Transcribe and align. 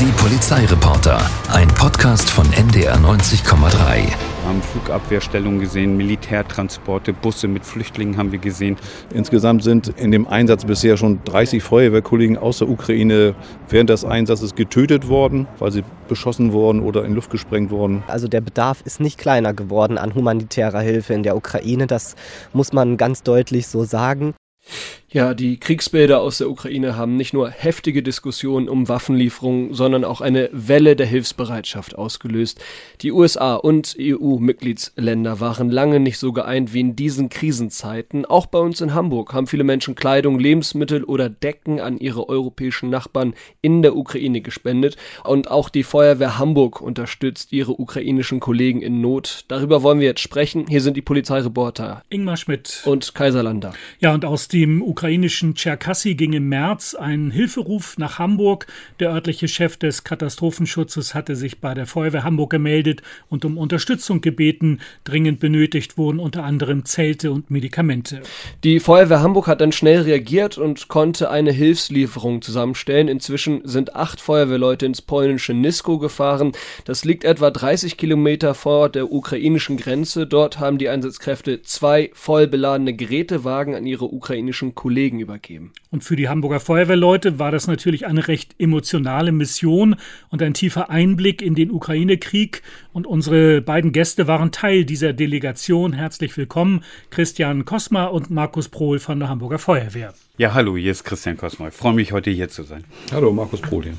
Die 0.00 0.12
Polizeireporter, 0.12 1.18
ein 1.52 1.66
Podcast 1.66 2.30
von 2.30 2.46
NDR 2.52 2.94
90,3. 2.98 4.04
Wir 4.04 4.14
haben 4.44 4.62
Flugabwehrstellungen 4.62 5.58
gesehen, 5.58 5.96
Militärtransporte, 5.96 7.12
Busse 7.12 7.48
mit 7.48 7.64
Flüchtlingen 7.64 8.16
haben 8.16 8.30
wir 8.30 8.38
gesehen. 8.38 8.76
Insgesamt 9.12 9.64
sind 9.64 9.88
in 9.88 10.12
dem 10.12 10.28
Einsatz 10.28 10.64
bisher 10.64 10.96
schon 10.96 11.18
30 11.24 11.64
Feuerwehrkollegen 11.64 12.38
aus 12.38 12.58
der 12.58 12.68
Ukraine 12.68 13.34
während 13.68 13.90
des 13.90 14.04
Einsatzes 14.04 14.54
getötet 14.54 15.08
worden, 15.08 15.48
weil 15.58 15.72
sie 15.72 15.82
beschossen 16.06 16.52
wurden 16.52 16.80
oder 16.80 17.04
in 17.04 17.14
Luft 17.14 17.30
gesprengt 17.30 17.72
wurden. 17.72 18.04
Also 18.06 18.28
der 18.28 18.40
Bedarf 18.40 18.82
ist 18.84 19.00
nicht 19.00 19.18
kleiner 19.18 19.52
geworden 19.52 19.98
an 19.98 20.14
humanitärer 20.14 20.80
Hilfe 20.80 21.14
in 21.14 21.24
der 21.24 21.36
Ukraine. 21.36 21.88
Das 21.88 22.14
muss 22.52 22.72
man 22.72 22.98
ganz 22.98 23.24
deutlich 23.24 23.66
so 23.66 23.82
sagen. 23.82 24.34
Ja, 25.10 25.32
die 25.32 25.58
Kriegsbilder 25.58 26.20
aus 26.20 26.36
der 26.36 26.50
Ukraine 26.50 26.94
haben 26.94 27.16
nicht 27.16 27.32
nur 27.32 27.48
heftige 27.48 28.02
Diskussionen 28.02 28.68
um 28.68 28.90
Waffenlieferungen, 28.90 29.72
sondern 29.72 30.04
auch 30.04 30.20
eine 30.20 30.50
Welle 30.52 30.96
der 30.96 31.06
Hilfsbereitschaft 31.06 31.96
ausgelöst. 31.96 32.62
Die 33.00 33.10
USA 33.10 33.54
und 33.54 33.96
EU-Mitgliedsländer 33.98 35.40
waren 35.40 35.70
lange 35.70 35.98
nicht 35.98 36.18
so 36.18 36.34
geeint 36.34 36.74
wie 36.74 36.80
in 36.80 36.94
diesen 36.94 37.30
Krisenzeiten. 37.30 38.26
Auch 38.26 38.44
bei 38.44 38.58
uns 38.58 38.82
in 38.82 38.92
Hamburg 38.92 39.32
haben 39.32 39.46
viele 39.46 39.64
Menschen 39.64 39.94
Kleidung, 39.94 40.38
Lebensmittel 40.38 41.04
oder 41.04 41.30
Decken 41.30 41.80
an 41.80 41.96
ihre 41.96 42.28
europäischen 42.28 42.90
Nachbarn 42.90 43.32
in 43.62 43.80
der 43.80 43.96
Ukraine 43.96 44.42
gespendet. 44.42 44.98
Und 45.24 45.50
auch 45.50 45.70
die 45.70 45.84
Feuerwehr 45.84 46.36
Hamburg 46.36 46.82
unterstützt 46.82 47.50
ihre 47.52 47.80
ukrainischen 47.80 48.40
Kollegen 48.40 48.82
in 48.82 49.00
Not. 49.00 49.46
Darüber 49.48 49.82
wollen 49.82 50.00
wir 50.00 50.06
jetzt 50.08 50.20
sprechen. 50.20 50.66
Hier 50.68 50.82
sind 50.82 50.98
die 50.98 51.02
Polizeireporter 51.02 52.02
Ingmar 52.10 52.36
Schmidt 52.36 52.82
und 52.84 53.14
Kaiserlander. 53.14 53.72
Ja, 54.00 54.12
und 54.12 54.26
aus 54.26 54.48
dem 54.58 54.82
ukrainischen 54.82 55.54
Tscherkassy 55.54 56.16
ging 56.16 56.32
im 56.32 56.48
März 56.48 56.96
ein 56.96 57.30
Hilferuf 57.30 57.96
nach 57.96 58.18
Hamburg. 58.18 58.66
Der 58.98 59.10
örtliche 59.12 59.46
Chef 59.46 59.76
des 59.76 60.02
Katastrophenschutzes 60.02 61.14
hatte 61.14 61.36
sich 61.36 61.60
bei 61.60 61.74
der 61.74 61.86
Feuerwehr 61.86 62.24
Hamburg 62.24 62.50
gemeldet 62.50 63.02
und 63.28 63.44
um 63.44 63.56
Unterstützung 63.56 64.20
gebeten. 64.20 64.80
Dringend 65.04 65.38
benötigt 65.38 65.96
wurden 65.96 66.18
unter 66.18 66.42
anderem 66.42 66.84
Zelte 66.84 67.30
und 67.30 67.52
Medikamente. 67.52 68.20
Die 68.64 68.80
Feuerwehr 68.80 69.20
Hamburg 69.20 69.46
hat 69.46 69.60
dann 69.60 69.70
schnell 69.70 70.00
reagiert 70.00 70.58
und 70.58 70.88
konnte 70.88 71.30
eine 71.30 71.52
Hilfslieferung 71.52 72.42
zusammenstellen. 72.42 73.06
Inzwischen 73.06 73.60
sind 73.62 73.94
acht 73.94 74.20
Feuerwehrleute 74.20 74.86
ins 74.86 75.02
polnische 75.02 75.54
Nisko 75.54 76.00
gefahren. 76.00 76.50
Das 76.84 77.04
liegt 77.04 77.22
etwa 77.22 77.52
30 77.52 77.96
Kilometer 77.96 78.54
vor 78.54 78.88
der 78.88 79.12
ukrainischen 79.12 79.76
Grenze. 79.76 80.26
Dort 80.26 80.58
haben 80.58 80.78
die 80.78 80.88
Einsatzkräfte 80.88 81.62
zwei 81.62 82.10
voll 82.12 82.48
beladene 82.48 82.92
Gerätewagen 82.92 83.76
an 83.76 83.86
ihre 83.86 84.06
ukrainischen 84.06 84.47
Kollegen 84.52 84.74
Kollegen 84.74 85.20
übergeben. 85.20 85.72
Und 85.90 86.04
für 86.04 86.16
die 86.16 86.28
Hamburger 86.28 86.60
Feuerwehrleute 86.60 87.38
war 87.38 87.50
das 87.50 87.66
natürlich 87.66 88.06
eine 88.06 88.26
recht 88.28 88.54
emotionale 88.58 89.32
Mission 89.32 89.96
und 90.30 90.42
ein 90.42 90.54
tiefer 90.54 90.90
Einblick 90.90 91.40
in 91.40 91.54
den 91.54 91.70
Ukraine-Krieg. 91.70 92.62
Und 92.92 93.06
unsere 93.06 93.60
beiden 93.62 93.92
Gäste 93.92 94.26
waren 94.26 94.52
Teil 94.52 94.84
dieser 94.84 95.12
Delegation. 95.12 95.92
Herzlich 95.92 96.36
willkommen, 96.36 96.84
Christian 97.10 97.64
Kosma 97.64 98.06
und 98.06 98.30
Markus 98.30 98.68
Prohl 98.68 98.98
von 98.98 99.18
der 99.18 99.28
Hamburger 99.28 99.58
Feuerwehr. 99.58 100.14
Ja, 100.38 100.54
hallo, 100.54 100.76
hier 100.76 100.92
ist 100.92 101.02
Christian 101.02 101.36
Kosma. 101.36 101.66
Ich 101.66 101.74
freue 101.74 101.94
mich, 101.94 102.12
heute 102.12 102.30
hier 102.30 102.48
zu 102.48 102.62
sein. 102.62 102.84
Hallo, 103.10 103.32
Markus 103.32 103.60
hier. 103.68 103.98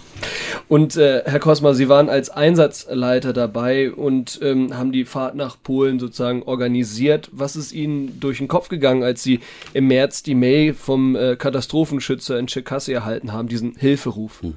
Und 0.69 0.95
äh, 0.95 1.21
Herr 1.25 1.39
Kosma, 1.39 1.73
Sie 1.73 1.89
waren 1.89 2.07
als 2.07 2.29
Einsatzleiter 2.29 3.33
dabei 3.33 3.91
und 3.91 4.39
ähm, 4.41 4.77
haben 4.77 4.93
die 4.93 5.03
Fahrt 5.03 5.35
nach 5.35 5.61
Polen 5.61 5.99
sozusagen 5.99 6.43
organisiert. 6.43 7.29
Was 7.33 7.57
ist 7.57 7.73
Ihnen 7.73 8.21
durch 8.21 8.37
den 8.37 8.47
Kopf 8.47 8.69
gegangen, 8.69 9.03
als 9.03 9.21
Sie 9.21 9.41
im 9.73 9.87
März 9.87 10.23
die 10.23 10.33
Mail 10.33 10.73
vom 10.73 11.17
äh, 11.17 11.35
Katastrophenschützer 11.35 12.39
in 12.39 12.47
Tscherkassy 12.47 12.93
erhalten 12.93 13.33
haben, 13.33 13.49
diesen 13.49 13.75
Hilferuf? 13.75 14.41
Hm. 14.41 14.55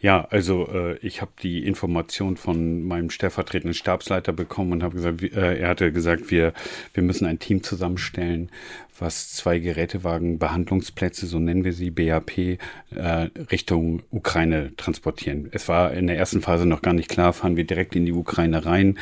Ja, 0.00 0.26
also 0.28 0.68
äh, 0.68 0.98
ich 0.98 1.22
habe 1.22 1.30
die 1.42 1.64
Information 1.64 2.36
von 2.36 2.82
meinem 2.86 3.08
stellvertretenden 3.08 3.72
Stabsleiter 3.72 4.34
bekommen 4.34 4.72
und 4.72 4.82
habe 4.82 4.96
gesagt, 4.96 5.22
äh, 5.22 5.56
er 5.56 5.70
hatte 5.70 5.90
gesagt, 5.92 6.30
wir, 6.30 6.52
wir 6.92 7.02
müssen 7.02 7.24
ein 7.24 7.38
Team 7.38 7.62
zusammenstellen, 7.62 8.50
was 8.98 9.32
zwei 9.32 9.58
Gerätewagen, 9.58 10.38
Behandlungsplätze, 10.38 11.26
so 11.26 11.38
nennen 11.38 11.64
wir 11.64 11.72
sie, 11.72 11.90
BAP, 11.90 12.38
äh, 12.38 12.58
Richtung 13.50 14.02
Ukraine 14.10 14.72
transportieren. 14.76 15.48
Es 15.50 15.68
war 15.68 15.92
in 15.92 16.06
der 16.06 16.16
ersten 16.16 16.42
Phase 16.42 16.64
noch 16.66 16.82
gar 16.82 16.94
nicht 16.94 17.08
klar, 17.08 17.32
fahren 17.32 17.56
wir 17.56 17.64
direkt 17.64 17.96
in 17.96 18.06
die 18.06 18.12
Ukraine 18.12 18.66
rein, 18.66 18.98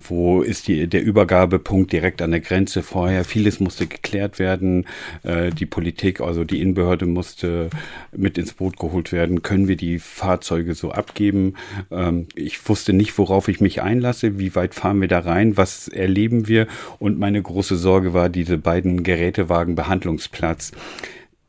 wo 0.00 0.42
ist 0.42 0.66
die, 0.68 0.88
der 0.88 1.02
Übergabepunkt 1.02 1.92
direkt 1.92 2.22
an 2.22 2.32
der 2.32 2.40
Grenze 2.40 2.82
vorher. 2.82 3.24
Vieles 3.24 3.60
musste 3.60 3.86
geklärt 3.86 4.38
werden, 4.38 4.86
äh, 5.22 5.50
die 5.50 5.66
Politik, 5.66 6.20
also 6.20 6.44
die 6.44 6.60
Innenbehörde 6.60 7.06
musste 7.06 7.70
mit 8.16 8.38
ins 8.38 8.54
Boot 8.54 8.78
geholt 8.78 9.12
werden. 9.12 9.42
Können 9.42 9.68
wir 9.68 9.76
die 9.76 9.98
Fahrzeuge 9.98 10.74
so 10.74 10.90
abgeben? 10.90 11.54
Ähm, 11.90 12.26
ich 12.34 12.68
wusste 12.68 12.92
nicht, 12.92 13.16
worauf 13.18 13.48
ich 13.48 13.60
mich 13.60 13.80
einlasse, 13.80 14.38
wie 14.38 14.54
weit 14.54 14.74
fahren 14.74 15.00
wir 15.00 15.08
da 15.08 15.20
rein, 15.20 15.56
was 15.56 15.86
erleben 15.88 16.48
wir 16.48 16.66
und 16.98 17.18
meine 17.18 17.40
große 17.40 17.76
Sorge 17.76 18.12
war, 18.12 18.28
diese 18.28 18.58
beiden 18.58 19.04
Geräte 19.04 19.35
Gerätewagen-Behandlungsplatz 19.36 20.72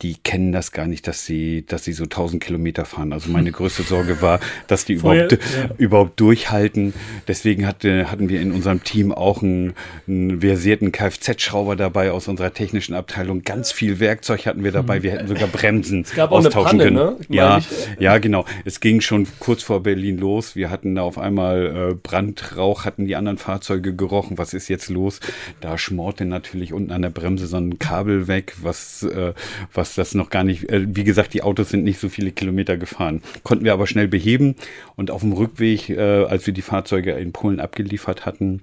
die 0.01 0.15
kennen 0.15 0.51
das 0.51 0.71
gar 0.71 0.85
nicht, 0.85 1.07
dass 1.07 1.25
sie, 1.25 1.65
dass 1.65 1.83
sie 1.83 1.93
so 1.93 2.03
1000 2.03 2.43
Kilometer 2.43 2.85
fahren. 2.85 3.13
Also 3.13 3.31
meine 3.31 3.51
größte 3.51 3.81
Sorge 3.81 4.21
war, 4.21 4.39
dass 4.67 4.85
die 4.85 4.93
überhaupt, 4.95 5.31
ja. 5.31 5.37
überhaupt 5.77 6.19
durchhalten. 6.19 6.93
Deswegen 7.27 7.65
hatte, 7.65 8.11
hatten 8.11 8.29
wir 8.29 8.39
in 8.39 8.51
unserem 8.51 8.83
Team 8.83 9.11
auch 9.11 9.41
einen, 9.41 9.73
einen 10.07 10.41
versierten 10.41 10.91
Kfz-Schrauber 10.91 11.75
dabei 11.75 12.11
aus 12.11 12.27
unserer 12.27 12.53
technischen 12.53 12.93
Abteilung. 12.93 13.41
Ganz 13.41 13.71
viel 13.71 13.99
Werkzeug 13.99 14.45
hatten 14.45 14.63
wir 14.63 14.71
dabei. 14.71 15.01
Wir 15.01 15.13
hätten 15.13 15.27
sogar 15.27 15.47
Bremsen 15.47 16.01
es 16.01 16.13
gab 16.13 16.31
auch 16.31 16.37
austauschen 16.37 16.79
eine 16.79 16.91
Panne, 16.91 17.05
können. 17.05 17.17
Ne? 17.29 17.35
Ja, 17.35 17.59
ja, 17.99 18.17
genau. 18.19 18.45
Es 18.65 18.79
ging 18.79 19.01
schon 19.01 19.27
kurz 19.39 19.63
vor 19.63 19.81
Berlin 19.81 20.19
los. 20.19 20.55
Wir 20.55 20.69
hatten 20.69 20.93
da 20.93 21.01
auf 21.01 21.17
einmal 21.17 21.91
äh, 21.91 21.95
Brandrauch, 21.95 22.85
hatten 22.85 23.05
die 23.05 23.15
anderen 23.15 23.39
Fahrzeuge 23.39 23.95
gerochen. 23.95 24.37
Was 24.37 24.53
ist 24.53 24.67
jetzt 24.67 24.89
los? 24.89 25.19
Da 25.59 25.79
schmorte 25.79 26.25
natürlich 26.25 26.71
unten 26.71 26.91
an 26.91 27.01
der 27.01 27.09
Bremse 27.09 27.47
so 27.47 27.57
ein 27.57 27.79
Kabel 27.79 28.27
weg, 28.27 28.53
was, 28.61 29.01
äh, 29.01 29.33
was 29.73 29.86
was 29.87 29.95
das 29.95 30.15
noch 30.15 30.29
gar 30.29 30.43
nicht, 30.43 30.69
äh, 30.69 30.85
wie 30.87 31.03
gesagt, 31.03 31.33
die 31.33 31.43
Autos 31.43 31.69
sind 31.69 31.83
nicht 31.83 31.99
so 31.99 32.09
viele 32.09 32.31
Kilometer 32.31 32.77
gefahren. 32.77 33.21
Konnten 33.43 33.65
wir 33.65 33.73
aber 33.73 33.87
schnell 33.87 34.07
beheben 34.07 34.55
und 34.95 35.11
auf 35.11 35.21
dem 35.21 35.33
Rückweg, 35.33 35.89
äh, 35.89 36.25
als 36.25 36.45
wir 36.45 36.53
die 36.53 36.61
Fahrzeuge 36.61 37.11
in 37.13 37.31
Polen 37.31 37.59
abgeliefert 37.59 38.25
hatten, 38.25 38.61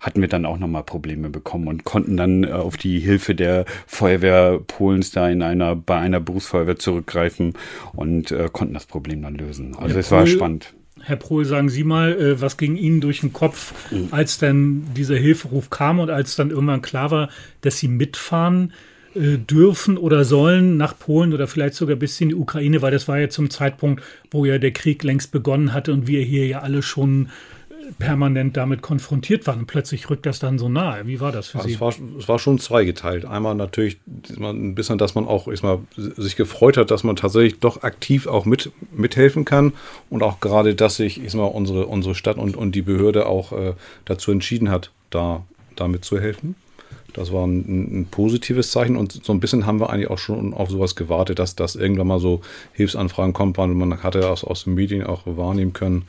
hatten 0.00 0.20
wir 0.20 0.28
dann 0.28 0.46
auch 0.46 0.58
nochmal 0.58 0.84
Probleme 0.84 1.28
bekommen 1.28 1.66
und 1.66 1.84
konnten 1.84 2.16
dann 2.16 2.44
äh, 2.44 2.48
auf 2.48 2.76
die 2.76 3.00
Hilfe 3.00 3.34
der 3.34 3.64
Feuerwehr 3.86 4.60
Polens 4.66 5.10
da 5.10 5.28
in 5.28 5.42
einer, 5.42 5.74
bei 5.74 5.98
einer 5.98 6.20
Berufsfeuerwehr 6.20 6.76
zurückgreifen 6.76 7.54
und 7.94 8.30
äh, 8.30 8.48
konnten 8.52 8.74
das 8.74 8.86
Problem 8.86 9.22
dann 9.22 9.34
lösen. 9.34 9.76
Also 9.76 9.94
Herr 9.94 10.00
es 10.00 10.10
war 10.10 10.26
spannend. 10.26 10.74
Herr 11.00 11.16
Prohl, 11.16 11.44
sagen 11.44 11.68
Sie 11.68 11.84
mal, 11.84 12.12
äh, 12.12 12.40
was 12.40 12.56
ging 12.56 12.76
Ihnen 12.76 13.00
durch 13.00 13.20
den 13.20 13.32
Kopf, 13.32 13.72
mhm. 13.90 14.08
als 14.10 14.38
dann 14.38 14.86
dieser 14.96 15.16
Hilferuf 15.16 15.70
kam 15.70 16.00
und 16.00 16.10
als 16.10 16.36
dann 16.36 16.50
irgendwann 16.50 16.82
klar 16.82 17.10
war, 17.10 17.28
dass 17.60 17.78
Sie 17.78 17.88
mitfahren? 17.88 18.72
Äh, 19.18 19.38
dürfen 19.38 19.98
oder 19.98 20.24
sollen 20.24 20.76
nach 20.76 20.96
Polen 20.96 21.32
oder 21.32 21.48
vielleicht 21.48 21.74
sogar 21.74 21.96
bis 21.96 22.20
in 22.20 22.28
die 22.28 22.34
Ukraine, 22.34 22.82
weil 22.82 22.92
das 22.92 23.08
war 23.08 23.18
ja 23.18 23.28
zum 23.28 23.50
Zeitpunkt, 23.50 24.02
wo 24.30 24.44
ja 24.44 24.58
der 24.58 24.70
Krieg 24.70 25.02
längst 25.02 25.32
begonnen 25.32 25.72
hatte 25.72 25.92
und 25.92 26.06
wir 26.06 26.22
hier 26.22 26.46
ja 26.46 26.60
alle 26.60 26.82
schon 26.82 27.26
äh, 27.70 27.92
permanent 27.98 28.56
damit 28.56 28.80
konfrontiert 28.80 29.46
waren. 29.48 29.66
Plötzlich 29.66 30.08
rückt 30.08 30.24
das 30.24 30.38
dann 30.38 30.58
so 30.58 30.68
nahe. 30.68 31.06
Wie 31.06 31.18
war 31.18 31.32
das 31.32 31.48
für 31.48 31.58
also 31.58 31.68
Sie? 31.68 31.74
Es 31.74 31.80
war, 31.80 31.94
es 32.18 32.28
war 32.28 32.38
schon 32.38 32.60
zweigeteilt. 32.60 33.24
Einmal 33.24 33.56
natürlich 33.56 33.98
ein 34.38 34.76
bisschen, 34.76 34.98
dass 34.98 35.16
man 35.16 35.26
auch 35.26 35.48
ich 35.48 35.64
mal, 35.64 35.80
sich 35.96 36.36
gefreut 36.36 36.76
hat, 36.76 36.92
dass 36.92 37.02
man 37.02 37.16
tatsächlich 37.16 37.58
doch 37.58 37.82
aktiv 37.82 38.28
auch 38.28 38.44
mit, 38.44 38.70
mithelfen 38.92 39.44
kann 39.44 39.72
und 40.10 40.22
auch 40.22 40.38
gerade, 40.38 40.76
dass 40.76 40.96
sich 40.96 41.24
ich 41.24 41.34
mal, 41.34 41.44
unsere, 41.44 41.86
unsere 41.86 42.14
Stadt 42.14 42.36
und, 42.36 42.56
und 42.56 42.72
die 42.72 42.82
Behörde 42.82 43.26
auch 43.26 43.52
äh, 43.52 43.72
dazu 44.04 44.30
entschieden 44.30 44.70
hat, 44.70 44.92
da 45.10 45.44
damit 45.74 46.04
zu 46.04 46.20
helfen. 46.20 46.54
Das 47.18 47.32
war 47.32 47.46
ein, 47.46 48.00
ein, 48.00 48.06
positives 48.10 48.70
Zeichen 48.70 48.96
und 48.96 49.24
so 49.24 49.32
ein 49.32 49.40
bisschen 49.40 49.66
haben 49.66 49.80
wir 49.80 49.90
eigentlich 49.90 50.08
auch 50.08 50.18
schon 50.18 50.54
auf 50.54 50.70
sowas 50.70 50.94
gewartet, 50.94 51.38
dass 51.38 51.56
das 51.56 51.74
irgendwann 51.74 52.06
mal 52.06 52.20
so 52.20 52.40
Hilfsanfragen 52.72 53.32
kommt, 53.32 53.58
weil 53.58 53.68
man 53.68 54.02
hatte 54.02 54.20
das 54.20 54.44
aus 54.44 54.64
den 54.64 54.74
Medien 54.74 55.04
auch 55.04 55.22
wahrnehmen 55.24 55.72
können, 55.72 56.04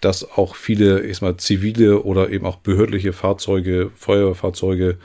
dass 0.00 0.30
auch 0.30 0.54
viele, 0.54 1.00
ich 1.02 1.20
mal, 1.20 1.36
zivile 1.36 2.02
oder 2.02 2.30
eben 2.30 2.46
auch 2.46 2.56
behördliche 2.56 3.12
Fahrzeuge, 3.12 3.90
Feuerwehrfahrzeuge 3.94 4.98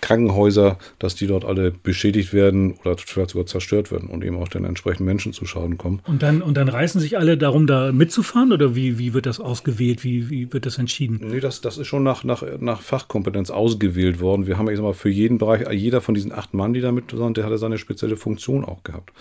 Krankenhäuser, 0.00 0.78
dass 0.98 1.14
die 1.14 1.26
dort 1.26 1.44
alle 1.44 1.70
beschädigt 1.70 2.32
werden 2.32 2.74
oder 2.84 2.96
vielleicht 2.98 3.30
sogar 3.30 3.46
zerstört 3.46 3.90
werden 3.90 4.08
und 4.08 4.22
eben 4.22 4.36
auch 4.36 4.48
den 4.48 4.64
entsprechenden 4.64 5.06
Menschen 5.06 5.32
zu 5.32 5.46
Schaden 5.46 5.78
kommen. 5.78 6.00
Und 6.06 6.22
dann, 6.22 6.42
und 6.42 6.56
dann 6.56 6.68
reißen 6.68 7.00
sich 7.00 7.18
alle 7.18 7.36
darum, 7.36 7.66
da 7.66 7.92
mitzufahren 7.92 8.52
oder 8.52 8.76
wie, 8.76 8.98
wie 8.98 9.14
wird 9.14 9.26
das 9.26 9.40
ausgewählt? 9.40 10.04
Wie, 10.04 10.30
wie 10.30 10.52
wird 10.52 10.66
das 10.66 10.78
entschieden? 10.78 11.20
Nee, 11.22 11.40
das, 11.40 11.60
das 11.60 11.78
ist 11.78 11.86
schon 11.86 12.02
nach, 12.02 12.24
nach, 12.24 12.44
nach 12.60 12.82
Fachkompetenz 12.82 13.50
ausgewählt 13.50 14.20
worden. 14.20 14.46
Wir 14.46 14.58
haben 14.58 14.70
ja 14.70 14.80
mal 14.80 14.94
für 14.94 15.08
jeden 15.08 15.38
Bereich, 15.38 15.66
jeder 15.72 16.00
von 16.00 16.14
diesen 16.14 16.32
acht 16.32 16.54
Mann, 16.54 16.74
die 16.74 16.80
da 16.80 16.92
mit 16.92 17.16
waren, 17.18 17.34
der 17.34 17.44
hatte 17.44 17.58
seine 17.58 17.78
spezielle 17.78 18.16
Funktion 18.16 18.64
auch 18.64 18.84
gehabt. 18.84 19.12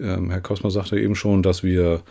Ähm, 0.00 0.30
Herr 0.30 0.40
Kosmer 0.40 0.70
sagte 0.70 0.98
eben 0.98 1.16
schon, 1.16 1.42
dass 1.42 1.62
wir 1.62 2.02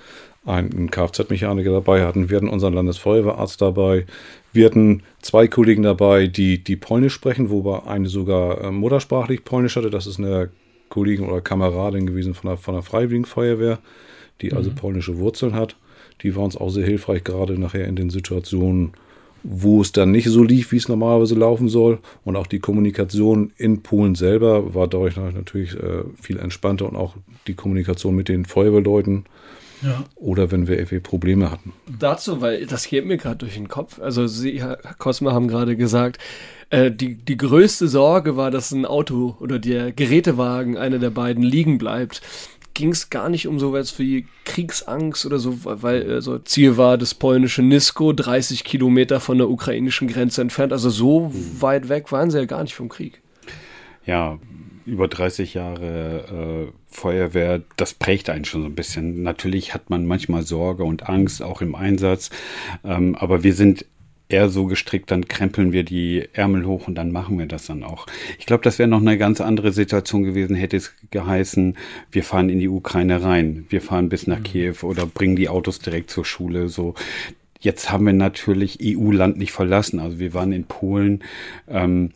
einen 0.47 0.89
Kfz-Mechaniker 0.89 1.71
dabei 1.71 2.05
hatten. 2.05 2.29
Wir 2.29 2.37
hatten 2.37 2.47
unseren 2.47 2.73
Landesfeuerwehrarzt 2.73 3.61
dabei. 3.61 4.05
Wir 4.53 4.65
hatten 4.65 5.03
zwei 5.21 5.47
Kollegen 5.47 5.83
dabei, 5.83 6.27
die, 6.27 6.63
die 6.63 6.77
Polnisch 6.77 7.13
sprechen, 7.13 7.49
wobei 7.49 7.83
eine 7.83 8.07
sogar 8.07 8.63
äh, 8.63 8.71
muttersprachlich 8.71 9.43
Polnisch 9.43 9.75
hatte. 9.75 9.89
Das 9.89 10.07
ist 10.07 10.19
eine 10.19 10.49
Kollegin 10.89 11.27
oder 11.27 11.41
Kameradin 11.41 12.07
gewesen 12.07 12.33
von 12.33 12.49
der, 12.49 12.57
von 12.57 12.73
der 12.73 12.83
Freiwilligen 12.83 13.25
Feuerwehr. 13.25 13.79
die 14.41 14.53
also 14.53 14.69
mhm. 14.69 14.75
polnische 14.75 15.17
Wurzeln 15.17 15.53
hat. 15.53 15.75
Die 16.21 16.35
war 16.35 16.43
uns 16.43 16.55
auch 16.55 16.69
sehr 16.69 16.85
hilfreich, 16.85 17.23
gerade 17.23 17.59
nachher 17.59 17.85
in 17.85 17.95
den 17.95 18.09
Situationen, 18.09 18.93
wo 19.43 19.81
es 19.81 19.91
dann 19.91 20.11
nicht 20.11 20.29
so 20.29 20.43
lief, 20.43 20.71
wie 20.71 20.77
es 20.77 20.87
normalerweise 20.87 21.35
laufen 21.35 21.69
soll. 21.69 21.99
Und 22.23 22.35
auch 22.35 22.47
die 22.47 22.59
Kommunikation 22.59 23.51
in 23.57 23.83
Polen 23.83 24.15
selber 24.15 24.73
war 24.73 24.87
dadurch 24.87 25.17
natürlich 25.17 25.75
äh, 25.75 26.03
viel 26.21 26.39
entspannter 26.39 26.87
und 26.87 26.95
auch 26.95 27.15
die 27.47 27.53
Kommunikation 27.53 28.15
mit 28.15 28.29
den 28.29 28.45
Feuerwehrleuten. 28.45 29.25
Ja. 29.81 30.05
Oder 30.15 30.51
wenn 30.51 30.67
wir 30.67 30.77
irgendwie 30.77 30.99
Probleme 30.99 31.51
hatten. 31.51 31.73
Dazu, 31.99 32.41
weil 32.41 32.65
das 32.65 32.87
geht 32.87 33.05
mir 33.05 33.17
gerade 33.17 33.37
durch 33.37 33.55
den 33.55 33.67
Kopf. 33.67 33.99
Also 33.99 34.27
Sie, 34.27 34.61
Herr 34.61 34.77
Kosma, 34.97 35.33
haben 35.33 35.47
gerade 35.47 35.75
gesagt, 35.75 36.17
äh, 36.69 36.91
die, 36.91 37.15
die 37.15 37.37
größte 37.37 37.87
Sorge 37.87 38.35
war, 38.35 38.51
dass 38.51 38.71
ein 38.71 38.85
Auto 38.85 39.37
oder 39.39 39.59
der 39.59 39.91
Gerätewagen, 39.91 40.77
einer 40.77 40.99
der 40.99 41.11
beiden, 41.11 41.43
liegen 41.43 41.77
bleibt 41.77 42.21
ging 42.77 42.91
es 42.91 43.09
gar 43.09 43.27
nicht 43.27 43.47
um 43.47 43.59
sowas 43.59 43.97
wie 43.97 44.27
Kriegsangst 44.45 45.25
oder 45.25 45.39
so, 45.39 45.57
weil 45.63 46.11
also 46.11 46.37
Ziel 46.37 46.77
war 46.77 46.99
das 46.99 47.15
polnische 47.15 47.63
Nisko, 47.63 48.13
30 48.13 48.63
Kilometer 48.63 49.19
von 49.19 49.39
der 49.39 49.49
ukrainischen 49.49 50.07
Grenze 50.07 50.41
entfernt. 50.41 50.71
Also 50.71 50.91
so 50.91 51.29
mhm. 51.29 51.61
weit 51.61 51.89
weg 51.89 52.11
waren 52.11 52.29
sie 52.29 52.37
ja 52.37 52.45
gar 52.45 52.61
nicht 52.61 52.75
vom 52.75 52.87
Krieg. 52.87 53.19
Ja, 54.05 54.37
über 54.87 55.07
30 55.07 55.53
Jahre 55.53 56.69
äh, 56.69 56.71
Feuerwehr, 56.87 57.61
das 57.75 57.93
prägt 57.93 58.29
einen 58.29 58.45
schon 58.45 58.61
so 58.61 58.67
ein 58.67 58.75
bisschen. 58.75 59.21
Natürlich 59.21 59.73
hat 59.73 59.89
man 59.89 60.05
manchmal 60.05 60.43
Sorge 60.43 60.83
und 60.83 61.07
Angst, 61.09 61.43
auch 61.43 61.61
im 61.61 61.75
Einsatz. 61.75 62.29
Ähm, 62.83 63.15
aber 63.15 63.43
wir 63.43 63.53
sind 63.53 63.85
eher 64.29 64.49
so 64.49 64.65
gestrickt, 64.65 65.11
dann 65.11 65.27
krempeln 65.27 65.71
wir 65.71 65.83
die 65.83 66.27
Ärmel 66.33 66.65
hoch 66.65 66.87
und 66.87 66.95
dann 66.95 67.11
machen 67.11 67.39
wir 67.39 67.45
das 67.45 67.67
dann 67.67 67.83
auch. 67.83 68.07
Ich 68.39 68.45
glaube, 68.45 68.63
das 68.63 68.79
wäre 68.79 68.89
noch 68.89 68.99
eine 68.99 69.17
ganz 69.17 69.39
andere 69.39 69.71
Situation 69.71 70.23
gewesen, 70.23 70.55
hätte 70.55 70.77
es 70.77 70.93
geheißen, 71.11 71.77
wir 72.11 72.23
fahren 72.23 72.49
in 72.49 72.59
die 72.59 72.67
Ukraine 72.67 73.23
rein, 73.23 73.65
wir 73.69 73.81
fahren 73.81 74.09
bis 74.09 74.27
nach 74.27 74.39
mhm. 74.39 74.43
Kiew 74.43 74.75
oder 74.83 75.05
bringen 75.05 75.35
die 75.35 75.49
Autos 75.49 75.79
direkt 75.79 76.09
zur 76.09 76.25
Schule. 76.25 76.67
So, 76.67 76.93
jetzt 77.59 77.91
haben 77.91 78.05
wir 78.05 78.13
natürlich 78.13 78.79
EU-Land 78.81 79.37
nicht 79.37 79.51
verlassen. 79.51 79.99
Also 79.99 80.19
wir 80.19 80.33
waren 80.33 80.51
in 80.51 80.65
Polen. 80.65 81.23
Ähm, 81.69 82.11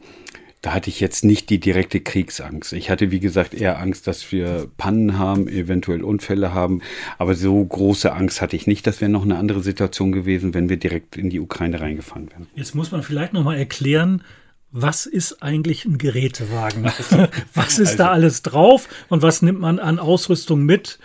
da 0.61 0.73
hatte 0.73 0.89
ich 0.91 0.99
jetzt 0.99 1.25
nicht 1.25 1.49
die 1.49 1.59
direkte 1.59 1.99
Kriegsangst. 1.99 2.73
Ich 2.73 2.91
hatte, 2.91 3.09
wie 3.09 3.19
gesagt, 3.19 3.55
eher 3.55 3.79
Angst, 3.79 4.05
dass 4.05 4.31
wir 4.31 4.69
Pannen 4.77 5.17
haben, 5.17 5.47
eventuell 5.47 6.03
Unfälle 6.03 6.53
haben. 6.53 6.81
Aber 7.17 7.33
so 7.33 7.63
große 7.63 8.13
Angst 8.13 8.41
hatte 8.41 8.55
ich 8.55 8.67
nicht. 8.67 8.85
Das 8.85 9.01
wäre 9.01 9.09
noch 9.09 9.23
eine 9.23 9.37
andere 9.37 9.61
Situation 9.61 10.11
gewesen, 10.11 10.53
wenn 10.53 10.69
wir 10.69 10.77
direkt 10.77 11.17
in 11.17 11.31
die 11.31 11.39
Ukraine 11.39 11.81
reingefahren 11.81 12.29
wären. 12.29 12.47
Jetzt 12.55 12.75
muss 12.75 12.91
man 12.91 13.01
vielleicht 13.01 13.33
noch 13.33 13.43
mal 13.43 13.57
erklären, 13.57 14.23
was 14.71 15.07
ist 15.07 15.41
eigentlich 15.41 15.85
ein 15.85 15.97
Gerätewagen? 15.97 16.85
was 17.55 17.79
ist 17.79 17.89
also, 17.89 17.97
da 17.97 18.11
alles 18.11 18.43
drauf 18.43 18.87
und 19.09 19.23
was 19.23 19.41
nimmt 19.41 19.59
man 19.59 19.79
an 19.79 19.97
Ausrüstung 19.97 20.63
mit? 20.63 20.99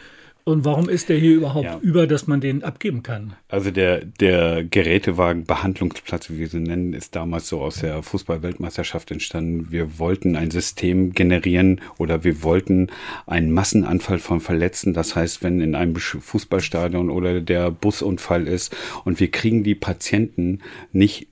Und 0.49 0.65
warum 0.65 0.89
ist 0.89 1.09
der 1.09 1.19
hier 1.19 1.35
überhaupt 1.35 1.65
ja. 1.65 1.81
über, 1.83 2.07
dass 2.07 2.29
man 2.29 2.41
den 2.41 2.63
abgeben 2.63 3.03
kann? 3.03 3.33
Also 3.49 3.73
der, 3.73 4.05
der 4.05 4.63
Gerätewagen 4.63 5.45
Behandlungsplatz, 5.45 6.31
wie 6.31 6.39
wir 6.39 6.49
sie 6.49 6.61
nennen, 6.61 6.93
ist 6.93 7.17
damals 7.17 7.49
so 7.49 7.61
aus 7.61 7.81
der 7.81 8.01
Fußball-Weltmeisterschaft 8.05 9.11
entstanden. 9.11 9.73
Wir 9.73 9.99
wollten 9.99 10.37
ein 10.37 10.53
System 10.53 11.15
generieren 11.15 11.81
oder 11.99 12.23
wir 12.23 12.45
wollten 12.45 12.93
einen 13.27 13.51
Massenanfall 13.51 14.21
von 14.21 14.41
Verletzten. 14.41 14.95
Das 14.95 15.17
heißt, 15.17 15.43
wenn 15.43 15.61
in 15.61 15.75
einem 15.75 15.97
Fußballstadion 15.97 17.11
oder 17.11 17.41
der 17.41 17.73
Busunfall 17.73 18.47
ist 18.47 18.77
und 19.05 19.19
wir 19.19 19.33
kriegen 19.33 19.65
die 19.65 19.75
Patienten 19.75 20.61
nicht 20.93 21.27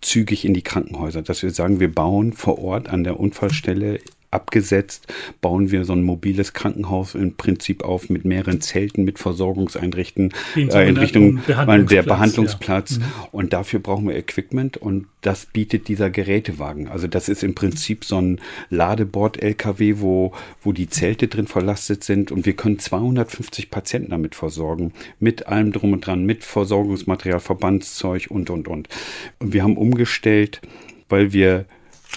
zügig 0.00 0.44
in 0.44 0.54
die 0.54 0.62
Krankenhäuser, 0.62 1.22
dass 1.22 1.44
wir 1.44 1.50
sagen, 1.50 1.78
wir 1.78 1.94
bauen 1.94 2.32
vor 2.32 2.58
Ort 2.58 2.88
an 2.88 3.04
der 3.04 3.20
Unfallstelle 3.20 4.00
abgesetzt, 4.32 5.12
bauen 5.40 5.70
wir 5.70 5.84
so 5.84 5.92
ein 5.92 6.02
mobiles 6.02 6.52
Krankenhaus 6.52 7.14
im 7.14 7.36
Prinzip 7.36 7.84
auf 7.84 8.08
mit 8.10 8.24
mehreren 8.24 8.60
Zelten, 8.60 9.04
mit 9.04 9.18
Versorgungseinrichtungen, 9.18 10.32
äh, 10.56 10.72
Einrichtungen, 10.72 11.42
Behandlungsplatz, 11.46 11.88
der 11.88 12.02
Behandlungsplatz. 12.02 12.90
Ja. 12.92 12.98
Mhm. 12.98 13.04
Und 13.32 13.52
dafür 13.52 13.80
brauchen 13.80 14.08
wir 14.08 14.16
Equipment 14.16 14.76
und 14.76 15.06
das 15.20 15.46
bietet 15.46 15.88
dieser 15.88 16.10
Gerätewagen. 16.10 16.88
Also 16.88 17.06
das 17.06 17.28
ist 17.28 17.44
im 17.44 17.54
Prinzip 17.54 18.04
so 18.04 18.20
ein 18.20 18.40
Ladebord-LKW, 18.70 19.96
wo, 19.98 20.32
wo 20.62 20.72
die 20.72 20.88
Zelte 20.88 21.28
drin 21.28 21.46
verlastet 21.46 22.02
sind 22.02 22.32
und 22.32 22.46
wir 22.46 22.54
können 22.54 22.78
250 22.78 23.70
Patienten 23.70 24.10
damit 24.10 24.34
versorgen. 24.34 24.92
Mit 25.20 25.46
allem 25.46 25.72
drum 25.72 25.92
und 25.92 26.06
dran, 26.06 26.24
mit 26.24 26.42
Versorgungsmaterial, 26.42 27.40
Verbandszeug 27.40 28.26
und, 28.30 28.50
und, 28.50 28.66
und. 28.66 28.88
Und 29.38 29.52
wir 29.52 29.62
haben 29.62 29.76
umgestellt, 29.76 30.60
weil 31.08 31.32
wir 31.32 31.66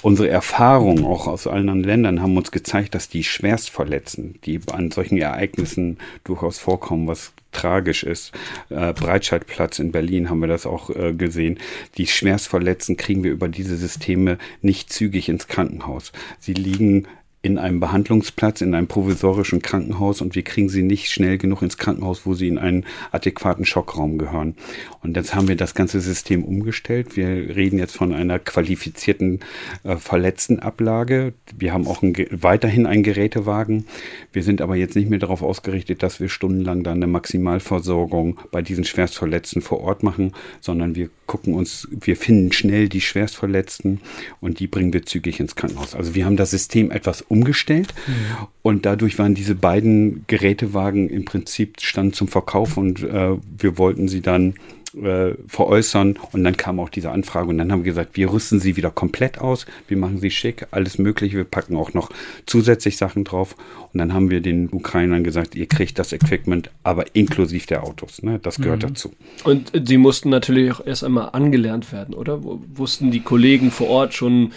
Unsere 0.05 0.29
Erfahrungen 0.29 1.03
auch 1.03 1.25
aus 1.25 1.47
allen 1.47 1.67
anderen 1.67 1.83
Ländern 1.83 2.21
haben 2.21 2.37
uns 2.37 2.51
gezeigt, 2.51 2.93
dass 2.93 3.09
die 3.09 3.23
Schwerstverletzten, 3.23 4.39
die 4.45 4.59
an 4.71 4.91
solchen 4.91 5.17
Ereignissen 5.17 5.97
durchaus 6.23 6.59
vorkommen, 6.59 7.07
was 7.07 7.33
tragisch 7.51 8.03
ist. 8.03 8.31
Äh, 8.69 8.93
Breitscheidplatz 8.93 9.79
in 9.79 9.91
Berlin 9.91 10.29
haben 10.29 10.41
wir 10.41 10.47
das 10.47 10.67
auch 10.67 10.91
äh, 10.91 11.13
gesehen. 11.13 11.57
Die 11.97 12.05
Schwerstverletzten 12.05 12.97
kriegen 12.97 13.23
wir 13.23 13.31
über 13.31 13.47
diese 13.47 13.77
Systeme 13.77 14.37
nicht 14.61 14.93
zügig 14.93 15.27
ins 15.27 15.47
Krankenhaus. 15.47 16.11
Sie 16.39 16.53
liegen 16.53 17.07
in 17.45 17.59
einem 17.59 17.79
Behandlungsplatz, 17.79 18.61
in 18.61 18.73
einem 18.73 18.87
provisorischen 18.87 19.61
Krankenhaus 19.61 20.19
und 20.19 20.33
wir 20.33 20.41
kriegen 20.41 20.67
sie 20.67 20.81
nicht 20.81 21.11
schnell 21.11 21.37
genug 21.37 21.61
ins 21.61 21.77
Krankenhaus, 21.77 22.25
wo 22.25 22.33
sie 22.33 22.47
in 22.47 22.57
einen 22.57 22.85
adäquaten 23.11 23.65
Schockraum 23.65 24.17
gehören. 24.17 24.55
Und 25.03 25.15
jetzt 25.15 25.35
haben 25.35 25.47
wir 25.47 25.55
das 25.55 25.75
ganze 25.75 26.01
System 26.01 26.43
umgestellt. 26.43 27.15
Wir 27.15 27.27
reden 27.55 27.77
jetzt 27.77 27.95
von 27.95 28.13
einer 28.13 28.39
qualifizierten 28.39 29.41
äh, 29.83 29.95
Verletztenablage. 29.97 31.33
Wir 31.55 31.71
haben 31.71 31.85
auch 31.85 32.01
ein, 32.01 32.15
weiterhin 32.31 32.87
einen 32.87 33.03
Gerätewagen. 33.03 33.85
Wir 34.33 34.41
sind 34.41 34.59
aber 34.59 34.75
jetzt 34.75 34.95
nicht 34.95 35.11
mehr 35.11 35.19
darauf 35.19 35.43
ausgerichtet, 35.43 36.01
dass 36.01 36.19
wir 36.19 36.29
stundenlang 36.29 36.81
dann 36.81 36.97
eine 36.97 37.07
Maximalversorgung 37.07 38.39
bei 38.49 38.63
diesen 38.63 38.85
Schwerstverletzten 38.85 39.61
vor 39.61 39.81
Ort 39.81 40.01
machen, 40.01 40.33
sondern 40.61 40.95
wir 40.95 41.11
gucken 41.27 41.53
uns, 41.53 41.87
wir 41.91 42.15
finden 42.15 42.51
schnell 42.51 42.89
die 42.89 43.01
Schwerstverletzten 43.01 44.01
und 44.41 44.59
die 44.59 44.67
bringen 44.67 44.93
wir 44.93 45.05
zügig 45.05 45.39
ins 45.39 45.55
Krankenhaus. 45.55 45.95
Also 45.95 46.15
wir 46.15 46.25
haben 46.25 46.37
das 46.37 46.51
System 46.51 46.91
etwas 46.91 47.21
umgestellt. 47.21 47.93
Mhm. 48.07 48.47
Und 48.61 48.85
dadurch 48.85 49.17
waren 49.19 49.35
diese 49.35 49.55
beiden 49.55 50.25
Gerätewagen 50.27 51.09
im 51.09 51.25
Prinzip 51.25 51.81
stand 51.81 52.15
zum 52.15 52.27
Verkauf 52.27 52.77
und 52.77 53.03
äh, 53.03 53.37
wir 53.57 53.77
wollten 53.77 54.07
sie 54.07 54.21
dann 54.21 54.55
äh, 55.01 55.35
veräußern. 55.47 56.17
Und 56.31 56.43
dann 56.43 56.57
kam 56.57 56.79
auch 56.79 56.89
diese 56.89 57.11
Anfrage 57.11 57.49
und 57.49 57.57
dann 57.57 57.71
haben 57.71 57.83
wir 57.83 57.91
gesagt, 57.91 58.15
wir 58.15 58.31
rüsten 58.31 58.59
sie 58.59 58.75
wieder 58.75 58.91
komplett 58.91 59.39
aus, 59.39 59.65
wir 59.87 59.97
machen 59.97 60.19
sie 60.19 60.31
schick, 60.31 60.67
alles 60.71 60.97
mögliche, 60.97 61.37
wir 61.37 61.43
packen 61.43 61.75
auch 61.75 61.93
noch 61.93 62.09
zusätzlich 62.45 62.97
Sachen 62.97 63.23
drauf. 63.23 63.55
Und 63.93 63.99
dann 63.99 64.13
haben 64.13 64.29
wir 64.29 64.41
den 64.41 64.69
Ukrainern 64.71 65.23
gesagt, 65.23 65.55
ihr 65.55 65.67
kriegt 65.67 65.99
das 65.99 66.13
Equipment, 66.13 66.69
aber 66.83 67.15
inklusive 67.15 67.67
der 67.67 67.83
Autos. 67.83 68.23
Ne? 68.23 68.39
Das 68.41 68.57
gehört 68.57 68.83
mhm. 68.83 68.87
dazu. 68.87 69.11
Und 69.43 69.71
sie 69.85 69.97
mussten 69.97 70.29
natürlich 70.29 70.71
auch 70.71 70.85
erst 70.85 71.03
einmal 71.03 71.29
angelernt 71.33 71.91
werden, 71.91 72.13
oder? 72.13 72.39
Wussten 72.43 73.11
die 73.11 73.21
Kollegen 73.21 73.71
vor 73.71 73.89
Ort 73.89 74.13
schon, 74.13 74.51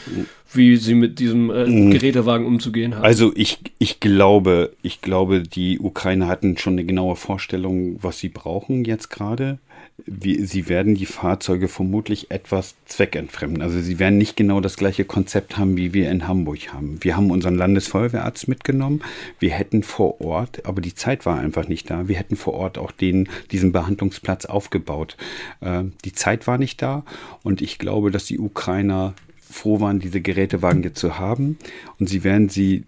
wie 0.52 0.76
sie 0.76 0.94
mit 0.94 1.18
diesem 1.18 1.50
äh, 1.50 1.66
mhm. 1.66 1.90
Gerätewagen 1.90 2.46
umzugehen 2.46 2.94
haben? 2.94 3.04
Also 3.04 3.32
ich, 3.34 3.58
ich 3.78 4.00
glaube, 4.00 4.72
ich 4.82 5.00
glaube, 5.02 5.42
die 5.42 5.78
Ukrainer 5.78 6.28
hatten 6.28 6.56
schon 6.56 6.74
eine 6.74 6.84
genaue 6.84 7.16
Vorstellung, 7.16 7.98
was 8.02 8.18
sie 8.18 8.28
brauchen 8.28 8.84
jetzt 8.84 9.10
gerade 9.10 9.58
wie, 10.06 10.44
sie 10.44 10.68
werden 10.68 10.94
die 10.94 11.06
Fahrzeuge 11.06 11.68
vermutlich 11.68 12.30
etwas 12.30 12.76
zweckentfremden. 12.86 13.62
Also 13.62 13.80
sie 13.80 13.98
werden 13.98 14.16
nicht 14.16 14.36
genau 14.36 14.60
das 14.60 14.76
gleiche 14.76 15.04
Konzept 15.04 15.58
haben, 15.58 15.76
wie 15.76 15.92
wir 15.92 16.10
in 16.10 16.28
Hamburg 16.28 16.72
haben. 16.72 16.98
Wir 17.02 17.16
haben 17.16 17.30
unseren 17.30 17.56
Landesfeuerwehrarzt 17.56 18.48
mitgenommen. 18.48 19.02
Wir 19.40 19.50
hätten 19.50 19.82
vor 19.82 20.20
Ort, 20.20 20.64
aber 20.66 20.80
die 20.80 20.94
Zeit 20.94 21.26
war 21.26 21.38
einfach 21.38 21.68
nicht 21.68 21.90
da. 21.90 22.08
Wir 22.08 22.16
hätten 22.16 22.36
vor 22.36 22.54
Ort 22.54 22.78
auch 22.78 22.92
den, 22.92 23.28
diesen 23.50 23.72
Behandlungsplatz 23.72 24.46
aufgebaut. 24.46 25.16
Äh, 25.60 25.84
die 26.04 26.12
Zeit 26.12 26.46
war 26.46 26.58
nicht 26.58 26.80
da 26.80 27.04
und 27.42 27.60
ich 27.60 27.78
glaube, 27.78 28.10
dass 28.10 28.24
die 28.24 28.38
Ukrainer 28.38 29.14
froh 29.50 29.80
waren, 29.80 29.98
diese 29.98 30.20
Gerätewagen 30.20 30.82
jetzt 30.82 31.00
zu 31.00 31.18
haben 31.18 31.58
und 31.98 32.08
sie 32.08 32.22
werden 32.22 32.48
sie 32.48 32.84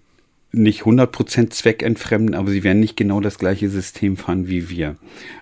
nicht 0.52 0.82
100% 0.82 1.50
zweckentfremden, 1.50 2.34
aber 2.34 2.50
sie 2.50 2.64
werden 2.64 2.80
nicht 2.80 2.96
genau 2.96 3.20
das 3.20 3.38
gleiche 3.38 3.68
System 3.68 4.16
fahren 4.16 4.48
wie 4.48 4.68
wir. 4.68 4.96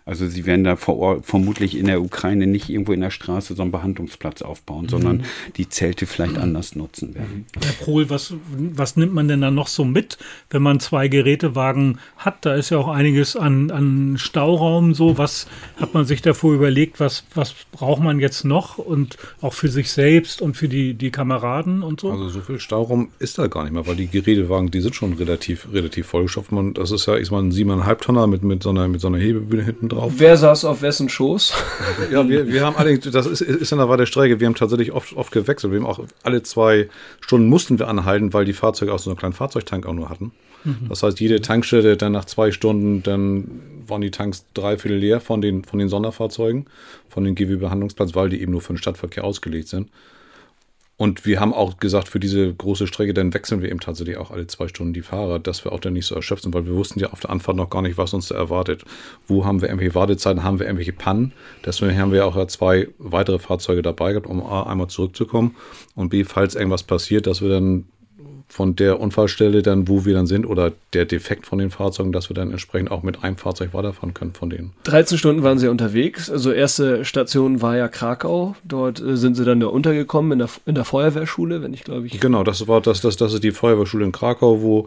Also 0.08 0.26
sie 0.26 0.46
werden 0.46 0.64
da 0.64 0.76
vor 0.76 0.98
Ort, 0.98 1.26
vermutlich 1.26 1.76
in 1.76 1.84
der 1.84 2.00
Ukraine 2.00 2.46
nicht 2.46 2.70
irgendwo 2.70 2.92
in 2.92 3.02
der 3.02 3.10
Straße 3.10 3.54
so 3.54 3.60
einen 3.60 3.72
Behandlungsplatz 3.72 4.40
aufbauen, 4.40 4.84
mhm. 4.84 4.88
sondern 4.88 5.24
die 5.58 5.68
Zelte 5.68 6.06
vielleicht 6.06 6.36
mhm. 6.36 6.44
anders 6.44 6.74
nutzen 6.74 7.14
werden. 7.14 7.44
Herr 7.62 7.72
Prohl, 7.72 8.08
was, 8.08 8.32
was 8.56 8.96
nimmt 8.96 9.12
man 9.12 9.28
denn 9.28 9.42
da 9.42 9.50
noch 9.50 9.68
so 9.68 9.84
mit, 9.84 10.16
wenn 10.48 10.62
man 10.62 10.80
zwei 10.80 11.08
Gerätewagen 11.08 11.98
hat? 12.16 12.46
Da 12.46 12.54
ist 12.54 12.70
ja 12.70 12.78
auch 12.78 12.88
einiges 12.88 13.36
an, 13.36 13.70
an 13.70 14.16
Stauraum 14.16 14.94
so. 14.94 15.18
Was 15.18 15.46
hat 15.76 15.92
man 15.92 16.06
sich 16.06 16.22
davor 16.22 16.54
überlegt, 16.54 17.00
was, 17.00 17.24
was 17.34 17.54
braucht 17.70 18.02
man 18.02 18.18
jetzt 18.18 18.46
noch 18.46 18.78
und 18.78 19.18
auch 19.42 19.52
für 19.52 19.68
sich 19.68 19.92
selbst 19.92 20.40
und 20.40 20.56
für 20.56 20.68
die, 20.68 20.94
die 20.94 21.10
Kameraden 21.10 21.82
und 21.82 22.00
so? 22.00 22.10
Also 22.10 22.30
so 22.30 22.40
viel 22.40 22.60
Stauraum 22.60 23.10
ist 23.18 23.36
da 23.36 23.46
gar 23.46 23.64
nicht 23.64 23.74
mehr, 23.74 23.86
weil 23.86 23.96
die 23.96 24.08
Gerätewagen, 24.08 24.70
die 24.70 24.80
sind 24.80 24.94
schon 24.94 25.12
relativ, 25.12 25.68
relativ 25.70 26.06
vollgestopft. 26.06 26.50
Man, 26.50 26.72
das 26.72 26.92
ist 26.92 27.04
ja, 27.04 27.18
ich 27.18 27.30
mal, 27.30 27.42
ein 27.42 27.52
siebeneinhalb 27.52 28.00
Tonner 28.00 28.26
mit, 28.26 28.42
mit 28.42 28.62
so 28.62 28.70
einer, 28.70 28.88
mit 28.88 29.02
so 29.02 29.08
einer 29.08 29.18
Hebebühne 29.18 29.64
hinten 29.64 29.97
drauf. 29.98 30.12
Wer 30.16 30.36
saß 30.36 30.64
auf 30.64 30.82
wessen 30.82 31.08
Schoß? 31.08 31.54
Ja, 32.10 32.26
wir, 32.28 32.46
wir 32.46 32.64
haben 32.64 32.76
allerdings, 32.76 33.10
das 33.10 33.26
ist, 33.26 33.40
ist 33.40 33.72
in 33.72 33.78
der 33.78 33.88
Weite 33.88 34.06
Strecke, 34.06 34.40
wir 34.40 34.46
haben 34.46 34.54
tatsächlich 34.54 34.92
oft, 34.92 35.14
oft 35.14 35.32
gewechselt. 35.32 35.72
Wir 35.72 35.80
haben 35.80 35.86
auch 35.86 36.00
alle 36.22 36.42
zwei 36.42 36.88
Stunden 37.20 37.48
mussten 37.48 37.78
wir 37.78 37.88
anhalten, 37.88 38.32
weil 38.32 38.44
die 38.44 38.52
Fahrzeuge 38.52 38.92
auch 38.92 38.98
so 38.98 39.10
einen 39.10 39.18
kleinen 39.18 39.34
Fahrzeugtank 39.34 39.84
auch 39.86 39.92
nur 39.92 40.08
hatten. 40.08 40.32
Das 40.88 41.02
heißt, 41.02 41.20
jede 41.20 41.40
Tankstelle 41.40 41.96
dann 41.96 42.12
nach 42.12 42.24
zwei 42.24 42.50
Stunden, 42.50 43.02
dann 43.02 43.60
waren 43.86 44.00
die 44.00 44.10
Tanks 44.10 44.44
dreiviertel 44.54 44.98
leer 44.98 45.20
von 45.20 45.40
den, 45.40 45.64
von 45.64 45.78
den 45.78 45.88
Sonderfahrzeugen, 45.88 46.66
von 47.08 47.24
den 47.24 47.34
GW-Behandlungsplatz, 47.34 48.14
weil 48.14 48.28
die 48.28 48.40
eben 48.42 48.52
nur 48.52 48.60
für 48.60 48.72
den 48.72 48.78
Stadtverkehr 48.78 49.24
ausgelegt 49.24 49.68
sind. 49.68 49.88
Und 50.98 51.24
wir 51.24 51.38
haben 51.38 51.54
auch 51.54 51.78
gesagt, 51.78 52.08
für 52.08 52.18
diese 52.18 52.52
große 52.52 52.88
Strecke, 52.88 53.14
dann 53.14 53.32
wechseln 53.32 53.62
wir 53.62 53.70
eben 53.70 53.78
tatsächlich 53.78 54.16
auch 54.16 54.32
alle 54.32 54.48
zwei 54.48 54.66
Stunden 54.66 54.92
die 54.92 55.02
Fahrer, 55.02 55.38
dass 55.38 55.64
wir 55.64 55.70
auch 55.70 55.78
dann 55.78 55.92
nicht 55.92 56.06
so 56.06 56.16
erschöpft 56.16 56.42
sind, 56.42 56.52
weil 56.54 56.66
wir 56.66 56.74
wussten 56.74 56.98
ja 56.98 57.10
auf 57.10 57.20
der 57.20 57.30
Anfahrt 57.30 57.56
noch 57.56 57.70
gar 57.70 57.82
nicht, 57.82 57.96
was 57.96 58.14
uns 58.14 58.26
da 58.26 58.34
erwartet. 58.34 58.84
Wo 59.28 59.44
haben 59.44 59.62
wir 59.62 59.68
irgendwelche 59.68 59.94
Wartezeiten, 59.94 60.42
haben 60.42 60.58
wir 60.58 60.66
irgendwelche 60.66 60.92
Pannen? 60.92 61.32
Deswegen 61.64 61.96
haben 61.96 62.10
wir 62.10 62.26
auch 62.26 62.44
zwei 62.48 62.88
weitere 62.98 63.38
Fahrzeuge 63.38 63.82
dabei 63.82 64.10
gehabt, 64.10 64.26
um 64.26 64.44
A, 64.44 64.64
einmal 64.64 64.88
zurückzukommen 64.88 65.54
und 65.94 66.08
B, 66.08 66.24
falls 66.24 66.56
irgendwas 66.56 66.82
passiert, 66.82 67.28
dass 67.28 67.42
wir 67.42 67.48
dann 67.48 67.84
von 68.48 68.74
der 68.74 68.98
Unfallstelle 68.98 69.62
dann, 69.62 69.88
wo 69.88 70.04
wir 70.04 70.14
dann 70.14 70.26
sind, 70.26 70.46
oder 70.46 70.72
der 70.94 71.04
Defekt 71.04 71.46
von 71.46 71.58
den 71.58 71.70
Fahrzeugen, 71.70 72.12
dass 72.12 72.30
wir 72.30 72.34
dann 72.34 72.50
entsprechend 72.50 72.90
auch 72.90 73.02
mit 73.02 73.22
einem 73.22 73.36
Fahrzeug 73.36 73.74
weiterfahren 73.74 74.14
können 74.14 74.32
von 74.32 74.48
denen. 74.48 74.72
13 74.84 75.18
Stunden 75.18 75.42
waren 75.42 75.58
sie 75.58 75.68
unterwegs. 75.68 76.30
Also 76.30 76.50
erste 76.50 77.04
Station 77.04 77.60
war 77.60 77.76
ja 77.76 77.88
Krakau. 77.88 78.56
Dort 78.64 79.00
äh, 79.00 79.16
sind 79.16 79.36
sie 79.36 79.44
dann 79.44 79.60
da 79.60 79.66
untergekommen 79.66 80.32
in 80.32 80.38
der, 80.38 80.48
in 80.64 80.74
der 80.74 80.84
Feuerwehrschule, 80.84 81.62
wenn 81.62 81.74
ich 81.74 81.84
glaube 81.84 82.06
ich. 82.06 82.18
Genau, 82.20 82.42
das 82.42 82.66
war 82.66 82.80
das, 82.80 83.00
das, 83.00 83.16
das 83.16 83.34
ist 83.34 83.44
die 83.44 83.52
Feuerwehrschule 83.52 84.04
in 84.04 84.12
Krakau, 84.12 84.62
wo, 84.62 84.86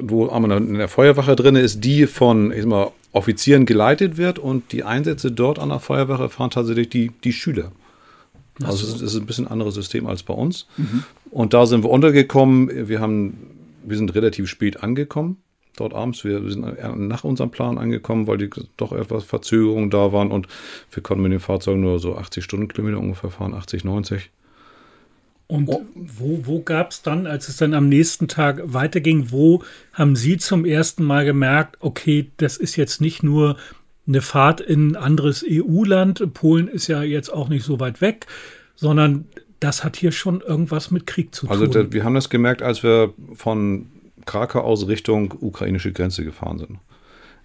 wo 0.00 0.28
einmal 0.28 0.52
in 0.52 0.74
der 0.74 0.88
Feuerwache 0.88 1.34
drin 1.34 1.56
ist, 1.56 1.84
die 1.84 2.06
von 2.06 2.52
ich 2.52 2.60
sag 2.60 2.68
mal, 2.68 2.92
Offizieren 3.12 3.64
geleitet 3.64 4.18
wird 4.18 4.38
und 4.38 4.72
die 4.72 4.84
Einsätze 4.84 5.32
dort 5.32 5.58
an 5.58 5.70
der 5.70 5.80
Feuerwache 5.80 6.28
fahren 6.28 6.50
tatsächlich 6.50 6.90
die, 6.90 7.12
die 7.24 7.32
Schüler. 7.32 7.72
Also 8.62 8.86
es 8.86 9.02
ist 9.02 9.14
ein 9.16 9.26
bisschen 9.26 9.46
anderes 9.46 9.74
System 9.74 10.06
als 10.06 10.22
bei 10.22 10.34
uns. 10.34 10.66
Und 11.30 11.52
da 11.54 11.66
sind 11.66 11.84
wir 11.84 11.90
untergekommen. 11.90 12.88
Wir 12.88 13.00
haben, 13.00 13.36
wir 13.84 13.96
sind 13.96 14.14
relativ 14.14 14.48
spät 14.48 14.82
angekommen. 14.82 15.38
Dort 15.76 15.92
abends. 15.92 16.24
Wir 16.24 16.48
sind 16.50 16.64
nach 17.08 17.24
unserem 17.24 17.50
Plan 17.50 17.76
angekommen, 17.76 18.26
weil 18.26 18.38
die 18.38 18.50
doch 18.78 18.92
etwas 18.92 19.24
Verzögerungen 19.24 19.90
da 19.90 20.12
waren 20.12 20.30
und 20.30 20.48
wir 20.90 21.02
konnten 21.02 21.22
mit 21.22 21.32
den 21.32 21.40
Fahrzeugen 21.40 21.82
nur 21.82 21.98
so 21.98 22.16
80 22.16 22.42
Stundenkilometer 22.42 22.98
ungefähr 22.98 23.30
fahren, 23.30 23.52
80, 23.52 23.84
90. 23.84 24.30
Und 25.48 25.68
wo, 25.94 26.40
wo 26.44 26.60
gab 26.62 26.90
es 26.90 27.02
dann, 27.02 27.26
als 27.26 27.48
es 27.48 27.58
dann 27.58 27.72
am 27.72 27.88
nächsten 27.88 28.26
Tag 28.26 28.62
weiterging, 28.64 29.30
wo 29.30 29.62
haben 29.92 30.16
Sie 30.16 30.38
zum 30.38 30.64
ersten 30.64 31.04
Mal 31.04 31.24
gemerkt, 31.24 31.76
okay, 31.80 32.30
das 32.38 32.56
ist 32.56 32.76
jetzt 32.76 33.00
nicht 33.00 33.22
nur 33.22 33.56
eine 34.06 34.20
Fahrt 34.20 34.60
in 34.60 34.92
ein 34.92 34.96
anderes 34.96 35.44
EU-Land, 35.48 36.32
Polen 36.34 36.68
ist 36.68 36.86
ja 36.86 37.02
jetzt 37.02 37.32
auch 37.32 37.48
nicht 37.48 37.64
so 37.64 37.80
weit 37.80 38.00
weg, 38.00 38.26
sondern 38.74 39.26
das 39.60 39.84
hat 39.84 39.96
hier 39.96 40.12
schon 40.12 40.40
irgendwas 40.42 40.90
mit 40.90 41.06
Krieg 41.06 41.34
zu 41.34 41.48
Also 41.48 41.66
tun. 41.66 41.72
da, 41.72 41.92
wir 41.92 42.04
haben 42.04 42.14
das 42.14 42.30
gemerkt, 42.30 42.62
als 42.62 42.82
wir 42.82 43.14
von 43.34 43.86
Krakau 44.26 44.60
aus 44.60 44.86
Richtung 44.86 45.34
ukrainische 45.40 45.92
Grenze 45.92 46.24
gefahren 46.24 46.58
sind. 46.58 46.78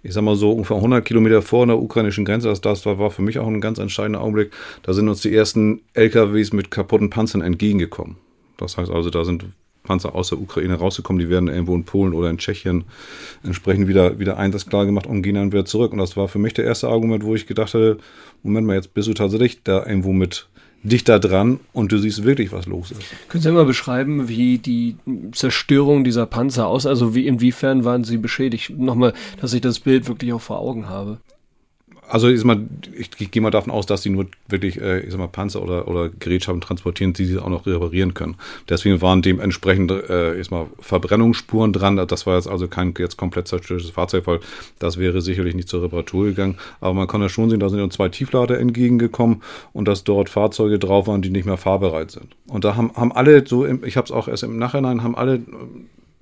Ich 0.04 0.14
sag 0.14 0.22
mal 0.22 0.34
so 0.34 0.50
ungefähr 0.50 0.76
100 0.76 1.04
Kilometer 1.04 1.42
vor 1.42 1.64
der 1.66 1.78
ukrainischen 1.78 2.24
Grenze, 2.24 2.48
das, 2.48 2.60
das 2.60 2.84
war 2.84 3.10
für 3.10 3.22
mich 3.22 3.38
auch 3.38 3.46
ein 3.46 3.60
ganz 3.60 3.78
entscheidender 3.78 4.20
Augenblick, 4.20 4.52
da 4.82 4.92
sind 4.92 5.08
uns 5.08 5.20
die 5.20 5.34
ersten 5.34 5.82
LKWs 5.94 6.52
mit 6.52 6.70
kaputten 6.70 7.08
Panzern 7.08 7.40
entgegengekommen. 7.40 8.16
Das 8.56 8.76
heißt 8.76 8.90
also, 8.90 9.10
da 9.10 9.24
sind 9.24 9.44
Panzer 9.82 10.14
aus 10.14 10.28
der 10.28 10.40
Ukraine 10.40 10.74
rausgekommen, 10.74 11.20
die 11.20 11.28
werden 11.28 11.48
irgendwo 11.48 11.74
in 11.74 11.84
Polen 11.84 12.14
oder 12.14 12.30
in 12.30 12.38
Tschechien 12.38 12.84
entsprechend 13.42 13.88
wieder, 13.88 14.18
wieder 14.18 14.36
einsatzklar 14.36 14.86
gemacht 14.86 15.06
und 15.06 15.22
gehen 15.22 15.34
dann 15.34 15.52
wieder 15.52 15.64
zurück. 15.64 15.92
Und 15.92 15.98
das 15.98 16.16
war 16.16 16.28
für 16.28 16.38
mich 16.38 16.54
der 16.54 16.64
erste 16.64 16.88
Argument, 16.88 17.24
wo 17.24 17.34
ich 17.34 17.46
gedacht 17.46 17.74
hatte, 17.74 17.98
Moment 18.42 18.66
mal, 18.66 18.74
jetzt 18.74 18.94
bist 18.94 19.08
du 19.08 19.14
tatsächlich 19.14 19.62
da 19.64 19.84
irgendwo 19.84 20.12
mit 20.12 20.46
dichter 20.82 21.20
dran 21.20 21.60
und 21.72 21.92
du 21.92 21.98
siehst 21.98 22.24
wirklich, 22.24 22.52
was 22.52 22.66
los 22.66 22.90
ist. 22.90 23.02
Können 23.28 23.42
Sie 23.42 23.52
mal 23.52 23.64
beschreiben, 23.64 24.28
wie 24.28 24.58
die 24.58 24.96
Zerstörung 25.32 26.04
dieser 26.04 26.26
Panzer 26.26 26.66
aus, 26.66 26.86
also 26.86 27.14
wie 27.14 27.26
inwiefern 27.26 27.84
waren 27.84 28.04
sie 28.04 28.16
beschädigt? 28.16 28.70
Nochmal, 28.76 29.12
dass 29.40 29.52
ich 29.52 29.60
das 29.60 29.80
Bild 29.80 30.08
wirklich 30.08 30.32
auch 30.32 30.40
vor 30.40 30.58
Augen 30.58 30.88
habe. 30.88 31.18
Also 32.12 32.28
ich, 32.28 32.44
mal, 32.44 32.60
ich, 32.94 33.08
ich 33.18 33.30
gehe 33.30 33.40
mal 33.40 33.50
davon 33.50 33.72
aus, 33.72 33.86
dass 33.86 34.02
die 34.02 34.10
nur 34.10 34.26
wirklich, 34.46 34.78
äh, 34.78 35.00
ich 35.00 35.12
sag 35.12 35.18
mal, 35.18 35.28
Panzer 35.28 35.62
oder, 35.62 35.88
oder 35.88 36.10
Gerätschaften 36.10 36.60
transportieren, 36.60 37.14
die 37.14 37.24
sie 37.24 37.38
auch 37.38 37.48
noch 37.48 37.64
reparieren 37.64 38.12
können. 38.12 38.36
Deswegen 38.68 39.00
waren 39.00 39.22
dementsprechend 39.22 39.90
äh, 39.90 40.38
ich 40.38 40.48
sag 40.48 40.50
mal, 40.50 40.66
Verbrennungsspuren 40.78 41.72
dran. 41.72 41.96
Das 41.96 42.26
war 42.26 42.36
jetzt 42.36 42.48
also 42.48 42.68
kein 42.68 42.92
jetzt 42.98 43.16
komplett 43.16 43.48
zerstörtes 43.48 43.88
Fahrzeug, 43.88 44.26
weil 44.26 44.40
das 44.78 44.98
wäre 44.98 45.22
sicherlich 45.22 45.54
nicht 45.54 45.70
zur 45.70 45.84
Reparatur 45.84 46.26
gegangen. 46.26 46.58
Aber 46.82 46.92
man 46.92 47.08
kann 47.08 47.22
ja 47.22 47.30
schon 47.30 47.48
sehen, 47.48 47.60
da 47.60 47.70
sind 47.70 47.80
uns 47.80 47.94
zwei 47.94 48.10
Tieflader 48.10 48.60
entgegengekommen 48.60 49.40
und 49.72 49.88
dass 49.88 50.04
dort 50.04 50.28
Fahrzeuge 50.28 50.78
drauf 50.78 51.06
waren, 51.06 51.22
die 51.22 51.30
nicht 51.30 51.46
mehr 51.46 51.56
fahrbereit 51.56 52.10
sind. 52.10 52.36
Und 52.46 52.66
da 52.66 52.76
haben, 52.76 52.92
haben 52.94 53.12
alle 53.12 53.46
so, 53.46 53.64
im, 53.64 53.84
ich 53.84 53.96
habe 53.96 54.04
es 54.04 54.12
auch 54.12 54.28
erst 54.28 54.42
im 54.42 54.58
Nachhinein, 54.58 55.02
haben 55.02 55.16
alle 55.16 55.40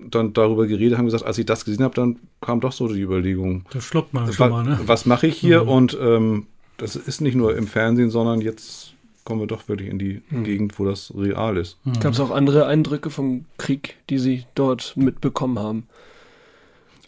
dann 0.09 0.33
darüber 0.33 0.67
geredet, 0.67 0.99
haben 0.99 1.05
gesagt, 1.05 1.25
als 1.25 1.39
ich 1.39 1.47
das 1.47 1.65
gesehen 1.65 1.85
habe, 1.85 1.95
dann 1.95 2.17
kam 2.41 2.61
doch 2.61 2.73
so 2.73 2.89
die 2.89 3.01
Überlegung. 3.01 3.65
Das 3.73 3.85
schluckt 3.85 4.15
man 4.15 4.33
schon 4.33 4.51
mal, 4.51 4.65
ne? 4.65 4.79
Was 4.85 5.07
mache 5.07 5.27
ich 5.27 5.37
hier? 5.37 5.67
Und 5.67 5.97
ähm, 6.01 6.47
das 6.77 6.97
ist 6.97 7.21
nicht 7.21 7.35
nur 7.35 7.57
im 7.57 7.67
Fernsehen, 7.67 8.11
sondern 8.11 8.41
jetzt 8.41 8.95
kommen 9.25 9.41
wir 9.41 9.47
doch 9.47 9.69
wirklich 9.69 9.89
in 9.89 9.99
die 9.99 10.23
Gegend, 10.31 10.79
wo 10.79 10.85
das 10.85 11.13
real 11.17 11.57
ist. 11.57 11.77
Gab 12.01 12.15
es 12.15 12.21
auch 12.21 12.31
andere 12.31 12.67
Eindrücke 12.67 13.11
vom 13.11 13.45
Krieg, 13.59 13.97
die 14.09 14.19
Sie 14.19 14.45
dort 14.55 14.97
mitbekommen 14.97 15.59
haben? 15.59 15.87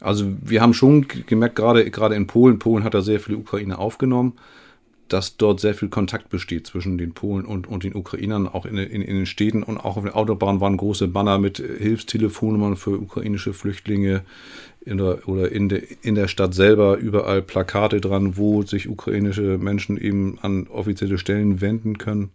Also 0.00 0.26
wir 0.42 0.60
haben 0.60 0.74
schon 0.74 1.06
gemerkt, 1.26 1.56
gerade 1.56 1.90
gerade 1.90 2.14
in 2.14 2.26
Polen, 2.26 2.58
Polen 2.58 2.84
hat 2.84 2.94
da 2.94 3.02
sehr 3.02 3.20
viele 3.20 3.38
Ukrainer 3.38 3.78
aufgenommen, 3.78 4.34
dass 5.12 5.36
dort 5.36 5.60
sehr 5.60 5.74
viel 5.74 5.88
Kontakt 5.88 6.30
besteht 6.30 6.66
zwischen 6.66 6.98
den 6.98 7.12
Polen 7.12 7.44
und, 7.44 7.66
und 7.66 7.84
den 7.84 7.94
Ukrainern, 7.94 8.48
auch 8.48 8.66
in, 8.66 8.76
in, 8.78 9.02
in 9.02 9.16
den 9.16 9.26
Städten 9.26 9.62
und 9.62 9.78
auch 9.78 9.96
auf 9.96 10.04
der 10.04 10.16
Autobahn 10.16 10.60
waren 10.60 10.76
große 10.76 11.08
Banner 11.08 11.38
mit 11.38 11.58
Hilfstelefonnummern 11.58 12.76
für 12.76 12.98
ukrainische 12.98 13.52
Flüchtlinge 13.52 14.22
in 14.84 14.98
der, 14.98 15.28
oder 15.28 15.52
in 15.52 15.68
der, 15.68 15.82
in 16.02 16.14
der 16.14 16.28
Stadt 16.28 16.54
selber 16.54 16.96
überall 16.96 17.42
Plakate 17.42 18.00
dran, 18.00 18.36
wo 18.36 18.62
sich 18.62 18.88
ukrainische 18.88 19.58
Menschen 19.58 19.96
eben 19.96 20.38
an 20.42 20.66
offizielle 20.66 21.18
Stellen 21.18 21.60
wenden 21.60 21.98
können. 21.98 22.30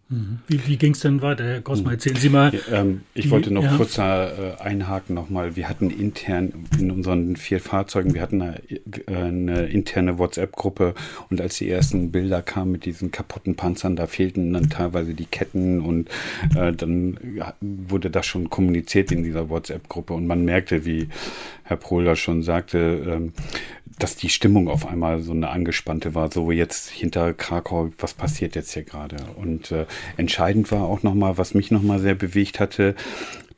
Wie, 0.47 0.65
wie 0.65 0.77
ging 0.77 0.93
es 0.93 1.01
denn 1.01 1.21
weiter, 1.21 1.43
Herr 1.43 1.61
Grossmann? 1.61 1.93
Erzählen 1.93 2.15
Sie 2.15 2.29
mal. 2.29 2.53
Ja, 2.53 2.81
ähm, 2.81 3.01
ich 3.13 3.25
Die- 3.25 3.31
wollte 3.31 3.53
noch 3.53 3.63
ja. 3.63 3.75
kurz 3.75 3.95
da, 3.95 4.27
äh, 4.29 4.61
einhaken 4.61 5.13
nochmal. 5.15 5.55
Wir 5.55 5.67
hatten 5.67 5.89
intern 5.89 6.53
in 6.79 6.91
unseren 6.91 7.35
vier 7.35 7.59
Fahrzeugen, 7.59 8.13
wir 8.13 8.21
hatten 8.21 8.41
eine, 8.41 8.61
eine 9.07 9.65
interne 9.67 10.17
WhatsApp-Gruppe 10.17 10.93
und 11.29 11.41
als 11.41 11.57
die 11.57 11.69
ersten 11.69 12.11
Bilder 12.11 12.41
kamen 12.41 12.71
mit 12.71 12.85
diesen 12.85 13.11
kaputten 13.11 13.55
Panzern, 13.55 13.95
da 13.95 14.07
fehlten 14.07 14.53
dann 14.53 14.69
teilweise 14.69 15.13
die 15.13 15.25
Ketten 15.25 15.81
und 15.81 16.09
äh, 16.55 16.71
dann 16.71 17.17
ja, 17.35 17.53
wurde 17.61 18.09
das 18.09 18.25
schon 18.25 18.49
kommuniziert 18.49 19.11
in 19.11 19.23
dieser 19.23 19.49
WhatsApp-Gruppe 19.49 20.13
und 20.13 20.27
man 20.27 20.45
merkte, 20.45 20.85
wie 20.85 21.09
Herr 21.67 21.77
Prohler 21.77 22.15
schon 22.15 22.43
sagte, 22.43 22.77
ähm, 23.07 23.33
dass 23.99 24.15
die 24.15 24.29
Stimmung 24.29 24.67
auf 24.69 24.87
einmal 24.87 25.21
so 25.21 25.31
eine 25.31 25.49
angespannte 25.49 26.13
war, 26.13 26.31
so 26.31 26.51
jetzt 26.51 26.89
hinter 26.89 27.33
Krakau, 27.33 27.89
was 27.97 28.13
passiert 28.13 28.55
jetzt 28.55 28.73
hier 28.73 28.83
gerade? 28.83 29.17
Und 29.35 29.71
äh, 29.71 29.85
entscheidend 30.17 30.71
war 30.71 30.83
auch 30.83 31.03
nochmal, 31.03 31.37
was 31.37 31.53
mich 31.53 31.71
nochmal 31.71 31.99
sehr 31.99 32.15
bewegt 32.15 32.59
hatte, 32.59 32.95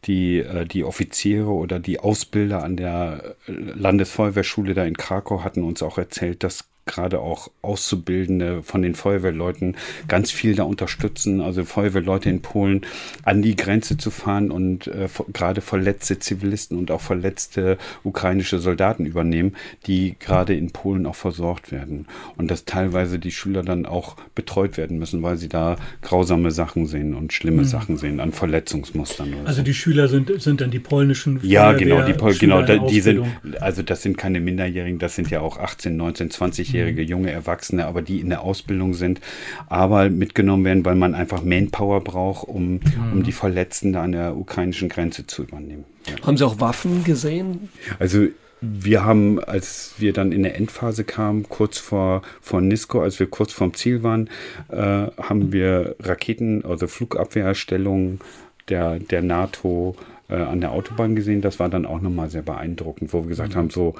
die, 0.05 0.39
äh, 0.39 0.65
die 0.65 0.83
Offiziere 0.83 1.49
oder 1.49 1.79
die 1.79 1.99
Ausbilder 1.99 2.63
an 2.63 2.77
der 2.77 3.35
äh, 3.47 3.51
Landesfeuerwehrschule 3.51 4.73
da 4.73 4.85
in 4.85 4.97
Krakau 4.97 5.43
hatten 5.43 5.63
uns 5.63 5.83
auch 5.83 5.97
erzählt, 5.97 6.43
dass 6.43 6.68
gerade 6.89 7.19
auch 7.19 7.49
Auszubildende 7.61 8.61
von 8.63 8.81
den 8.81 8.95
Feuerwehrleuten 8.95 9.77
ganz 10.07 10.31
viel 10.31 10.55
da 10.55 10.63
unterstützen, 10.63 11.39
also 11.39 11.63
Feuerwehrleute 11.63 12.29
in 12.29 12.41
Polen 12.41 12.81
an 13.23 13.41
die 13.41 13.55
Grenze 13.55 13.95
zu 13.97 14.11
fahren 14.11 14.51
und 14.51 14.87
äh, 14.87 15.07
gerade 15.31 15.61
verletzte 15.61 16.19
Zivilisten 16.19 16.77
und 16.77 16.91
auch 16.91 17.01
verletzte 17.01 17.77
ukrainische 18.03 18.59
Soldaten 18.59 19.05
übernehmen, 19.05 19.55
die 19.87 20.15
gerade 20.19 20.55
in 20.55 20.71
Polen 20.71 21.05
auch 21.05 21.15
versorgt 21.15 21.71
werden. 21.71 22.07
Und 22.37 22.49
dass 22.51 22.65
teilweise 22.65 23.19
die 23.19 23.31
Schüler 23.31 23.63
dann 23.63 23.85
auch 23.85 24.15
betreut 24.35 24.77
werden 24.77 24.97
müssen, 24.99 25.21
weil 25.23 25.37
sie 25.37 25.47
da 25.49 25.77
grausame 26.01 26.51
Sachen 26.51 26.85
sehen 26.87 27.13
und 27.13 27.31
schlimme 27.33 27.65
Sachen 27.65 27.97
sehen 27.97 28.19
an 28.19 28.31
Verletzungsmustern. 28.31 29.33
Also 29.45 29.57
so. 29.59 29.63
die 29.63 29.73
Schüler 29.73 30.07
sind, 30.07 30.41
sind 30.41 30.61
dann 30.61 30.71
die 30.71 30.79
polnischen 30.79 31.39
Ja, 31.43 31.73
genau, 31.73 32.03
die, 32.05 32.13
Pol- 32.13 32.35
genau, 32.35 32.61
da- 32.63 32.77
die 32.79 33.01
sind, 33.01 33.23
also 33.59 33.83
das 33.83 34.01
sind 34.01 34.17
keine 34.17 34.39
Minderjährigen, 34.39 34.99
das 34.99 35.15
sind 35.15 35.29
ja 35.29 35.41
auch 35.41 35.57
18, 35.59 35.95
19, 35.95 36.29
20-jährige 36.29 36.78
junge 36.87 37.31
Erwachsene, 37.31 37.85
aber 37.85 38.01
die 38.01 38.19
in 38.19 38.29
der 38.29 38.41
Ausbildung 38.41 38.93
sind, 38.93 39.21
aber 39.67 40.09
mitgenommen 40.09 40.65
werden, 40.65 40.85
weil 40.85 40.95
man 40.95 41.15
einfach 41.15 41.43
Manpower 41.43 42.03
braucht, 42.03 42.47
um, 42.47 42.79
um 43.13 43.23
die 43.23 43.31
Verletzten 43.31 43.93
da 43.93 44.03
an 44.03 44.11
der 44.11 44.35
ukrainischen 44.35 44.89
Grenze 44.89 45.27
zu 45.27 45.43
übernehmen. 45.43 45.85
Ja. 46.07 46.25
Haben 46.25 46.37
Sie 46.37 46.45
auch 46.45 46.59
Waffen 46.59 47.03
gesehen? 47.03 47.69
Also 47.99 48.27
wir 48.61 49.05
haben, 49.05 49.39
als 49.39 49.93
wir 49.99 50.11
dann 50.11 50.31
in 50.31 50.43
der 50.43 50.55
Endphase 50.55 51.03
kamen, 51.03 51.47
kurz 51.47 51.77
vor, 51.77 52.23
vor 52.41 52.61
Nisko, 52.61 53.01
als 53.01 53.19
wir 53.19 53.27
kurz 53.27 53.53
vorm 53.53 53.73
Ziel 53.73 54.03
waren, 54.03 54.29
äh, 54.69 54.75
haben 54.77 55.53
wir 55.53 55.95
Raketen, 55.99 56.65
also 56.65 56.87
Flugabwehrstellungen 56.87 58.19
der, 58.67 58.99
der 58.99 59.21
NATO 59.21 59.95
äh, 60.29 60.35
an 60.35 60.59
der 60.59 60.71
Autobahn 60.71 61.15
gesehen. 61.15 61.41
Das 61.41 61.59
war 61.59 61.69
dann 61.69 61.85
auch 61.85 62.01
nochmal 62.01 62.29
sehr 62.29 62.41
beeindruckend, 62.41 63.13
wo 63.13 63.23
wir 63.23 63.29
gesagt 63.29 63.53
mhm. 63.53 63.57
haben, 63.57 63.69
so, 63.69 63.95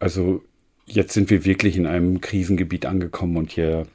also 0.00 0.42
jetzt 0.86 1.14
sind 1.14 1.30
wir 1.30 1.44
wirklich 1.44 1.76
in 1.76 1.86
einem 1.86 2.20
Krisengebiet 2.20 2.86
angekommen 2.86 3.36
und 3.36 3.50
hier 3.50 3.86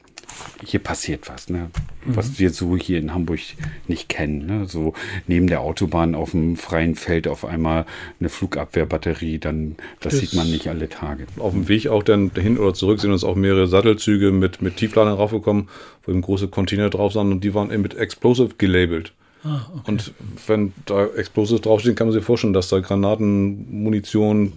hier 0.64 0.80
passiert 0.80 1.30
was, 1.30 1.50
ne? 1.50 1.70
Mhm. 2.06 2.16
was 2.16 2.40
wir 2.40 2.52
so 2.52 2.76
hier 2.78 3.00
in 3.00 3.14
Hamburg 3.14 3.40
nicht 3.88 4.10
kennen. 4.10 4.46
Ne? 4.46 4.68
So 4.68 4.94
neben 5.28 5.48
der 5.48 5.62
Autobahn 5.62 6.16
auf 6.16 6.32
dem 6.32 6.56
freien 6.56 6.96
Feld 6.96 7.28
auf 7.28 7.46
einmal 7.46 7.86
eine 8.20 8.30
Flugabwehrbatterie, 8.30 9.40
dann 9.40 9.76
das, 10.00 10.14
das, 10.14 10.22
sieht 10.22 10.34
man 10.34 10.50
nicht 10.50 10.68
alle 10.68 10.90
Tage. 10.90 11.28
Auf 11.38 11.54
dem 11.54 11.68
Weg 11.68 11.88
auch 11.88 12.04
dann 12.04 12.32
hin 12.36 12.58
oder 12.58 12.74
zurück 12.74 13.00
sind 13.00 13.12
uns 13.12 13.24
auch 13.24 13.36
mehrere 13.36 13.68
Sattelzüge 13.68 14.32
mit, 14.32 14.62
mit 14.62 14.78
Tiefladern 14.78 15.14
raufgekommen, 15.14 15.68
wo 16.06 16.12
eben 16.12 16.22
große 16.22 16.48
Container 16.48 16.90
drauf 16.90 17.14
sind 17.14 17.32
und 17.32 17.44
die 17.44 17.54
waren 17.54 17.72
eben 17.72 17.82
mit 17.82 17.96
Explosive 17.96 18.56
gelabelt. 18.58 19.14
Ah, 19.44 19.68
okay. 19.74 19.82
Und 19.86 20.14
wenn 20.48 20.74
da 20.86 21.06
Explosives 21.06 21.62
draufstehen, 21.62 21.96
kann 21.96 22.08
man 22.08 22.14
sich 22.14 22.24
vorstellen, 22.24 22.54
dass 22.54 22.70
da 22.70 22.80
Granaten, 22.80 23.84
Munition, 23.84 24.52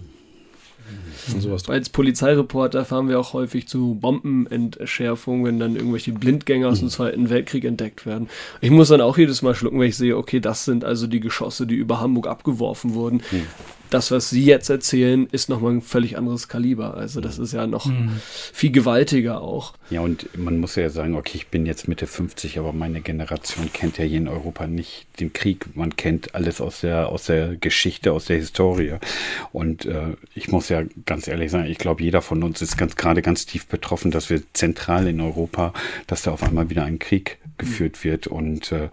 sowas. 1.39 1.69
Als 1.69 1.89
Polizeireporter 1.89 2.85
fahren 2.85 3.09
wir 3.09 3.19
auch 3.19 3.33
häufig 3.33 3.67
zu 3.67 3.97
Bombenentschärfungen, 3.99 5.45
wenn 5.45 5.59
dann 5.59 5.75
irgendwelche 5.75 6.13
Blindgänger 6.13 6.69
aus 6.69 6.79
dem 6.79 6.87
mhm. 6.87 6.91
Zweiten 6.91 7.29
Weltkrieg 7.29 7.65
entdeckt 7.65 8.05
werden. 8.05 8.29
Ich 8.61 8.71
muss 8.71 8.89
dann 8.89 9.01
auch 9.01 9.17
jedes 9.17 9.41
Mal 9.41 9.55
schlucken, 9.55 9.79
wenn 9.79 9.89
ich 9.89 9.97
sehe, 9.97 10.17
okay, 10.17 10.39
das 10.39 10.65
sind 10.65 10.83
also 10.83 11.07
die 11.07 11.19
Geschosse, 11.19 11.67
die 11.67 11.75
über 11.75 11.99
Hamburg 11.99 12.27
abgeworfen 12.27 12.93
wurden. 12.93 13.21
Mhm 13.31 13.47
das, 13.93 14.11
was 14.11 14.29
Sie 14.29 14.43
jetzt 14.43 14.69
erzählen, 14.69 15.27
ist 15.31 15.49
nochmal 15.49 15.73
ein 15.73 15.81
völlig 15.81 16.17
anderes 16.17 16.47
Kaliber. 16.47 16.95
Also 16.95 17.21
das 17.21 17.37
ist 17.37 17.53
ja 17.53 17.67
noch 17.67 17.85
mhm. 17.85 18.11
viel 18.21 18.71
gewaltiger 18.71 19.41
auch. 19.41 19.73
Ja, 19.89 20.01
und 20.01 20.35
man 20.37 20.57
muss 20.57 20.75
ja 20.75 20.89
sagen, 20.89 21.15
okay, 21.15 21.33
ich 21.35 21.47
bin 21.47 21.65
jetzt 21.65 21.87
Mitte 21.87 22.07
50, 22.07 22.57
aber 22.57 22.73
meine 22.73 23.01
Generation 23.01 23.71
kennt 23.71 23.99
ja 23.99 24.05
hier 24.05 24.17
in 24.17 24.27
Europa 24.27 24.65
nicht 24.65 25.05
den 25.19 25.31
Krieg. 25.31 25.75
Man 25.75 25.95
kennt 25.95 26.33
alles 26.33 26.59
aus 26.59 26.81
der, 26.81 27.09
aus 27.09 27.25
der 27.25 27.55
Geschichte, 27.55 28.13
aus 28.13 28.25
der 28.25 28.37
Historie. 28.37 28.95
Und 29.51 29.85
äh, 29.85 30.15
ich 30.33 30.47
muss 30.47 30.69
ja 30.69 30.83
ganz 31.05 31.27
ehrlich 31.27 31.51
sagen, 31.51 31.69
ich 31.69 31.77
glaube, 31.77 32.03
jeder 32.03 32.21
von 32.21 32.41
uns 32.41 32.61
ist 32.61 32.77
ganz 32.77 32.95
gerade 32.95 33.21
ganz 33.21 33.45
tief 33.45 33.67
betroffen, 33.67 34.09
dass 34.09 34.29
wir 34.29 34.41
zentral 34.53 35.07
in 35.07 35.21
Europa, 35.21 35.73
dass 36.07 36.23
da 36.23 36.31
auf 36.31 36.41
einmal 36.41 36.69
wieder 36.69 36.83
ein 36.83 36.97
Krieg 36.97 37.37
geführt 37.57 38.03
wird. 38.03 38.25
Und 38.25 38.71
äh, 38.71 38.89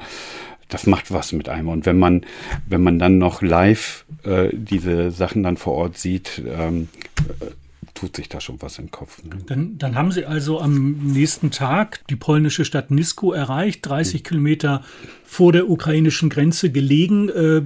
das 0.71 0.87
macht 0.87 1.13
was 1.13 1.33
mit 1.33 1.49
einem. 1.49 1.69
Und 1.69 1.87
wenn 1.87 1.99
man, 1.99 2.23
wenn 2.67 2.83
man 2.83 2.99
dann 2.99 3.19
noch 3.19 3.43
live 3.43 4.05
äh, 4.25 4.49
diese 4.53 5.11
Sachen 5.11 5.43
dann 5.43 5.57
vor 5.57 5.75
Ort 5.75 5.99
sieht, 5.99 6.43
ähm, 6.47 6.89
äh, 7.41 7.47
tut 7.95 8.17
sich 8.17 8.29
da 8.29 8.41
schon 8.41 8.61
was 8.63 8.79
im 8.79 8.91
Kopf. 8.91 9.23
Ne? 9.23 9.37
Dann, 9.47 9.77
dann 9.77 9.95
haben 9.95 10.11
Sie 10.11 10.25
also 10.25 10.61
am 10.61 11.13
nächsten 11.13 11.51
Tag 11.51 12.01
die 12.09 12.17
polnische 12.17 12.65
Stadt 12.65 12.91
Nisko 12.91 13.33
erreicht, 13.33 13.87
30 13.87 14.21
mhm. 14.21 14.25
Kilometer 14.25 14.85
vor 15.25 15.53
der 15.53 15.69
ukrainischen 15.69 16.31
Grenze 16.31 16.71
gelegen. 16.71 17.29
Äh, 17.29 17.63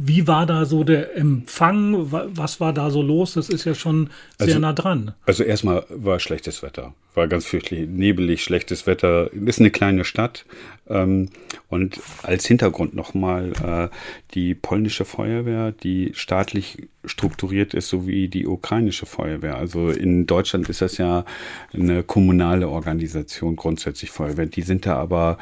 wie 0.00 0.28
war 0.28 0.46
da 0.46 0.64
so 0.64 0.84
der 0.84 1.16
Empfang? 1.16 2.12
Was 2.12 2.60
war 2.60 2.72
da 2.72 2.90
so 2.90 3.02
los? 3.02 3.34
Das 3.34 3.48
ist 3.48 3.64
ja 3.64 3.74
schon 3.74 4.10
sehr 4.38 4.48
also, 4.48 4.58
nah 4.60 4.72
dran. 4.72 5.14
Also 5.26 5.42
erstmal 5.42 5.84
war 5.88 6.20
schlechtes 6.20 6.62
Wetter. 6.62 6.94
War 7.14 7.26
ganz 7.26 7.46
fürchterlich 7.46 7.88
nebelig, 7.88 8.44
schlechtes 8.44 8.86
Wetter. 8.86 9.32
Ist 9.32 9.58
eine 9.58 9.72
kleine 9.72 10.04
Stadt. 10.04 10.44
Ähm, 10.88 11.28
und 11.68 12.00
als 12.22 12.46
Hintergrund 12.46 12.94
nochmal 12.94 13.52
äh, 13.62 13.88
die 14.34 14.54
polnische 14.54 15.04
Feuerwehr, 15.04 15.72
die 15.72 16.12
staatlich 16.14 16.88
strukturiert 17.04 17.74
ist, 17.74 17.88
sowie 17.88 18.28
die 18.28 18.46
ukrainische 18.46 19.06
Feuerwehr. 19.06 19.56
Also 19.56 19.90
in 19.90 20.26
Deutschland 20.26 20.68
ist 20.68 20.80
das 20.80 20.98
ja 20.98 21.24
eine 21.72 22.02
kommunale 22.02 22.68
Organisation, 22.68 23.56
grundsätzlich 23.56 24.10
Feuerwehr. 24.10 24.46
Die 24.46 24.62
sind 24.62 24.86
da 24.86 24.96
aber 24.96 25.38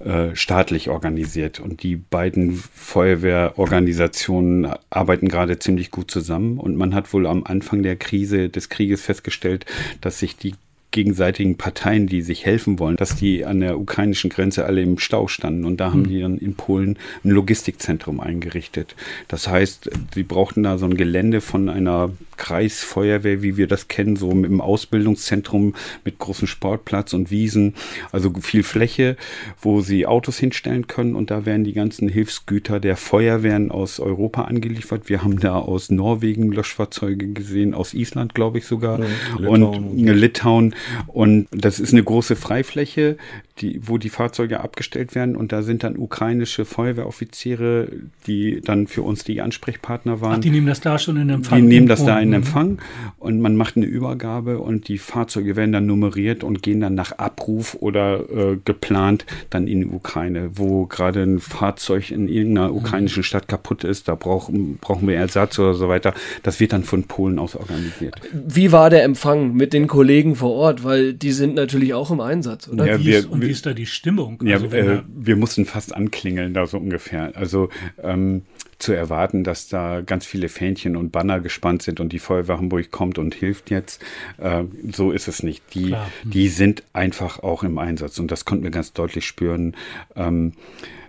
äh, 0.00 0.34
staatlich 0.34 0.90
organisiert. 0.90 1.60
Und 1.60 1.82
die 1.82 1.96
beiden 1.96 2.54
Feuerwehrorganisationen 2.54 4.72
arbeiten 4.90 5.28
gerade 5.28 5.58
ziemlich 5.58 5.90
gut 5.90 6.10
zusammen. 6.10 6.58
Und 6.58 6.76
man 6.76 6.94
hat 6.94 7.12
wohl 7.12 7.26
am 7.26 7.44
Anfang 7.44 7.82
der 7.82 7.96
Krise 7.96 8.48
des 8.48 8.68
Krieges 8.68 9.02
festgestellt, 9.02 9.66
dass 10.00 10.18
sich 10.18 10.36
die 10.36 10.54
gegenseitigen 10.98 11.56
Parteien, 11.56 12.08
die 12.08 12.22
sich 12.22 12.44
helfen 12.44 12.80
wollen, 12.80 12.96
dass 12.96 13.14
die 13.14 13.44
an 13.44 13.60
der 13.60 13.78
ukrainischen 13.78 14.30
Grenze 14.30 14.64
alle 14.64 14.82
im 14.82 14.98
Stau 14.98 15.28
standen. 15.28 15.64
Und 15.64 15.78
da 15.78 15.92
haben 15.92 16.00
mhm. 16.00 16.08
die 16.08 16.20
dann 16.20 16.38
in 16.38 16.56
Polen 16.56 16.98
ein 17.24 17.30
Logistikzentrum 17.30 18.18
eingerichtet. 18.18 18.96
Das 19.28 19.46
heißt, 19.46 19.90
sie 20.12 20.24
brauchten 20.24 20.64
da 20.64 20.76
so 20.76 20.86
ein 20.86 20.96
Gelände 20.96 21.40
von 21.40 21.68
einer 21.68 22.10
Kreisfeuerwehr, 22.38 23.42
wie 23.42 23.58
wir 23.58 23.66
das 23.66 23.88
kennen, 23.88 24.16
so 24.16 24.30
mit 24.32 24.50
einem 24.50 24.62
Ausbildungszentrum 24.62 25.74
mit 26.04 26.18
großem 26.18 26.48
Sportplatz 26.48 27.12
und 27.12 27.30
Wiesen, 27.30 27.74
also 28.10 28.32
viel 28.40 28.62
Fläche, 28.62 29.16
wo 29.60 29.82
sie 29.82 30.06
Autos 30.06 30.38
hinstellen 30.38 30.86
können 30.86 31.14
und 31.14 31.30
da 31.30 31.44
werden 31.44 31.64
die 31.64 31.74
ganzen 31.74 32.08
Hilfsgüter 32.08 32.80
der 32.80 32.96
Feuerwehren 32.96 33.70
aus 33.70 34.00
Europa 34.00 34.42
angeliefert. 34.42 35.08
Wir 35.08 35.22
haben 35.22 35.38
da 35.40 35.58
aus 35.58 35.90
Norwegen 35.90 36.50
Löschfahrzeuge 36.50 37.28
gesehen, 37.32 37.74
aus 37.74 37.92
Island, 37.92 38.34
glaube 38.34 38.58
ich 38.58 38.64
sogar, 38.64 39.00
ja, 39.00 39.06
Litauen. 39.38 39.62
und 39.62 39.98
Litauen. 39.98 40.74
Und 41.06 41.48
das 41.50 41.80
ist 41.80 41.92
eine 41.92 42.02
große 42.02 42.36
Freifläche, 42.36 43.16
die, 43.60 43.80
wo 43.82 43.98
die 43.98 44.08
Fahrzeuge 44.08 44.60
abgestellt 44.60 45.14
werden 45.14 45.36
und 45.36 45.52
da 45.52 45.62
sind 45.62 45.82
dann 45.82 45.96
ukrainische 45.96 46.64
Feuerwehroffiziere, 46.64 47.88
die 48.26 48.60
dann 48.62 48.86
für 48.86 49.02
uns 49.02 49.24
die 49.24 49.40
Ansprechpartner 49.40 50.20
waren. 50.20 50.36
Ach, 50.36 50.40
die 50.40 50.50
nehmen 50.50 50.66
das 50.66 50.80
da 50.80 50.98
schon 50.98 51.16
in 51.16 51.30
Empfang. 51.30 51.60
Die 51.60 51.66
nehmen 51.66 51.86
das 51.86 52.04
da 52.04 52.18
in 52.20 52.32
Empfang 52.32 52.78
und 53.18 53.40
man 53.40 53.56
macht 53.56 53.76
eine 53.76 53.86
Übergabe 53.86 54.58
und 54.58 54.88
die 54.88 54.98
Fahrzeuge 54.98 55.56
werden 55.56 55.72
dann 55.72 55.86
nummeriert 55.86 56.44
und 56.44 56.62
gehen 56.62 56.80
dann 56.80 56.94
nach 56.94 57.12
Abruf 57.18 57.76
oder 57.80 58.30
äh, 58.30 58.58
geplant 58.64 59.26
dann 59.50 59.66
in 59.66 59.80
die 59.80 59.86
Ukraine, 59.86 60.50
wo 60.54 60.86
gerade 60.86 61.22
ein 61.22 61.40
Fahrzeug 61.40 62.10
in 62.10 62.28
irgendeiner 62.28 62.72
ukrainischen 62.74 63.22
Stadt 63.22 63.48
kaputt 63.48 63.84
ist, 63.84 64.08
da 64.08 64.14
brauchen, 64.14 64.78
brauchen 64.78 65.08
wir 65.08 65.16
Ersatz 65.16 65.58
oder 65.58 65.74
so 65.74 65.88
weiter. 65.88 66.14
Das 66.42 66.60
wird 66.60 66.72
dann 66.72 66.84
von 66.84 67.04
Polen 67.04 67.38
aus 67.38 67.56
organisiert. 67.56 68.14
Wie 68.32 68.72
war 68.72 68.90
der 68.90 69.04
Empfang 69.04 69.54
mit 69.54 69.72
den 69.72 69.86
Kollegen 69.86 70.36
vor 70.36 70.52
Ort? 70.52 70.67
Weil 70.82 71.14
die 71.14 71.32
sind 71.32 71.54
natürlich 71.54 71.94
auch 71.94 72.10
im 72.10 72.20
Einsatz, 72.20 72.68
oder? 72.68 72.86
Ja, 72.86 73.04
wir, 73.04 73.24
wie 73.40 73.50
ist 73.50 73.66
da 73.66 73.74
die 73.74 73.86
Stimmung? 73.86 74.42
Ja, 74.44 74.56
also, 74.56 74.68
äh, 74.76 75.02
wir 75.08 75.36
mussten 75.36 75.64
fast 75.64 75.94
anklingeln 75.94 76.54
da 76.54 76.66
so 76.66 76.78
ungefähr. 76.78 77.32
Also 77.34 77.68
ähm, 78.02 78.42
zu 78.78 78.92
erwarten, 78.92 79.42
dass 79.42 79.68
da 79.68 80.00
ganz 80.02 80.24
viele 80.24 80.48
Fähnchen 80.48 80.96
und 80.96 81.10
Banner 81.10 81.40
gespannt 81.40 81.82
sind 81.82 81.98
und 82.00 82.12
die 82.12 82.20
Feuerwehr 82.20 82.58
Hamburg 82.58 82.90
kommt 82.90 83.18
und 83.18 83.34
hilft 83.34 83.70
jetzt. 83.70 84.02
Äh, 84.38 84.64
so 84.92 85.10
ist 85.10 85.26
es 85.26 85.42
nicht. 85.42 85.62
Die, 85.74 85.88
Klar. 85.88 86.10
die 86.22 86.48
sind 86.48 86.84
einfach 86.92 87.42
auch 87.42 87.64
im 87.64 87.78
Einsatz 87.78 88.18
und 88.18 88.30
das 88.30 88.44
konnten 88.44 88.64
wir 88.64 88.70
ganz 88.70 88.92
deutlich 88.92 89.26
spüren. 89.26 89.74
Ähm, 90.14 90.52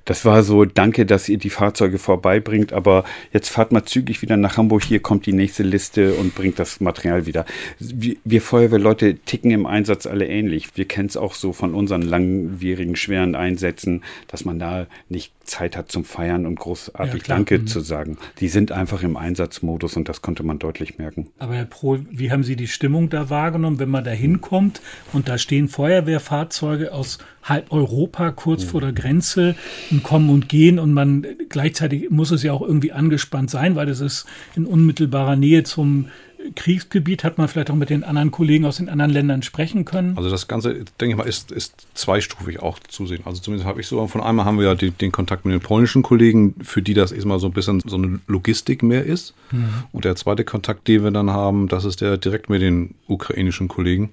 das 0.10 0.26
war 0.26 0.42
so, 0.42 0.66
danke, 0.66 1.06
dass 1.06 1.30
ihr 1.30 1.38
die 1.38 1.52
Fahrzeuge 1.52 2.00
vorbeibringt, 2.00 2.74
aber 2.74 3.04
jetzt 3.32 3.50
fahrt 3.50 3.72
mal 3.72 3.86
zügig 3.86 4.24
wieder 4.24 4.38
nach 4.38 4.58
Hamburg, 4.58 4.84
hier 4.84 5.04
kommt 5.04 5.28
die 5.28 5.34
nächste 5.34 5.62
Liste 5.62 6.16
und 6.16 6.34
bringt 6.34 6.58
das 6.58 6.82
Material 6.82 7.28
wieder. 7.28 7.46
Wir, 7.78 8.16
wir 8.24 8.42
Feuerwehrleute 8.42 9.20
ticken 9.20 9.52
im 9.52 9.68
Einsatz 9.68 10.08
alle 10.08 10.26
ähnlich. 10.26 10.70
Wir 10.74 10.86
kennen 10.86 11.10
es 11.10 11.16
auch 11.16 11.36
so 11.36 11.54
von 11.54 11.76
unseren 11.76 12.02
langwierigen, 12.02 12.96
schweren 12.96 13.36
Einsätzen, 13.36 14.04
dass 14.28 14.46
man 14.46 14.58
da 14.58 14.88
nicht 15.10 15.32
Zeit 15.50 15.76
hat 15.76 15.92
zum 15.92 16.06
Feiern 16.06 16.46
und 16.46 16.60
großartig 16.60 17.28
ja, 17.28 17.36
Danke 17.36 17.60
mhm. 17.60 17.68
zu 17.68 17.82
sagen. 17.82 18.18
Die 18.40 18.48
sind 18.48 18.72
einfach 18.72 19.04
im 19.04 19.18
Einsatzmodus 19.18 19.98
und 19.98 20.08
das 20.08 20.22
konnte 20.22 20.44
man 20.44 20.60
deutlich 20.60 20.98
merken. 20.98 21.28
Aber 21.38 21.56
Herr 21.56 21.66
Prohl, 21.66 22.06
wie 22.10 22.32
haben 22.32 22.44
Sie 22.44 22.56
die 22.56 22.68
Stimmung 22.68 23.10
da 23.10 23.30
wahrgenommen, 23.30 23.80
wenn 23.80 23.90
man 23.90 24.04
da 24.04 24.12
hinkommt 24.12 24.82
und 25.12 25.28
da 25.28 25.38
stehen 25.38 25.68
Feuerwehrfahrzeuge 25.68 26.94
aus 26.94 27.18
halb 27.44 27.72
Europa 27.72 28.32
kurz 28.32 28.64
mhm. 28.64 28.68
vor 28.70 28.82
der 28.82 28.94
Grenze, 28.94 29.56
ein 29.92 30.04
Kommen 30.04 30.30
und 30.30 30.50
Gehen 30.50 30.80
und 30.80 30.94
man 30.94 31.26
gleichzeitig 31.50 32.10
muss 32.10 32.32
es 32.32 32.44
ja 32.44 32.54
auch 32.54 32.62
irgendwie 32.62 32.92
angespannt 32.92 33.50
sein, 33.50 33.76
weil 33.76 33.90
es 33.90 34.00
ist 34.00 34.26
in 34.56 34.66
unmittelbarer 34.66 35.36
Nähe 35.36 35.64
zum 35.64 36.08
Kriegsgebiet? 36.56 37.24
Hat 37.24 37.38
man 37.38 37.48
vielleicht 37.48 37.70
auch 37.70 37.76
mit 37.76 37.90
den 37.90 38.04
anderen 38.04 38.32
Kollegen 38.32 38.66
aus 38.66 38.78
den 38.78 38.90
anderen 38.90 39.12
Ländern 39.12 39.44
sprechen 39.44 39.86
können? 39.86 40.18
Also 40.18 40.30
das 40.30 40.48
Ganze, 40.48 40.86
denke 41.00 41.10
ich 41.10 41.16
mal, 41.16 41.28
ist, 41.28 41.52
ist 41.52 41.88
zweistufig 41.94 42.62
auch 42.62 42.80
zu 42.80 43.06
sehen. 43.08 43.22
Also 43.26 43.42
zumindest 43.42 43.68
habe 43.68 43.82
ich 43.82 43.88
so, 43.88 44.06
von 44.08 44.22
einmal 44.22 44.46
haben 44.46 44.58
wir 44.58 44.66
ja 44.66 44.76
den, 44.76 44.98
den, 44.98 45.12
Kontakt 45.12 45.46
mit 45.46 45.54
den 45.54 45.60
polnischen 45.60 46.02
Kollegen, 46.02 46.56
für 46.62 46.82
die 46.82 46.94
das 46.94 47.12
erstmal 47.12 47.40
so 47.40 47.48
ein 47.48 47.54
bisschen 47.54 47.82
so 47.86 47.98
eine 47.98 48.20
Logistik 48.28 48.84
mehr 48.84 49.04
ist. 49.04 49.34
Mhm. 49.52 49.70
Und 49.92 50.06
der 50.06 50.16
zweite 50.16 50.46
Kontakt, 50.46 50.88
den 50.88 51.04
wir 51.04 51.12
dann 51.12 51.30
haben, 51.30 51.68
das 51.68 51.86
ist 51.86 52.02
der 52.02 52.18
direkt 52.18 52.50
mit 52.50 52.62
den 52.62 52.96
ukrainischen 53.08 53.68
Kollegen, 53.68 54.12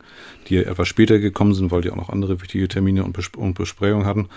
die 0.49 0.57
etwas 0.57 0.89
später 0.89 1.19
gekommen 1.19 1.55
sind, 1.55 1.71
weil 1.71 1.83
die 1.83 1.91
auch 1.91 1.97
noch 1.97 2.11
andere 2.11 2.41
wichtige 2.43 2.69
Termine 2.69 3.05
und, 3.05 3.13
Bes 3.13 3.31
und 3.37 3.55
Besprechungen 3.55 4.07
hatten. 4.07 4.29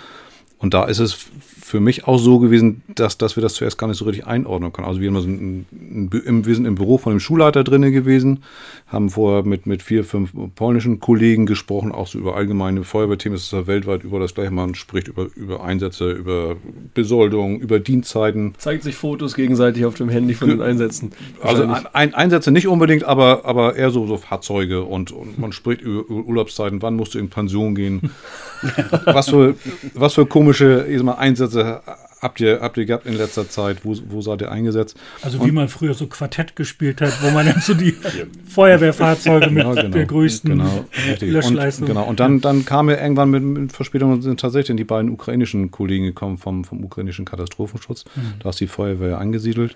Und 0.59 0.73
da 0.73 0.85
ist 0.85 0.99
es 0.99 1.29
für 1.69 1.79
mich 1.79 2.07
auch 2.07 2.17
so 2.17 2.39
gewesen, 2.39 2.81
dass, 2.95 3.19
dass 3.19 3.35
wir 3.37 3.41
das 3.41 3.53
zuerst 3.53 3.77
gar 3.77 3.87
nicht 3.87 3.97
so 3.97 4.05
richtig 4.05 4.25
einordnen 4.25 4.73
können. 4.73 4.87
Also 4.87 4.99
wir, 5.01 5.09
haben 5.09 5.21
so 5.21 5.27
ein, 5.27 5.65
ein, 5.71 6.45
wir 6.45 6.55
sind 6.55 6.65
im 6.65 6.75
Büro 6.75 6.97
von 6.97 7.13
dem 7.13 7.19
Schulleiter 7.19 7.63
drinne 7.63 7.91
gewesen, 7.91 8.43
haben 8.87 9.11
vorher 9.11 9.43
mit, 9.43 9.67
mit 9.67 9.83
vier, 9.83 10.03
fünf 10.03 10.31
polnischen 10.55 10.99
Kollegen 10.99 11.45
gesprochen, 11.45 11.91
auch 11.91 12.07
so 12.07 12.17
über 12.17 12.35
allgemeine 12.35 12.83
Feuerwehrthemen. 12.83 13.35
Es 13.35 13.43
ist 13.43 13.53
ja 13.53 13.67
weltweit 13.67 14.03
über 14.03 14.19
das 14.19 14.33
gleiche. 14.33 14.51
Man 14.51 14.73
spricht 14.73 15.07
über, 15.07 15.27
über 15.35 15.63
Einsätze, 15.63 16.11
über 16.11 16.55
Besoldung, 16.95 17.59
über 17.59 17.79
Dienstzeiten. 17.79 18.55
Zeigt 18.57 18.83
sich 18.83 18.95
Fotos 18.95 19.35
gegenseitig 19.35 19.85
auf 19.85 19.93
dem 19.93 20.09
Handy 20.09 20.33
von 20.33 20.49
den 20.49 20.61
Einsätzen. 20.61 21.11
Also 21.41 21.71
ein, 21.93 22.13
Einsätze 22.15 22.51
nicht 22.51 22.67
unbedingt, 22.67 23.03
aber, 23.03 23.45
aber 23.45 23.75
eher 23.75 23.91
so, 23.91 24.07
so 24.07 24.17
Fahrzeuge 24.17 24.81
und, 24.81 25.11
und 25.11 25.37
man 25.37 25.51
spricht 25.51 25.81
über, 25.81 26.01
über 26.09 26.27
Urlaubszeiten, 26.27 26.81
wann 26.81 26.95
musst 26.95 27.13
du 27.13 27.19
in 27.19 27.29
Pension 27.29 27.75
gehen. 27.75 28.09
was, 29.05 29.29
für, 29.29 29.55
was 29.93 30.15
für 30.15 30.25
komische 30.25 30.48
ich 30.51 30.97
sag 30.97 31.03
mal, 31.03 31.13
Einsätze 31.13 31.81
habt 32.21 32.39
ihr, 32.41 32.59
habt 32.61 32.77
ihr 32.77 32.85
gehabt 32.85 33.05
in 33.05 33.15
letzter 33.15 33.49
Zeit? 33.49 33.85
Wo, 33.85 33.95
wo 34.07 34.21
seid 34.21 34.41
ihr 34.41 34.51
eingesetzt? 34.51 34.97
Also 35.21 35.45
wie 35.45 35.51
man 35.51 35.67
früher 35.69 35.93
so 35.93 36.07
Quartett 36.07 36.55
gespielt 36.55 37.01
hat, 37.01 37.21
wo 37.23 37.31
man 37.31 37.45
dann 37.45 37.61
so 37.61 37.73
die 37.73 37.95
Feuerwehrfahrzeuge 38.47 39.49
mit 39.49 39.63
Ja, 39.63 39.73
genau. 39.73 39.89
der 39.89 40.05
größten 40.05 40.51
Genau. 40.51 40.85
Löschleistung. 41.21 41.87
Und, 41.87 41.93
genau. 41.93 42.07
und 42.07 42.19
dann, 42.19 42.41
dann 42.41 42.65
kam 42.65 42.89
er 42.89 43.01
irgendwann 43.01 43.29
mit, 43.29 43.43
mit 43.43 43.71
Verspätung 43.71 44.11
und 44.11 44.21
sind 44.21 44.39
tatsächlich 44.39 44.75
die 44.77 44.83
beiden 44.83 45.09
ukrainischen 45.11 45.71
Kollegen 45.71 46.05
gekommen 46.05 46.37
vom, 46.37 46.63
vom 46.63 46.83
ukrainischen 46.83 47.25
Katastrophenschutz. 47.25 48.05
Da 48.43 48.49
ist 48.49 48.59
die 48.59 48.67
Feuerwehr 48.67 49.17
angesiedelt. 49.17 49.75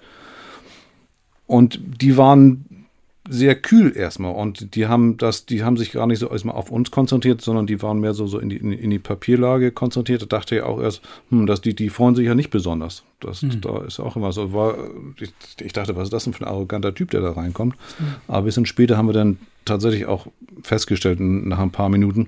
Und 1.48 1.80
die 2.02 2.18
waren 2.18 2.83
sehr 3.30 3.56
kühl 3.56 3.96
erstmal 3.96 4.36
und 4.36 4.76
die 4.76 4.88
haben 4.88 5.16
das, 5.18 5.46
die 5.46 5.64
haben 5.64 5.78
sich 5.78 5.94
gar 5.94 6.08
nicht 6.08 6.20
so 6.20 6.30
erstmal 6.30 6.56
auf 6.56 6.70
uns 6.72 6.92
konzentriert, 6.92 7.42
sondern 7.42 7.68
die 7.68 7.82
waren 7.82 8.00
mehr 8.00 8.14
so, 8.14 8.28
so 8.28 8.38
in, 8.38 8.50
die, 8.50 8.58
in 8.58 8.90
die 8.90 9.00
Papierlage 9.00 9.72
konzentriert. 9.72 10.22
Da 10.24 10.26
dachte 10.26 10.58
ich 10.58 10.62
auch 10.62 10.82
erst, 10.82 11.02
hm, 11.30 11.46
dass 11.46 11.62
die, 11.62 11.74
die 11.74 11.90
freuen 11.90 12.16
sich 12.16 12.26
ja 12.26 12.36
nicht 12.36 12.50
besonders. 12.50 13.04
Das, 13.22 13.40
Da 13.62 13.82
ist 13.86 14.02
auch 14.02 14.18
immer 14.18 14.34
so. 14.34 14.52
War, 14.52 14.78
ich, 15.22 15.34
ich 15.62 15.72
dachte, 15.72 15.96
was 15.96 16.06
ist 16.06 16.14
das 16.14 16.26
denn 16.26 16.34
für 16.34 16.46
ein 16.46 16.50
arroganter 16.50 16.94
Typ, 16.94 17.12
der 17.12 17.22
da 17.22 17.32
reinkommt? 17.32 17.76
Aber 18.28 18.40
ein 18.40 18.44
bisschen 18.46 18.66
später 18.66 18.98
haben 18.98 19.08
wir 19.08 19.14
dann 19.14 19.38
tatsächlich 19.64 20.06
auch 20.06 20.28
festgestellt, 20.62 21.22
nach 21.22 21.60
ein 21.60 21.72
paar 21.72 21.88
Minuten, 21.88 22.28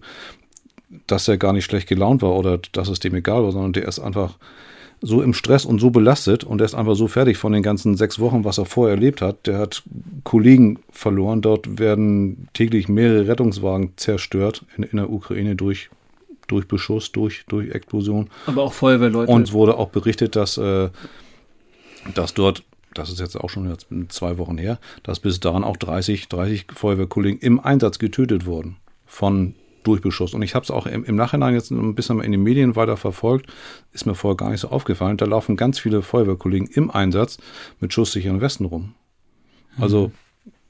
dass 1.08 1.28
er 1.28 1.38
gar 1.38 1.52
nicht 1.52 1.66
schlecht 1.66 1.90
gelaunt 1.90 2.22
war 2.22 2.32
oder 2.38 2.58
dass 2.72 2.88
es 2.88 3.00
dem 3.00 3.16
egal 3.16 3.44
war, 3.44 3.52
sondern 3.52 3.74
der 3.74 3.86
ist 3.86 4.00
einfach 4.00 4.38
so 5.02 5.22
im 5.22 5.34
Stress 5.34 5.66
und 5.66 5.80
so 5.80 5.90
belastet 5.90 6.44
und 6.44 6.62
er 6.62 6.66
ist 6.66 6.76
einfach 6.76 6.96
so 6.96 7.08
fertig 7.08 7.38
von 7.38 7.54
den 7.54 7.64
ganzen 7.64 7.96
sechs 7.96 8.20
Wochen, 8.20 8.44
was 8.44 8.58
er 8.58 8.66
vorher 8.66 8.96
erlebt 8.96 9.22
hat. 9.22 9.48
Der 9.48 9.58
hat 9.58 9.84
Kollegen 10.24 10.80
verloren. 10.90 11.42
Dort 11.42 11.80
werden 11.80 12.48
täglich 12.54 12.88
mehrere 12.88 13.28
Rettungswagen 13.28 13.94
zerstört 13.98 14.66
in, 14.78 14.84
in 14.84 14.98
der 14.98 15.10
Ukraine 15.10 15.56
durch, 15.56 15.90
durch 16.48 16.68
Beschuss, 16.68 17.12
durch, 17.12 17.46
durch 17.48 17.72
Explosion. 17.72 18.30
Aber 18.48 18.64
auch 18.64 18.74
Feuerwehrleute. 18.74 19.32
Und 19.32 19.44
es 19.44 19.54
wurde 19.54 19.78
auch 19.78 19.90
berichtet, 19.90 20.36
dass, 20.36 20.58
äh, 20.58 20.90
dass 22.14 22.34
dort, 22.34 22.64
das 22.94 23.10
ist 23.10 23.20
jetzt 23.20 23.36
auch 23.36 23.50
schon 23.50 23.76
zwei 24.10 24.38
Wochen 24.38 24.58
her, 24.58 24.80
dass 25.04 25.20
bis 25.20 25.40
dahin 25.40 25.64
auch 25.64 25.78
30, 25.78 26.30
30 26.30 26.68
Feuerwehrkollegen 26.74 27.40
im 27.40 27.60
Einsatz 27.60 28.00
getötet 28.00 28.46
wurden 28.46 28.78
von 29.06 29.56
Durchbeschuss. 29.86 30.34
Und 30.34 30.42
ich 30.42 30.56
habe 30.56 30.64
es 30.64 30.72
auch 30.72 30.86
im, 30.86 31.06
im 31.06 31.16
Nachhinein 31.16 31.54
jetzt 31.54 31.72
ein 31.72 31.96
bisschen 31.96 32.22
in 32.22 32.32
den 32.32 32.44
Medien 32.44 32.76
weiter 32.76 32.98
verfolgt, 32.98 33.48
ist 33.94 34.06
mir 34.06 34.16
vorher 34.16 34.38
gar 34.38 34.50
nicht 34.50 34.60
so 34.60 34.70
aufgefallen. 34.70 35.18
Da 35.18 35.26
laufen 35.26 35.56
ganz 35.56 35.80
viele 35.80 36.02
Feuerwehrkollegen 36.02 36.68
im 36.68 36.92
Einsatz 36.92 37.38
mit 37.80 37.94
schusssicheren 37.94 38.42
Westen 38.42 38.66
rum. 38.66 38.94
Also 39.80 40.12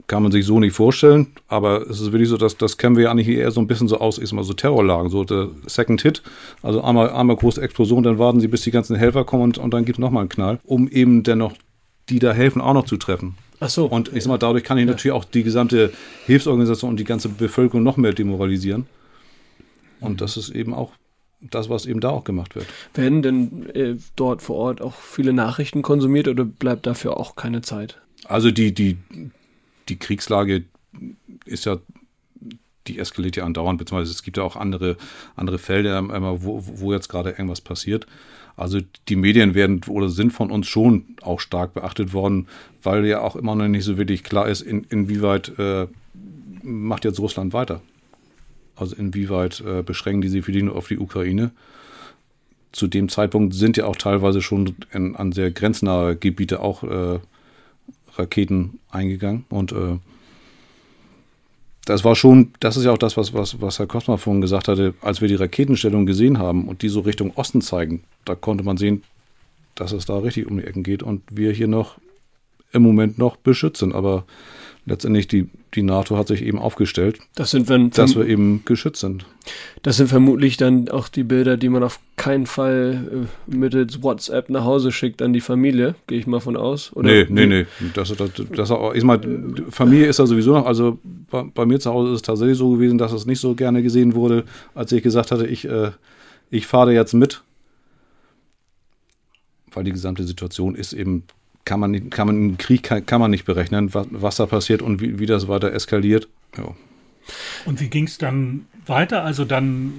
kann 0.06 0.22
man 0.22 0.30
sich 0.30 0.46
so 0.46 0.60
nicht 0.60 0.74
vorstellen, 0.74 1.32
aber 1.48 1.82
es 1.88 2.00
ist 2.00 2.12
wirklich 2.12 2.28
so, 2.28 2.36
dass 2.36 2.56
das 2.56 2.78
kennen 2.78 2.96
wir 2.96 3.04
ja 3.04 3.10
eigentlich 3.10 3.28
eher 3.28 3.50
so 3.50 3.60
ein 3.60 3.66
bisschen 3.66 3.88
so 3.88 3.98
aus, 3.98 4.18
ist 4.18 4.32
mal 4.32 4.44
so 4.44 4.52
Terrorlagen, 4.52 5.10
so 5.10 5.24
der 5.24 5.48
Second 5.66 6.00
Hit, 6.02 6.22
also 6.62 6.82
einmal, 6.82 7.10
einmal 7.10 7.34
große 7.34 7.60
Explosion, 7.60 8.04
dann 8.04 8.18
warten 8.18 8.38
sie, 8.38 8.46
bis 8.46 8.62
die 8.62 8.70
ganzen 8.70 8.94
Helfer 8.94 9.24
kommen 9.24 9.42
und, 9.42 9.58
und 9.58 9.74
dann 9.74 9.84
gibt 9.84 9.98
es 9.98 10.00
nochmal 10.00 10.20
einen 10.20 10.28
Knall, 10.28 10.60
um 10.64 10.86
eben 10.88 11.24
dennoch 11.24 11.54
die 12.08 12.20
da 12.20 12.32
helfen, 12.32 12.60
auch 12.60 12.74
noch 12.74 12.84
zu 12.84 12.96
treffen. 12.96 13.36
Ach 13.58 13.68
so. 13.68 13.86
Und 13.86 14.14
ich 14.14 14.24
sag 14.24 14.30
mal, 14.30 14.38
dadurch 14.38 14.64
kann 14.64 14.78
ich 14.78 14.86
natürlich 14.86 15.12
auch 15.12 15.24
die 15.24 15.42
gesamte 15.42 15.92
Hilfsorganisation 16.26 16.90
und 16.90 17.00
die 17.00 17.04
ganze 17.04 17.28
Bevölkerung 17.28 17.82
noch 17.82 17.96
mehr 17.96 18.12
demoralisieren. 18.12 18.86
Und 20.06 20.20
das 20.20 20.36
ist 20.36 20.50
eben 20.50 20.74
auch 20.74 20.92
das, 21.40 21.68
was 21.68 21.86
eben 21.86 22.00
da 22.00 22.10
auch 22.10 22.24
gemacht 22.24 22.54
wird. 22.54 22.66
Werden 22.94 23.22
denn 23.22 23.70
äh, 23.70 23.96
dort 24.16 24.42
vor 24.42 24.56
Ort 24.56 24.80
auch 24.80 24.94
viele 24.94 25.32
Nachrichten 25.32 25.82
konsumiert 25.82 26.28
oder 26.28 26.44
bleibt 26.44 26.86
dafür 26.86 27.18
auch 27.18 27.36
keine 27.36 27.60
Zeit? 27.60 28.00
Also 28.24 28.50
die, 28.50 28.72
die, 28.72 28.96
die 29.88 29.96
Kriegslage 29.98 30.64
ist 31.44 31.66
ja, 31.66 31.78
die 32.86 32.98
eskaliert 32.98 33.36
ja 33.36 33.44
andauernd, 33.44 33.78
beziehungsweise 33.78 34.12
es 34.12 34.22
gibt 34.22 34.36
ja 34.36 34.42
auch 34.42 34.56
andere, 34.56 34.96
andere 35.34 35.58
Felder, 35.58 35.98
ähm, 35.98 36.22
wo, 36.42 36.62
wo 36.64 36.92
jetzt 36.92 37.08
gerade 37.08 37.30
irgendwas 37.30 37.60
passiert. 37.60 38.06
Also 38.56 38.80
die 39.08 39.16
Medien 39.16 39.54
werden 39.54 39.82
oder 39.86 40.08
sind 40.08 40.32
von 40.32 40.50
uns 40.50 40.66
schon 40.66 41.16
auch 41.20 41.40
stark 41.40 41.74
beachtet 41.74 42.14
worden, 42.14 42.48
weil 42.82 43.04
ja 43.04 43.20
auch 43.20 43.36
immer 43.36 43.54
noch 43.54 43.68
nicht 43.68 43.84
so 43.84 43.98
wirklich 43.98 44.24
klar 44.24 44.48
ist, 44.48 44.62
in, 44.62 44.84
inwieweit 44.84 45.58
äh, 45.58 45.86
macht 46.62 47.04
jetzt 47.04 47.20
Russland 47.20 47.52
weiter. 47.52 47.82
Also 48.76 48.94
inwieweit 48.94 49.60
äh, 49.60 49.82
beschränken 49.82 50.20
die 50.20 50.28
sich 50.28 50.46
wirklich 50.46 50.64
nur 50.64 50.76
auf 50.76 50.88
die 50.88 50.98
Ukraine. 50.98 51.50
Zu 52.72 52.86
dem 52.86 53.08
Zeitpunkt 53.08 53.54
sind 53.54 53.76
ja 53.76 53.86
auch 53.86 53.96
teilweise 53.96 54.42
schon 54.42 54.76
in, 54.92 55.16
an 55.16 55.32
sehr 55.32 55.50
grenznahe 55.50 56.14
Gebiete 56.14 56.60
auch 56.60 56.82
äh, 56.84 57.18
Raketen 58.16 58.78
eingegangen. 58.90 59.44
Und 59.48 59.72
äh, 59.72 59.98
das 61.86 62.04
war 62.04 62.16
schon, 62.16 62.52
das 62.60 62.76
ist 62.76 62.84
ja 62.84 62.92
auch 62.92 62.98
das, 62.98 63.16
was, 63.16 63.32
was, 63.32 63.60
was 63.60 63.78
Herr 63.78 63.86
Kosma 63.86 64.16
vorhin 64.16 64.40
gesagt 64.40 64.68
hatte, 64.68 64.94
als 65.00 65.20
wir 65.20 65.28
die 65.28 65.36
Raketenstellung 65.36 66.04
gesehen 66.04 66.38
haben 66.38 66.68
und 66.68 66.82
die 66.82 66.88
so 66.88 67.00
Richtung 67.00 67.32
Osten 67.36 67.62
zeigen, 67.62 68.02
da 68.24 68.34
konnte 68.34 68.64
man 68.64 68.76
sehen, 68.76 69.02
dass 69.76 69.92
es 69.92 70.04
da 70.04 70.18
richtig 70.18 70.46
um 70.48 70.58
die 70.58 70.64
Ecken 70.64 70.82
geht 70.82 71.02
und 71.02 71.22
wir 71.30 71.52
hier 71.52 71.68
noch 71.68 71.98
im 72.72 72.82
Moment 72.82 73.18
noch 73.18 73.36
beschützen. 73.36 73.92
Aber 73.92 74.24
letztendlich 74.88 75.26
die, 75.26 75.48
die 75.74 75.82
NATO 75.82 76.16
hat 76.16 76.28
sich 76.28 76.42
eben 76.42 76.58
aufgestellt, 76.60 77.18
Das 77.34 77.50
sind, 77.50 77.68
wenn, 77.68 77.90
dass 77.90 78.14
wir 78.14 78.24
eben 78.26 78.62
geschützt 78.64 79.00
sind. 79.00 79.26
das 79.82 79.96
sind 79.96 80.06
vermutlich 80.06 80.56
dann 80.56 80.88
auch 80.88 81.08
die 81.08 81.24
Bilder, 81.24 81.56
die 81.56 81.68
man 81.68 81.82
auf 81.82 81.98
keinen 82.14 82.46
Fall 82.46 83.26
äh, 83.50 83.54
mittels 83.56 84.02
WhatsApp 84.02 84.48
nach 84.48 84.64
Hause 84.64 84.92
schickt 84.92 85.22
an 85.22 85.32
die 85.32 85.40
Familie, 85.40 85.96
gehe 86.06 86.18
ich 86.20 86.26
mal 86.28 86.38
von 86.40 86.56
aus. 86.56 86.94
Oder 86.94 87.10
nee, 87.10 87.26
nee, 87.28 87.46
nee. 87.46 87.66
Das, 87.94 88.14
das, 88.16 88.30
das, 88.54 88.70
auch- 88.70 88.94
ich 88.94 89.02
mal, 89.02 89.20
Familie 89.70 90.06
ist 90.06 90.20
da 90.20 90.26
sowieso 90.26 90.52
noch, 90.52 90.66
also 90.66 90.98
bei, 91.30 91.42
bei 91.42 91.66
mir 91.66 91.80
zu 91.80 91.90
Hause 91.92 92.10
ist 92.12 92.16
es 92.16 92.22
tatsächlich 92.22 92.56
so 92.56 92.70
gewesen, 92.70 92.96
dass 92.96 93.12
es 93.12 93.26
nicht 93.26 93.40
so 93.40 93.54
gerne 93.56 93.82
gesehen 93.82 94.14
wurde, 94.14 94.44
als 94.74 94.92
ich 94.92 95.02
gesagt 95.02 95.32
hatte, 95.32 95.46
ich, 95.48 95.64
äh, 95.66 95.90
ich 96.50 96.66
fahre 96.68 96.94
jetzt 96.94 97.12
mit. 97.12 97.42
Weil 99.72 99.84
die 99.84 99.92
gesamte 99.92 100.24
Situation 100.24 100.74
ist 100.74 100.92
eben, 100.92 101.24
kann 101.66 101.78
man, 101.80 101.90
nicht- 101.90 102.10
kann 102.10 102.26
man 102.26 102.36
im 102.36 102.56
Krieg 102.58 102.82
kann, 102.82 103.04
kann 103.04 103.20
man 103.20 103.30
nicht 103.30 103.44
berechnen, 103.44 103.92
was, 103.92 104.06
was 104.10 104.36
da 104.36 104.46
passiert 104.46 104.80
und 104.80 105.02
wie, 105.02 105.18
wie 105.18 105.26
das 105.26 105.46
weiter 105.48 105.70
eskaliert. 105.72 106.28
Ja. 106.56 106.74
Und 107.66 107.80
wie 107.80 107.88
ging 107.88 108.04
es 108.04 108.16
dann 108.16 108.64
weiter? 108.86 109.22
Also 109.24 109.44
dann 109.44 109.92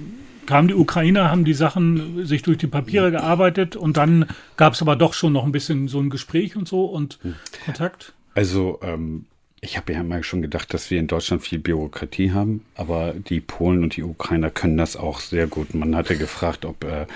kamen 0.46 0.68
die 0.68 0.74
Ukrainer, 0.74 1.30
haben 1.30 1.44
die 1.44 1.52
Sachen 1.54 2.26
sich 2.26 2.42
durch 2.42 2.56
die 2.58 2.66
Papiere 2.66 3.10
gearbeitet 3.10 3.76
und 3.76 3.96
dann 3.98 4.24
gab 4.56 4.72
es 4.72 4.80
aber 4.82 4.96
doch 4.96 5.12
schon 5.12 5.32
noch 5.34 5.44
ein 5.44 5.52
bisschen 5.52 5.86
so 5.88 6.00
ein 6.00 6.08
Gespräch 6.10 6.56
und 6.56 6.66
so 6.66 6.86
und 6.86 7.18
Kontakt. 7.66 8.14
Also, 8.34 8.80
ähm, 8.82 9.26
ich 9.60 9.76
habe 9.76 9.92
ja 9.92 10.00
immer 10.00 10.22
schon 10.22 10.42
gedacht, 10.42 10.72
dass 10.72 10.90
wir 10.90 11.00
in 11.00 11.08
Deutschland 11.08 11.42
viel 11.42 11.58
Bürokratie 11.58 12.30
haben, 12.30 12.62
aber 12.76 13.12
die 13.12 13.40
Polen 13.40 13.82
und 13.82 13.96
die 13.96 14.04
Ukrainer 14.04 14.50
können 14.50 14.76
das 14.76 14.96
auch 14.96 15.18
sehr 15.18 15.48
gut. 15.48 15.74
Man 15.74 15.96
hatte 15.96 16.16
gefragt, 16.16 16.64
ob 16.64 16.84
äh, 16.84 17.06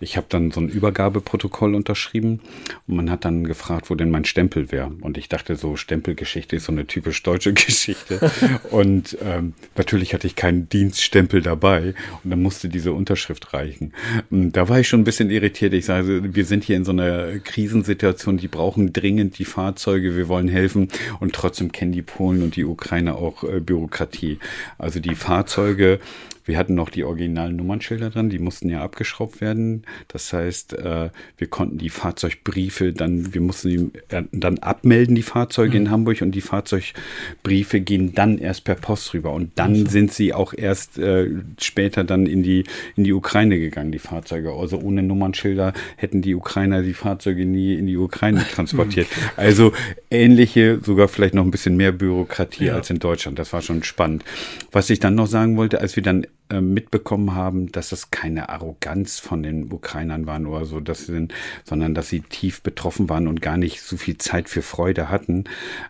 ich 0.00 0.16
habe 0.16 0.26
dann 0.28 0.50
so 0.50 0.60
ein 0.60 0.68
Übergabeprotokoll 0.68 1.74
unterschrieben 1.74 2.40
und 2.88 2.96
man 2.96 3.10
hat 3.10 3.24
dann 3.24 3.44
gefragt, 3.44 3.88
wo 3.88 3.94
denn 3.94 4.10
mein 4.10 4.24
Stempel 4.24 4.72
wäre. 4.72 4.90
Und 5.00 5.16
ich 5.16 5.28
dachte 5.28 5.54
so, 5.54 5.76
Stempelgeschichte 5.76 6.56
ist 6.56 6.64
so 6.64 6.72
eine 6.72 6.86
typisch 6.86 7.22
deutsche 7.22 7.52
Geschichte. 7.54 8.32
und 8.70 9.16
ähm, 9.22 9.54
natürlich 9.76 10.12
hatte 10.12 10.26
ich 10.26 10.34
keinen 10.34 10.68
Dienststempel 10.68 11.40
dabei 11.40 11.94
und 12.24 12.30
dann 12.30 12.42
musste 12.42 12.68
diese 12.68 12.92
Unterschrift 12.92 13.52
reichen. 13.54 13.92
Und 14.30 14.52
Da 14.52 14.68
war 14.68 14.80
ich 14.80 14.88
schon 14.88 15.02
ein 15.02 15.04
bisschen 15.04 15.30
irritiert. 15.30 15.72
Ich 15.72 15.84
sage, 15.84 16.34
wir 16.34 16.44
sind 16.44 16.64
hier 16.64 16.76
in 16.76 16.84
so 16.84 16.90
einer 16.92 17.38
Krisensituation, 17.38 18.38
die 18.38 18.48
brauchen 18.48 18.92
dringend 18.92 19.38
die 19.38 19.44
Fahrzeuge, 19.44 20.16
wir 20.16 20.26
wollen 20.26 20.48
helfen 20.48 20.88
und 21.20 21.32
trotzdem 21.32 21.70
kennen 21.70 21.91
die 21.92 22.02
Polen 22.02 22.42
und 22.42 22.56
die 22.56 22.64
Ukrainer 22.64 23.16
auch 23.16 23.44
äh, 23.44 23.60
Bürokratie. 23.60 24.38
Also 24.78 25.00
die 25.00 25.14
Fahrzeuge, 25.14 26.00
wir 26.44 26.58
hatten 26.58 26.74
noch 26.74 26.90
die 26.90 27.04
originalen 27.04 27.56
Nummernschilder 27.56 28.10
dran, 28.10 28.30
die 28.30 28.38
mussten 28.38 28.68
ja 28.68 28.82
abgeschraubt 28.82 29.40
werden. 29.40 29.82
Das 30.08 30.32
heißt, 30.32 30.74
äh, 30.74 31.10
wir 31.38 31.46
konnten 31.48 31.78
die 31.78 31.88
Fahrzeugbriefe 31.88 32.92
dann, 32.92 33.32
wir 33.34 33.40
mussten 33.40 33.68
die 33.68 33.90
äh, 34.14 34.22
dann 34.32 34.58
abmelden, 34.58 35.14
die 35.14 35.22
Fahrzeuge 35.22 35.76
in 35.76 35.90
Hamburg 35.90 36.20
und 36.22 36.32
die 36.32 36.40
Fahrzeugbriefe 36.40 37.80
gehen 37.80 38.14
dann 38.14 38.38
erst 38.38 38.64
per 38.64 38.74
Post 38.74 39.14
rüber 39.14 39.32
und 39.32 39.52
dann 39.56 39.86
sind 39.86 40.12
sie 40.12 40.34
auch 40.34 40.52
erst 40.56 40.98
äh, 40.98 41.28
später 41.60 42.04
dann 42.04 42.26
in 42.26 42.42
die, 42.42 42.64
in 42.96 43.04
die 43.04 43.12
Ukraine 43.12 43.58
gegangen, 43.58 43.92
die 43.92 43.98
Fahrzeuge. 43.98 44.52
Also 44.52 44.78
ohne 44.78 45.02
Nummernschilder 45.02 45.72
hätten 45.96 46.22
die 46.22 46.34
Ukrainer 46.34 46.82
die 46.82 46.94
Fahrzeuge 46.94 47.44
nie 47.44 47.74
in 47.74 47.86
die 47.86 47.96
Ukraine 47.96 48.44
transportiert. 48.52 49.06
Also 49.36 49.72
ähnliche, 50.10 50.80
sogar 50.82 51.08
vielleicht 51.08 51.34
noch 51.34 51.44
ein 51.44 51.50
bisschen 51.50 51.76
mehr 51.76 51.92
Bürokratie 51.92 52.66
Ja. 52.66 52.74
als 52.74 52.90
in 52.90 52.98
Deutschland. 52.98 53.38
Das 53.38 53.52
war 53.52 53.62
schon 53.62 53.82
spannend. 53.82 54.24
Was 54.70 54.90
ich 54.90 54.98
dann 54.98 55.14
noch 55.14 55.26
sagen 55.26 55.56
wollte, 55.56 55.80
als 55.80 55.96
wir 55.96 56.02
dann 56.02 56.26
äh, 56.52 56.60
mitbekommen 56.60 57.34
haben, 57.34 57.72
dass 57.72 57.88
das 57.88 58.10
keine 58.10 58.50
Arroganz 58.50 59.18
von 59.18 59.42
den 59.42 59.72
Ukrainern 59.72 60.26
waren 60.26 60.46
oder 60.46 60.66
so, 60.66 60.80
dass 60.80 61.06
sie, 61.06 61.28
sondern 61.64 61.94
dass 61.94 62.10
sie 62.10 62.20
tief 62.20 62.60
betroffen 62.60 63.08
waren 63.08 63.26
und 63.26 63.40
gar 63.40 63.56
nicht 63.56 63.80
so 63.80 63.96
viel 63.96 64.18
Zeit 64.18 64.50
für 64.50 64.60
Freude 64.60 65.08
hatten. 65.08 65.44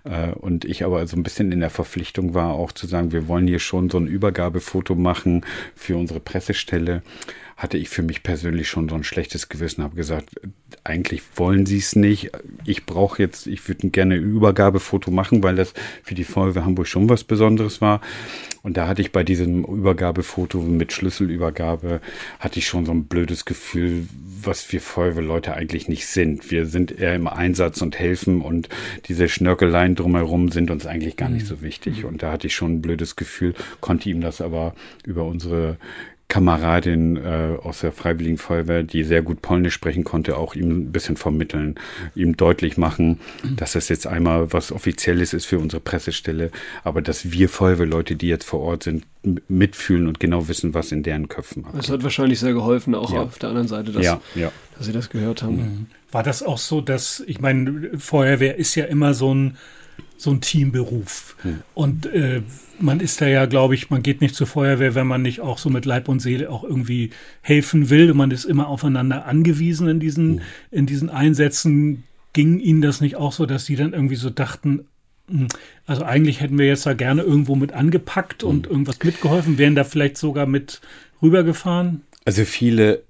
Äh, 0.04 0.30
und 0.30 0.64
ich 0.64 0.84
aber 0.84 1.04
so 1.08 1.16
ein 1.16 1.24
bisschen 1.24 1.50
in 1.50 1.58
der 1.58 1.70
Verpflichtung 1.70 2.34
war, 2.34 2.52
auch 2.52 2.70
zu 2.70 2.86
sagen, 2.86 3.10
wir 3.10 3.26
wollen 3.26 3.48
hier 3.48 3.58
schon 3.58 3.90
so 3.90 3.98
ein 3.98 4.06
Übergabefoto 4.06 4.94
machen 4.94 5.44
für 5.74 5.96
unsere 5.96 6.20
Pressestelle 6.20 7.02
hatte 7.56 7.78
ich 7.78 7.88
für 7.88 8.02
mich 8.02 8.22
persönlich 8.22 8.68
schon 8.68 8.88
so 8.88 8.94
ein 8.94 9.04
schlechtes 9.04 9.48
Gewissen, 9.48 9.82
habe 9.82 9.96
gesagt, 9.96 10.30
eigentlich 10.84 11.22
wollen 11.36 11.66
sie 11.66 11.78
es 11.78 11.94
nicht. 11.94 12.30
Ich 12.64 12.86
brauche 12.86 13.22
jetzt, 13.22 13.46
ich 13.46 13.66
würde 13.68 13.90
gerne 13.90 14.14
ein 14.14 14.22
Übergabefoto 14.22 15.10
machen, 15.10 15.42
weil 15.42 15.56
das 15.56 15.74
für 16.02 16.14
die 16.14 16.24
Feuerwehr 16.24 16.64
Hamburg 16.64 16.86
schon 16.86 17.08
was 17.08 17.24
Besonderes 17.24 17.80
war. 17.80 18.00
Und 18.62 18.76
da 18.76 18.86
hatte 18.86 19.02
ich 19.02 19.12
bei 19.12 19.24
diesem 19.24 19.64
Übergabefoto 19.64 20.58
mit 20.58 20.92
Schlüsselübergabe, 20.92 22.00
hatte 22.38 22.58
ich 22.58 22.66
schon 22.66 22.86
so 22.86 22.92
ein 22.92 23.04
blödes 23.04 23.44
Gefühl, 23.44 24.06
was 24.42 24.72
wir 24.72 24.80
Feuerwehrleute 24.80 25.54
eigentlich 25.54 25.88
nicht 25.88 26.06
sind. 26.06 26.50
Wir 26.50 26.66
sind 26.66 26.92
eher 26.92 27.14
im 27.14 27.26
Einsatz 27.26 27.82
und 27.82 27.98
helfen 27.98 28.40
und 28.40 28.68
diese 29.06 29.28
Schnörkeleien 29.28 29.94
drumherum 29.94 30.50
sind 30.50 30.70
uns 30.70 30.86
eigentlich 30.86 31.16
gar 31.16 31.28
nicht 31.28 31.46
so 31.46 31.60
wichtig. 31.60 32.04
Und 32.04 32.22
da 32.22 32.32
hatte 32.32 32.46
ich 32.46 32.54
schon 32.54 32.74
ein 32.74 32.82
blödes 32.82 33.16
Gefühl, 33.16 33.54
konnte 33.80 34.08
ihm 34.10 34.20
das 34.20 34.40
aber 34.40 34.74
über 35.04 35.24
unsere 35.24 35.76
Kameradin 36.32 37.18
äh, 37.18 37.58
aus 37.62 37.80
der 37.80 37.92
Freiwilligen 37.92 38.38
Feuerwehr, 38.38 38.82
die 38.82 39.04
sehr 39.04 39.20
gut 39.20 39.42
Polnisch 39.42 39.74
sprechen 39.74 40.02
konnte, 40.02 40.38
auch 40.38 40.54
ihm 40.54 40.70
ein 40.70 40.90
bisschen 40.90 41.18
vermitteln, 41.18 41.74
ihm 42.14 42.38
deutlich 42.38 42.78
machen, 42.78 43.20
dass 43.54 43.72
das 43.72 43.90
jetzt 43.90 44.06
einmal 44.06 44.50
was 44.50 44.72
Offizielles 44.72 45.34
ist 45.34 45.44
für 45.44 45.58
unsere 45.58 45.80
Pressestelle, 45.80 46.50
aber 46.84 47.02
dass 47.02 47.32
wir 47.32 47.50
Feuerwehrleute, 47.50 48.16
die 48.16 48.28
jetzt 48.28 48.46
vor 48.46 48.60
Ort 48.60 48.84
sind, 48.84 49.04
mitfühlen 49.46 50.08
und 50.08 50.20
genau 50.20 50.48
wissen, 50.48 50.72
was 50.72 50.90
in 50.90 51.02
deren 51.02 51.28
Köpfen 51.28 51.66
abgeht. 51.66 51.82
Das 51.82 51.90
hat 51.90 52.02
wahrscheinlich 52.02 52.40
sehr 52.40 52.54
geholfen, 52.54 52.94
auch 52.94 53.12
ja. 53.12 53.24
auf 53.24 53.38
der 53.38 53.50
anderen 53.50 53.68
Seite, 53.68 53.92
dass, 53.92 54.02
ja, 54.02 54.18
ja. 54.34 54.50
dass 54.78 54.86
Sie 54.86 54.92
das 54.92 55.10
gehört 55.10 55.42
haben. 55.42 55.56
Mhm. 55.56 55.86
War 56.12 56.22
das 56.22 56.42
auch 56.42 56.56
so, 56.56 56.80
dass, 56.80 57.22
ich 57.26 57.42
meine, 57.42 57.90
Feuerwehr 57.98 58.56
ist 58.56 58.74
ja 58.74 58.86
immer 58.86 59.12
so 59.12 59.34
ein 59.34 59.58
so 60.16 60.30
ein 60.30 60.40
Teamberuf. 60.40 61.36
Hm. 61.42 61.62
Und 61.74 62.06
äh, 62.06 62.42
man 62.78 63.00
ist 63.00 63.20
da 63.20 63.26
ja, 63.26 63.46
glaube 63.46 63.74
ich, 63.74 63.90
man 63.90 64.02
geht 64.02 64.20
nicht 64.20 64.34
zur 64.34 64.46
Feuerwehr, 64.46 64.94
wenn 64.94 65.06
man 65.06 65.22
nicht 65.22 65.40
auch 65.40 65.58
so 65.58 65.70
mit 65.70 65.84
Leib 65.84 66.08
und 66.08 66.20
Seele 66.20 66.50
auch 66.50 66.64
irgendwie 66.64 67.10
helfen 67.40 67.90
will. 67.90 68.10
Und 68.10 68.16
man 68.16 68.30
ist 68.30 68.44
immer 68.44 68.68
aufeinander 68.68 69.26
angewiesen 69.26 69.88
in 69.88 70.00
diesen, 70.00 70.38
hm. 70.38 70.40
in 70.70 70.86
diesen 70.86 71.10
Einsätzen. 71.10 72.04
Ging 72.32 72.60
Ihnen 72.60 72.80
das 72.80 73.00
nicht 73.00 73.16
auch 73.16 73.32
so, 73.32 73.44
dass 73.44 73.66
Sie 73.66 73.76
dann 73.76 73.92
irgendwie 73.92 74.16
so 74.16 74.30
dachten, 74.30 74.86
hm, 75.28 75.48
also 75.86 76.02
eigentlich 76.04 76.40
hätten 76.40 76.58
wir 76.58 76.66
jetzt 76.66 76.86
da 76.86 76.94
gerne 76.94 77.22
irgendwo 77.22 77.56
mit 77.56 77.72
angepackt 77.72 78.42
und 78.42 78.66
hm. 78.66 78.72
irgendwas 78.72 78.98
mitgeholfen, 79.02 79.58
wären 79.58 79.74
da 79.74 79.84
vielleicht 79.84 80.16
sogar 80.16 80.46
mit 80.46 80.80
rübergefahren? 81.20 82.02
Also 82.24 82.44
viele 82.44 83.02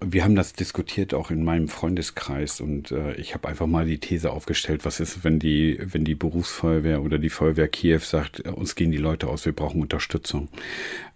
wir 0.00 0.24
haben 0.24 0.34
das 0.34 0.52
diskutiert 0.52 1.14
auch 1.14 1.30
in 1.30 1.42
meinem 1.42 1.68
Freundeskreis 1.68 2.60
und 2.60 2.90
äh, 2.90 3.14
ich 3.14 3.34
habe 3.34 3.48
einfach 3.48 3.66
mal 3.66 3.86
die 3.86 3.98
These 3.98 4.30
aufgestellt, 4.30 4.84
was 4.84 5.00
ist, 5.00 5.24
wenn 5.24 5.38
die, 5.38 5.78
wenn 5.80 6.04
die 6.04 6.14
Berufsfeuerwehr 6.14 7.02
oder 7.02 7.18
die 7.18 7.30
Feuerwehr 7.30 7.68
Kiew 7.68 8.00
sagt, 8.00 8.44
äh, 8.44 8.50
uns 8.50 8.74
gehen 8.74 8.90
die 8.90 8.98
Leute 8.98 9.28
aus, 9.28 9.46
wir 9.46 9.54
brauchen 9.54 9.80
Unterstützung. 9.80 10.48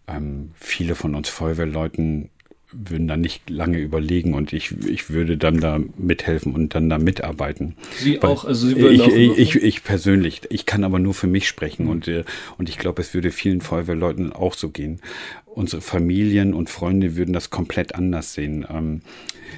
Ähm, 0.06 0.52
viele 0.54 0.94
von 0.94 1.14
uns 1.14 1.28
Feuerwehrleuten 1.28 2.30
würden 2.72 3.08
dann 3.08 3.20
nicht 3.20 3.50
lange 3.50 3.78
überlegen 3.78 4.34
und 4.34 4.52
ich, 4.52 4.72
ich 4.86 5.10
würde 5.10 5.36
dann 5.36 5.60
da 5.60 5.80
mithelfen 5.96 6.54
und 6.54 6.74
dann 6.74 6.88
da 6.88 6.98
mitarbeiten. 6.98 7.76
Sie 7.96 8.22
Weil 8.22 8.30
auch, 8.30 8.44
also 8.44 8.68
Sie 8.68 8.76
würden 8.76 8.94
ich, 8.94 9.02
auch 9.02 9.08
ich, 9.08 9.38
ich, 9.38 9.56
ich 9.56 9.84
persönlich, 9.84 10.42
ich 10.50 10.66
kann 10.66 10.84
aber 10.84 10.98
nur 10.98 11.14
für 11.14 11.26
mich 11.26 11.48
sprechen 11.48 11.88
und, 11.88 12.08
äh, 12.08 12.24
und 12.58 12.68
ich 12.68 12.78
glaube, 12.78 13.02
es 13.02 13.14
würde 13.14 13.30
vielen 13.30 13.60
Feuerwehrleuten 13.60 14.32
auch 14.32 14.54
so 14.54 14.70
gehen. 14.70 15.00
Unsere 15.46 15.82
Familien 15.82 16.54
und 16.54 16.70
Freunde 16.70 17.16
würden 17.16 17.32
das 17.32 17.50
komplett 17.50 17.94
anders 17.94 18.34
sehen. 18.34 18.64
Ähm, 18.70 19.02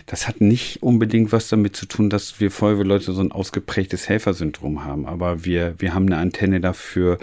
das 0.07 0.27
hat 0.27 0.40
nicht 0.40 0.83
unbedingt 0.83 1.33
was 1.33 1.48
damit 1.48 1.77
zu 1.77 1.87
tun, 1.87 2.11
dass 2.11 2.40
wir 2.40 2.51
Feuerwehrleute 2.51 3.12
so 3.12 3.20
ein 3.20 3.33
ausgeprägtes 3.33 4.09
Helfersyndrom 4.09 4.85
haben, 4.85 5.07
aber 5.07 5.44
wir, 5.44 5.75
wir 5.79 5.94
haben 5.94 6.07
eine 6.07 6.16
Antenne 6.16 6.61
dafür, 6.61 7.18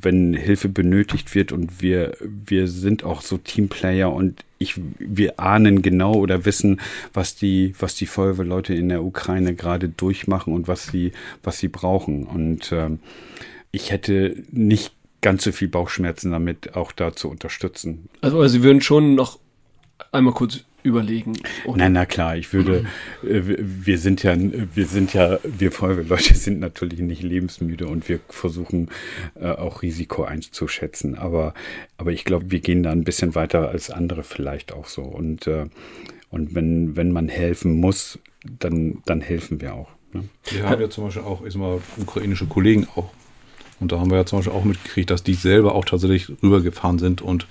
wenn 0.00 0.34
Hilfe 0.34 0.68
benötigt 0.68 1.34
wird 1.34 1.52
und 1.52 1.82
wir, 1.82 2.16
wir 2.20 2.68
sind 2.68 3.04
auch 3.04 3.20
so 3.20 3.36
Teamplayer 3.38 4.12
und 4.12 4.44
ich, 4.58 4.80
wir 4.98 5.38
ahnen 5.38 5.82
genau 5.82 6.14
oder 6.14 6.44
wissen, 6.44 6.80
was 7.12 7.34
die, 7.34 7.74
was 7.78 7.94
die 7.94 8.06
Feuerwehrleute 8.06 8.74
in 8.74 8.88
der 8.88 9.04
Ukraine 9.04 9.54
gerade 9.54 9.88
durchmachen 9.88 10.54
und 10.54 10.66
was 10.66 10.86
sie, 10.86 11.12
was 11.42 11.58
sie 11.58 11.68
brauchen. 11.68 12.24
Und 12.24 12.72
ähm, 12.72 13.00
ich 13.70 13.90
hätte 13.90 14.42
nicht 14.50 14.92
ganz 15.20 15.44
so 15.44 15.52
viel 15.52 15.68
Bauchschmerzen 15.68 16.30
damit, 16.30 16.74
auch 16.74 16.92
da 16.92 17.12
zu 17.14 17.28
unterstützen. 17.28 18.08
Also, 18.22 18.40
also 18.40 18.58
Sie 18.58 18.62
würden 18.62 18.80
schon 18.80 19.14
noch 19.14 19.38
einmal 20.12 20.34
kurz 20.34 20.64
überlegen. 20.86 21.34
Oder? 21.64 21.78
Nein, 21.78 21.92
na 21.92 22.06
klar, 22.06 22.36
ich 22.36 22.52
würde, 22.52 22.86
äh, 23.22 23.42
wir 23.44 23.98
sind 23.98 24.22
ja, 24.22 24.36
wir 24.36 24.86
sind 24.86 25.12
ja, 25.12 25.38
wir 25.42 25.72
Feuerwehrleute 25.72 26.34
sind 26.34 26.60
natürlich 26.60 27.00
nicht 27.00 27.22
lebensmüde 27.22 27.86
und 27.86 28.08
wir 28.08 28.20
versuchen 28.28 28.88
äh, 29.34 29.50
auch 29.50 29.82
Risiko 29.82 30.24
einzuschätzen. 30.24 31.16
Aber, 31.16 31.54
aber 31.98 32.12
ich 32.12 32.24
glaube, 32.24 32.50
wir 32.50 32.60
gehen 32.60 32.82
da 32.82 32.92
ein 32.92 33.04
bisschen 33.04 33.34
weiter 33.34 33.68
als 33.68 33.90
andere 33.90 34.22
vielleicht 34.22 34.72
auch 34.72 34.86
so. 34.86 35.02
Und, 35.02 35.46
äh, 35.46 35.66
und 36.30 36.54
wenn, 36.54 36.96
wenn 36.96 37.12
man 37.12 37.28
helfen 37.28 37.78
muss, 37.80 38.18
dann, 38.58 39.02
dann 39.04 39.20
helfen 39.20 39.60
wir 39.60 39.74
auch. 39.74 39.88
Ne? 40.12 40.24
Wir 40.50 40.68
haben 40.68 40.80
ja 40.80 40.88
zum 40.88 41.04
Beispiel 41.04 41.22
auch, 41.22 41.42
ist 41.42 41.56
mal 41.56 41.80
ukrainische 41.96 42.46
Kollegen 42.46 42.86
auch. 42.94 43.10
Und 43.78 43.92
da 43.92 44.00
haben 44.00 44.10
wir 44.10 44.16
ja 44.16 44.24
zum 44.24 44.38
Beispiel 44.38 44.54
auch 44.54 44.64
mitgekriegt, 44.64 45.10
dass 45.10 45.22
die 45.22 45.34
selber 45.34 45.74
auch 45.74 45.84
tatsächlich 45.84 46.30
rübergefahren 46.42 46.98
sind 46.98 47.20
und 47.20 47.46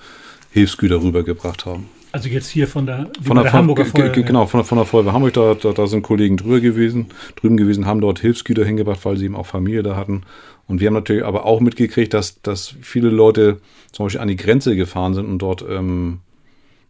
Hilfsgüter 0.50 1.02
rübergebracht 1.02 1.66
haben. 1.66 1.88
Also 2.12 2.28
jetzt 2.28 2.48
hier 2.48 2.66
von 2.66 2.86
der, 2.86 3.10
von 3.22 3.36
der, 3.36 3.44
der 3.44 3.52
Hamburger 3.52 3.84
Feuerwehr. 3.84 4.22
Genau, 4.22 4.46
von 4.46 4.58
der, 4.58 4.64
von 4.64 4.78
der 4.78 4.86
Feuerwehr 4.86 5.12
Hamburg, 5.12 5.34
da, 5.34 5.54
da, 5.54 5.72
da 5.72 5.86
sind 5.86 6.02
Kollegen 6.02 6.36
drüber 6.36 6.60
gewesen, 6.60 7.06
drüben 7.36 7.56
gewesen, 7.56 7.86
haben 7.86 8.00
dort 8.00 8.20
Hilfsgüter 8.20 8.64
hingebracht, 8.64 9.04
weil 9.04 9.16
sie 9.16 9.26
eben 9.26 9.36
auch 9.36 9.46
Familie 9.46 9.82
da 9.82 9.96
hatten. 9.96 10.22
Und 10.66 10.80
wir 10.80 10.86
haben 10.86 10.94
natürlich 10.94 11.24
aber 11.24 11.44
auch 11.44 11.60
mitgekriegt, 11.60 12.14
dass, 12.14 12.40
dass 12.42 12.74
viele 12.80 13.10
Leute 13.10 13.60
zum 13.92 14.06
Beispiel 14.06 14.20
an 14.20 14.28
die 14.28 14.36
Grenze 14.36 14.76
gefahren 14.76 15.14
sind 15.14 15.26
und 15.26 15.38
dort, 15.38 15.64
ähm, 15.68 16.20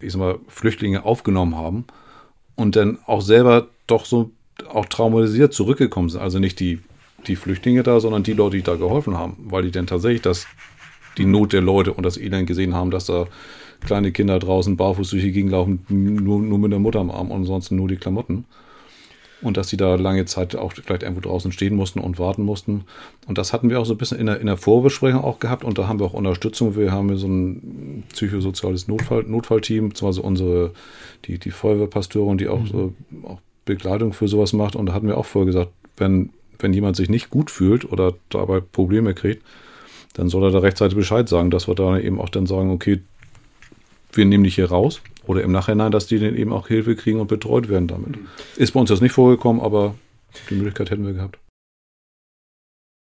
ich 0.01 0.13
sag 0.13 0.19
mal, 0.19 0.39
Flüchtlinge 0.49 1.05
aufgenommen 1.05 1.57
haben 1.57 1.85
und 2.55 2.77
dann 2.77 2.99
auch 3.07 3.21
selber 3.21 3.69
doch 3.87 4.05
so 4.05 4.31
auch 4.69 4.87
traumatisiert 4.87 5.53
zurückgekommen 5.53 6.09
sind. 6.09 6.21
Also 6.21 6.39
nicht 6.39 6.61
die, 6.61 6.81
die 7.27 7.37
Flüchtlinge 7.37 7.83
da, 7.83 8.01
sondern 8.01 8.23
die 8.23 8.33
Leute, 8.33 8.57
die 8.57 8.63
da 8.63 8.77
geholfen 8.77 9.17
haben, 9.19 9.37
weil 9.45 9.65
die 9.65 9.71
dann 9.71 9.87
tatsächlich 9.87 10.23
das, 10.23 10.47
die 11.19 11.27
Not 11.27 11.53
der 11.53 11.61
Leute 11.61 11.93
und 11.93 12.05
das 12.05 12.17
Elend 12.17 12.47
gesehen 12.47 12.75
haben, 12.75 12.91
dass 12.91 13.07
da 13.07 13.27
kleine 13.87 14.13
Kinder 14.13 14.39
draußen 14.39 14.77
barfuß 14.77 15.11
durch 15.11 15.23
die 15.23 15.33
Gegend 15.33 15.53
laufen, 15.53 15.85
nur, 15.89 16.41
nur 16.41 16.59
mit 16.59 16.73
der 16.73 16.79
Mutter 16.79 17.01
am 17.01 17.11
Arm 17.11 17.31
und 17.31 17.39
ansonsten 17.39 17.77
nur 17.77 17.89
die 17.89 17.97
Klamotten. 17.97 18.45
Und 19.43 19.57
dass 19.59 19.69
sie 19.69 19.77
da 19.77 19.97
lange 19.97 20.25
Zeit 20.25 20.57
auch 20.57 20.73
vielleicht 20.73 21.03
irgendwo 21.03 21.21
draußen 21.21 21.53
stehen 21.53 21.77
mussten 21.77 22.01
und 22.01 22.19
warten 22.19 22.43
mussten. 22.43 22.85
Und 23.27 23.37
das 23.37 23.53
hatten 23.53 23.69
wir 23.69 23.79
auch 23.79 23.85
so 23.85 23.95
ein 23.95 23.99
bisschen 23.99 24.19
in 24.19 24.27
der, 24.27 24.41
in 24.41 24.47
der 24.47 24.57
Vorbesprechung 24.57 25.23
auch 25.23 25.41
gehabt. 25.41 25.63
Und 25.63 25.77
da 25.79 25.87
haben 25.87 26.01
wir 26.01 26.07
auch 26.07 26.15
Unterstützung. 26.15 26.75
Wir 26.75 26.91
haben 26.91 27.17
so 27.19 27.29
ein 27.29 28.05
psychosoziales 28.13 28.89
Notfall, 28.89 29.25
Notfallteam, 29.25 29.91
beziehungsweise 29.91 30.23
unsere, 30.23 30.73
die, 31.27 31.39
die 31.39 31.51
Feuerwehrpastorin, 31.51 32.39
die 32.39 32.49
auch, 32.49 32.61
mhm. 32.61 32.67
so, 32.67 32.95
auch 33.25 33.41
Begleitung 33.67 34.15
für 34.15 34.27
sowas 34.27 34.55
macht. 34.55 34.75
Und 34.75 34.87
da 34.87 34.95
hatten 34.95 35.07
wir 35.07 35.19
auch 35.19 35.27
vorher 35.27 35.47
gesagt, 35.47 35.71
wenn, 35.99 36.31
wenn 36.59 36.73
jemand 36.73 36.97
sich 36.97 37.11
nicht 37.11 37.29
gut 37.29 37.51
fühlt 37.51 37.91
oder 37.93 38.15
dabei 38.31 38.61
Probleme 38.61 39.13
kriegt, 39.13 39.43
dann 40.15 40.31
soll 40.31 40.45
er 40.45 40.51
da 40.51 40.61
rechtzeitig 40.61 40.97
Bescheid 40.97 41.29
sagen, 41.29 41.51
dass 41.51 41.69
wir 41.69 41.75
da 41.75 41.99
eben 41.99 42.21
auch 42.21 42.31
dann 42.31 42.47
sagen, 42.47 42.71
okay, 42.71 43.03
wir 44.17 44.25
nehmen 44.25 44.45
dich 44.45 44.55
hier 44.57 44.71
raus. 44.71 45.01
Oder 45.27 45.43
im 45.43 45.53
Nachhinein, 45.53 45.93
dass 45.93 46.07
die 46.07 46.19
dann 46.19 46.37
eben 46.37 46.53
auch 46.53 46.69
Hilfe 46.69 46.95
kriegen 46.95 47.21
und 47.21 47.27
betreut 47.27 47.69
werden 47.69 47.89
damit. 47.89 48.19
Ist 48.57 48.73
bei 48.73 48.81
uns 48.81 48.91
das 48.91 49.01
nicht 49.01 49.13
vorgekommen, 49.13 49.61
aber 49.61 49.95
die 50.51 50.55
Möglichkeit 50.55 50.91
hätten 50.91 51.07
wir 51.07 51.15
gehabt. 51.15 51.39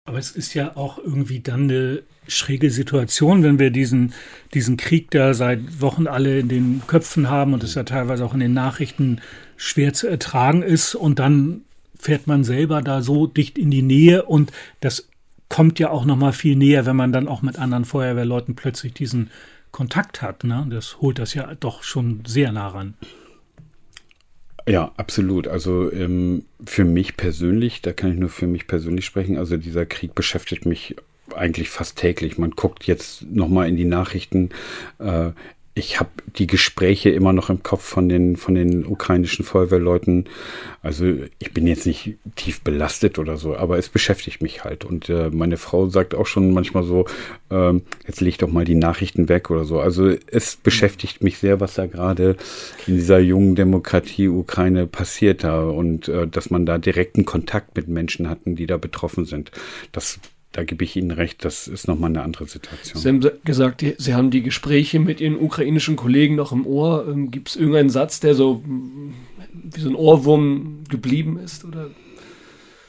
Aber 0.05 0.17
es 0.17 0.31
ist 0.31 0.53
ja 0.53 0.75
auch 0.75 0.97
irgendwie 0.97 1.39
dann 1.39 1.63
eine 1.63 2.03
schräge 2.27 2.69
Situation, 2.71 3.41
wenn 3.41 3.57
wir 3.57 3.71
diesen, 3.71 4.13
diesen 4.53 4.75
Krieg 4.75 5.11
da 5.11 5.33
seit 5.33 5.81
Wochen 5.81 6.07
alle 6.07 6.39
in 6.39 6.49
den 6.49 6.81
Köpfen 6.87 7.29
haben 7.29 7.53
und 7.53 7.63
es 7.63 7.75
ja 7.75 7.83
teilweise 7.83 8.25
auch 8.25 8.33
in 8.33 8.41
den 8.41 8.53
Nachrichten 8.53 9.21
schwer 9.55 9.93
zu 9.93 10.07
ertragen 10.07 10.61
ist 10.61 10.93
und 10.95 11.19
dann 11.19 11.61
fährt 11.97 12.27
man 12.27 12.43
selber 12.43 12.81
da 12.81 13.01
so 13.01 13.27
dicht 13.27 13.57
in 13.57 13.71
die 13.71 13.81
Nähe 13.81 14.23
und 14.23 14.51
das 14.81 15.07
kommt 15.47 15.79
ja 15.79 15.89
auch 15.89 16.03
noch 16.03 16.17
mal 16.17 16.33
viel 16.33 16.57
näher, 16.57 16.85
wenn 16.85 16.95
man 16.95 17.13
dann 17.13 17.29
auch 17.29 17.41
mit 17.41 17.57
anderen 17.57 17.85
Feuerwehrleuten 17.85 18.55
plötzlich 18.55 18.93
diesen 18.93 19.29
Kontakt 19.73 20.21
hat. 20.21 20.45
Ne? 20.45 20.65
Das 20.69 21.01
holt 21.01 21.19
das 21.19 21.33
ja 21.33 21.53
doch 21.55 21.83
schon 21.83 22.23
sehr 22.25 22.53
nah 22.53 22.69
ran. 22.69 22.93
Ja, 24.65 24.93
absolut. 24.95 25.49
Also 25.49 25.91
ähm, 25.91 26.45
für 26.65 26.85
mich 26.85 27.17
persönlich, 27.17 27.81
da 27.81 27.91
kann 27.91 28.13
ich 28.13 28.19
nur 28.19 28.29
für 28.29 28.47
mich 28.47 28.67
persönlich 28.67 29.05
sprechen, 29.05 29.37
also 29.37 29.57
dieser 29.57 29.85
Krieg 29.85 30.15
beschäftigt 30.15 30.65
mich 30.65 30.95
eigentlich 31.35 31.69
fast 31.69 31.97
täglich. 31.97 32.37
Man 32.37 32.51
guckt 32.51 32.85
jetzt 32.85 33.23
nochmal 33.23 33.67
in 33.67 33.75
die 33.75 33.85
Nachrichten. 33.85 34.49
Äh, 34.99 35.31
ich 35.75 35.99
habe 35.99 36.09
die 36.37 36.45
Gespräche 36.45 37.09
immer 37.09 37.33
noch 37.33 37.49
im 37.49 37.63
Kopf 37.63 37.83
von 37.83 38.07
den, 38.07 38.35
von 38.37 38.53
den 38.53 38.85
ukrainischen 38.85 39.43
Feuerwehrleuten. 39.43 40.25
Also 40.83 41.05
ich 41.39 41.51
bin 41.51 41.65
jetzt 41.65 41.87
nicht 41.87 42.15
tief 42.35 42.61
belastet 42.61 43.17
oder 43.17 43.37
so, 43.37 43.55
aber 43.55 43.79
es 43.79 43.89
beschäftigt 43.89 44.41
mich 44.41 44.63
halt. 44.63 44.85
Und 44.85 45.09
äh, 45.09 45.31
meine 45.31 45.57
Frau 45.57 45.87
sagt 45.87 46.13
auch 46.13 46.27
schon 46.27 46.53
manchmal 46.53 46.83
so, 46.83 47.05
ähm, 47.49 47.81
jetzt 48.05 48.21
leg 48.21 48.37
doch 48.37 48.49
mal 48.49 48.65
die 48.65 48.75
Nachrichten 48.75 49.29
weg 49.29 49.49
oder 49.49 49.65
so. 49.65 49.79
Also 49.79 50.13
es 50.27 50.55
beschäftigt 50.57 51.23
mich 51.23 51.39
sehr, 51.39 51.59
was 51.59 51.73
da 51.73 51.87
gerade 51.87 52.37
in 52.85 52.95
dieser 52.95 53.19
jungen 53.19 53.55
Demokratie 53.55 54.27
Ukraine 54.27 54.85
passiert 54.85 55.43
da 55.43 55.63
und 55.63 56.07
äh, 56.07 56.27
dass 56.27 56.51
man 56.51 56.67
da 56.67 56.77
direkten 56.77 57.25
Kontakt 57.25 57.75
mit 57.75 57.87
Menschen 57.87 58.29
hatten, 58.29 58.55
die 58.55 58.67
da 58.67 58.77
betroffen 58.77 59.25
sind. 59.25 59.51
Das 59.91 60.19
da 60.53 60.63
gebe 60.63 60.83
ich 60.83 60.95
Ihnen 60.95 61.11
recht, 61.11 61.43
das 61.43 61.67
ist 61.67 61.87
nochmal 61.87 62.11
eine 62.11 62.21
andere 62.21 62.45
Situation. 62.45 63.01
Sie 63.01 63.09
haben 63.09 63.43
gesagt, 63.43 63.83
Sie 63.97 64.13
haben 64.13 64.31
die 64.31 64.43
Gespräche 64.43 64.99
mit 64.99 65.19
Ihren 65.19 65.35
ukrainischen 65.35 65.95
Kollegen 65.95 66.35
noch 66.35 66.51
im 66.51 66.65
Ohr. 66.65 67.07
Ähm, 67.07 67.31
Gibt 67.31 67.49
es 67.49 67.55
irgendeinen 67.55 67.89
Satz, 67.89 68.19
der 68.19 68.35
so 68.35 68.63
wie 68.65 69.81
so 69.81 69.89
ein 69.89 69.95
Ohrwurm 69.95 70.83
geblieben 70.89 71.39
ist? 71.39 71.65
Oder? 71.65 71.89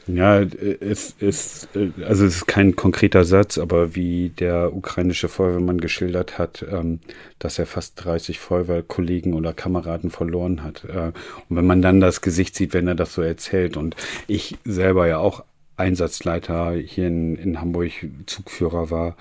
Ja, 0.06 0.40
es 0.40 1.14
ist, 1.18 1.70
also 1.74 2.26
es 2.26 2.36
ist 2.36 2.46
kein 2.46 2.76
konkreter 2.76 3.24
Satz, 3.24 3.56
aber 3.56 3.94
wie 3.94 4.28
der 4.28 4.74
ukrainische 4.76 5.28
Feuerwehrmann 5.28 5.80
geschildert 5.80 6.36
hat, 6.36 6.64
ähm, 6.70 7.00
dass 7.38 7.58
er 7.58 7.64
fast 7.64 8.04
30 8.04 8.38
Feuerwehrkollegen 8.38 9.32
oder 9.32 9.54
Kameraden 9.54 10.10
verloren 10.10 10.62
hat. 10.62 10.84
Äh, 10.84 11.12
und 11.48 11.56
wenn 11.56 11.66
man 11.66 11.80
dann 11.80 12.00
das 12.00 12.20
Gesicht 12.20 12.54
sieht, 12.54 12.74
wenn 12.74 12.86
er 12.86 12.94
das 12.94 13.14
so 13.14 13.22
erzählt 13.22 13.78
und 13.78 13.96
ich 14.26 14.58
selber 14.64 15.06
ja 15.06 15.16
auch 15.16 15.44
Einsatzleiter 15.76 16.72
hier 16.74 17.08
in, 17.08 17.36
in 17.36 17.60
Hamburg 17.60 17.92
Zugführer 18.26 18.90
war. 18.90 19.16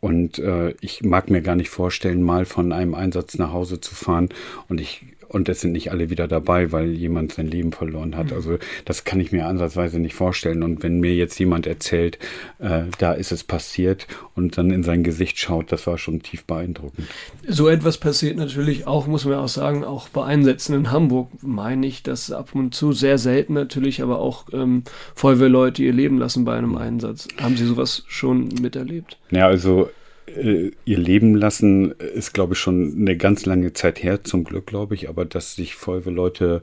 Und 0.00 0.38
äh, 0.38 0.74
ich 0.80 1.02
mag 1.02 1.30
mir 1.30 1.42
gar 1.42 1.56
nicht 1.56 1.70
vorstellen, 1.70 2.22
mal 2.22 2.44
von 2.44 2.72
einem 2.72 2.94
Einsatz 2.94 3.36
nach 3.38 3.52
Hause 3.52 3.80
zu 3.80 3.94
fahren 3.94 4.28
und 4.68 4.80
ich 4.80 5.04
und 5.28 5.48
es 5.48 5.60
sind 5.60 5.72
nicht 5.72 5.90
alle 5.90 6.10
wieder 6.10 6.26
dabei, 6.26 6.72
weil 6.72 6.92
jemand 6.92 7.32
sein 7.32 7.46
Leben 7.46 7.72
verloren 7.72 8.16
hat. 8.16 8.30
Mhm. 8.30 8.36
Also 8.36 8.58
das 8.84 9.04
kann 9.04 9.20
ich 9.20 9.32
mir 9.32 9.46
ansatzweise 9.46 9.98
nicht 9.98 10.14
vorstellen. 10.14 10.62
Und 10.62 10.82
wenn 10.82 11.00
mir 11.00 11.14
jetzt 11.14 11.38
jemand 11.38 11.66
erzählt, 11.66 12.18
äh, 12.58 12.82
da 12.98 13.12
ist 13.12 13.32
es 13.32 13.44
passiert 13.44 14.06
und 14.34 14.56
dann 14.58 14.70
in 14.70 14.82
sein 14.82 15.02
Gesicht 15.02 15.38
schaut, 15.38 15.70
das 15.72 15.86
war 15.86 15.98
schon 15.98 16.22
tief 16.22 16.44
beeindruckend. 16.44 17.06
So 17.46 17.68
etwas 17.68 17.98
passiert 17.98 18.36
natürlich 18.36 18.86
auch, 18.86 19.06
muss 19.06 19.24
man 19.24 19.34
auch 19.34 19.48
sagen, 19.48 19.84
auch 19.84 20.08
bei 20.08 20.24
Einsätzen 20.24 20.74
in 20.74 20.90
Hamburg 20.90 21.30
meine 21.42 21.86
ich, 21.86 22.02
dass 22.02 22.32
ab 22.32 22.54
und 22.54 22.74
zu 22.74 22.92
sehr 22.92 23.18
selten 23.18 23.54
natürlich, 23.54 24.02
aber 24.02 24.18
auch 24.20 24.46
ähm, 24.52 24.82
Feuerwehrleute 25.14 25.82
ihr 25.82 25.92
Leben 25.92 26.18
lassen 26.18 26.44
bei 26.44 26.56
einem 26.56 26.76
Einsatz. 26.76 27.28
Haben 27.40 27.56
Sie 27.56 27.66
sowas 27.66 28.04
schon 28.08 28.48
miterlebt? 28.60 29.18
Ja, 29.30 29.46
also 29.46 29.90
äh, 30.36 30.72
ihr 30.84 30.98
Leben 30.98 31.34
lassen, 31.34 31.92
ist, 31.92 32.34
glaube 32.34 32.54
ich, 32.54 32.58
schon 32.58 32.94
eine 32.98 33.16
ganz 33.16 33.46
lange 33.46 33.72
Zeit 33.72 34.02
her, 34.02 34.24
zum 34.24 34.44
Glück, 34.44 34.66
glaube 34.66 34.94
ich. 34.94 35.08
Aber 35.08 35.24
dass 35.24 35.54
sich 35.54 35.74
Feuerwehrleute 35.74 36.62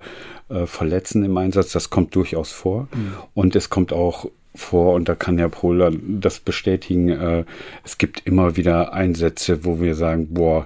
äh, 0.50 0.66
verletzen 0.66 1.24
im 1.24 1.38
Einsatz, 1.38 1.72
das 1.72 1.90
kommt 1.90 2.16
durchaus 2.16 2.52
vor. 2.52 2.88
Mhm. 2.94 3.14
Und 3.34 3.56
es 3.56 3.70
kommt 3.70 3.94
auch 3.94 4.30
vor, 4.56 4.94
und 4.94 5.10
da 5.10 5.16
kann 5.16 5.38
Herr 5.38 5.50
Pohler 5.50 5.92
das 6.02 6.40
bestätigen, 6.40 7.10
äh, 7.10 7.44
es 7.84 7.98
gibt 7.98 8.26
immer 8.26 8.56
wieder 8.56 8.94
Einsätze, 8.94 9.66
wo 9.66 9.82
wir 9.82 9.96
sagen, 9.96 10.30
boah, 10.34 10.66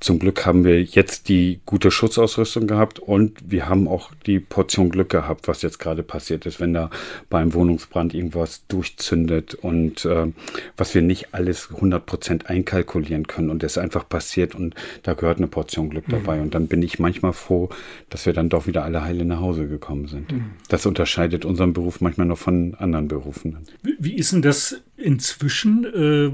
zum 0.00 0.18
Glück 0.18 0.46
haben 0.46 0.64
wir 0.64 0.82
jetzt 0.82 1.28
die 1.28 1.60
gute 1.66 1.90
Schutzausrüstung 1.90 2.66
gehabt 2.66 2.98
und 2.98 3.38
wir 3.46 3.68
haben 3.68 3.86
auch 3.86 4.10
die 4.26 4.40
Portion 4.40 4.88
Glück 4.88 5.10
gehabt, 5.10 5.46
was 5.46 5.60
jetzt 5.60 5.78
gerade 5.78 6.02
passiert 6.02 6.46
ist, 6.46 6.58
wenn 6.58 6.72
da 6.72 6.88
beim 7.28 7.52
Wohnungsbrand 7.52 8.14
irgendwas 8.14 8.66
durchzündet 8.66 9.54
und 9.54 10.06
äh, 10.06 10.32
was 10.78 10.94
wir 10.94 11.02
nicht 11.02 11.34
alles 11.34 11.68
100% 11.70 12.46
einkalkulieren 12.46 13.26
können 13.26 13.50
und 13.50 13.62
es 13.62 13.76
einfach 13.76 14.08
passiert 14.08 14.54
und 14.54 14.74
da 15.02 15.12
gehört 15.12 15.36
eine 15.36 15.48
Portion 15.48 15.90
Glück 15.90 16.08
mhm. 16.08 16.12
dabei. 16.12 16.40
Und 16.40 16.54
dann 16.54 16.66
bin 16.66 16.82
ich 16.82 16.98
manchmal 16.98 17.34
froh, 17.34 17.68
dass 18.08 18.24
wir 18.24 18.32
dann 18.32 18.48
doch 18.48 18.66
wieder 18.66 18.84
alle 18.84 19.02
heile 19.02 19.26
nach 19.26 19.40
Hause 19.40 19.68
gekommen 19.68 20.06
sind. 20.06 20.32
Mhm. 20.32 20.52
Das 20.68 20.86
unterscheidet 20.86 21.44
unseren 21.44 21.74
Beruf 21.74 22.00
manchmal 22.00 22.26
noch 22.26 22.38
von 22.38 22.74
anderen 22.76 23.08
Berufen. 23.08 23.58
Wie, 23.82 23.96
wie 23.98 24.14
ist 24.14 24.32
denn 24.32 24.40
das 24.40 24.80
inzwischen? 25.00 25.84
Äh, 25.84 26.30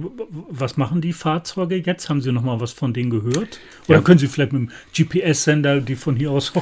was 0.48 0.76
machen 0.76 1.00
die 1.00 1.12
Fahrzeuge 1.12 1.76
jetzt? 1.76 2.09
Haben 2.09 2.20
Sie 2.20 2.33
noch 2.33 2.42
mal 2.42 2.61
was 2.61 2.72
von 2.72 2.92
denen 2.92 3.11
gehört? 3.11 3.61
Oder 3.88 3.98
ja. 3.98 4.02
können 4.02 4.18
Sie 4.18 4.26
vielleicht 4.26 4.52
mit 4.52 4.70
dem 4.70 4.70
GPS-Sender 4.94 5.81
die 5.81 5.96
von 5.96 6.16
hier 6.16 6.31
aus 6.31 6.52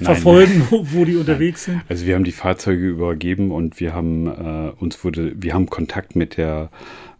verfolgen, 0.00 0.66
wo, 0.70 0.86
wo, 0.92 1.04
die 1.04 1.16
unterwegs 1.16 1.66
Nein. 1.66 1.78
sind? 1.78 1.90
Also 1.90 2.06
wir 2.06 2.14
haben 2.14 2.24
die 2.24 2.32
Fahrzeuge 2.32 2.86
übergeben 2.86 3.50
und 3.50 3.80
wir 3.80 3.94
haben 3.94 4.26
äh, 4.26 4.72
uns 4.78 5.02
wurde, 5.04 5.32
wir 5.36 5.54
haben 5.54 5.70
Kontakt 5.70 6.16
mit 6.16 6.36
der 6.36 6.70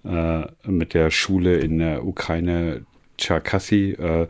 äh, 0.05 0.43
mit 0.67 0.95
der 0.95 1.11
Schule 1.11 1.57
in 1.57 1.79
der 1.79 2.05
Ukraine 2.07 2.85
Cherkasy. 3.19 3.93
Äh, 3.93 4.27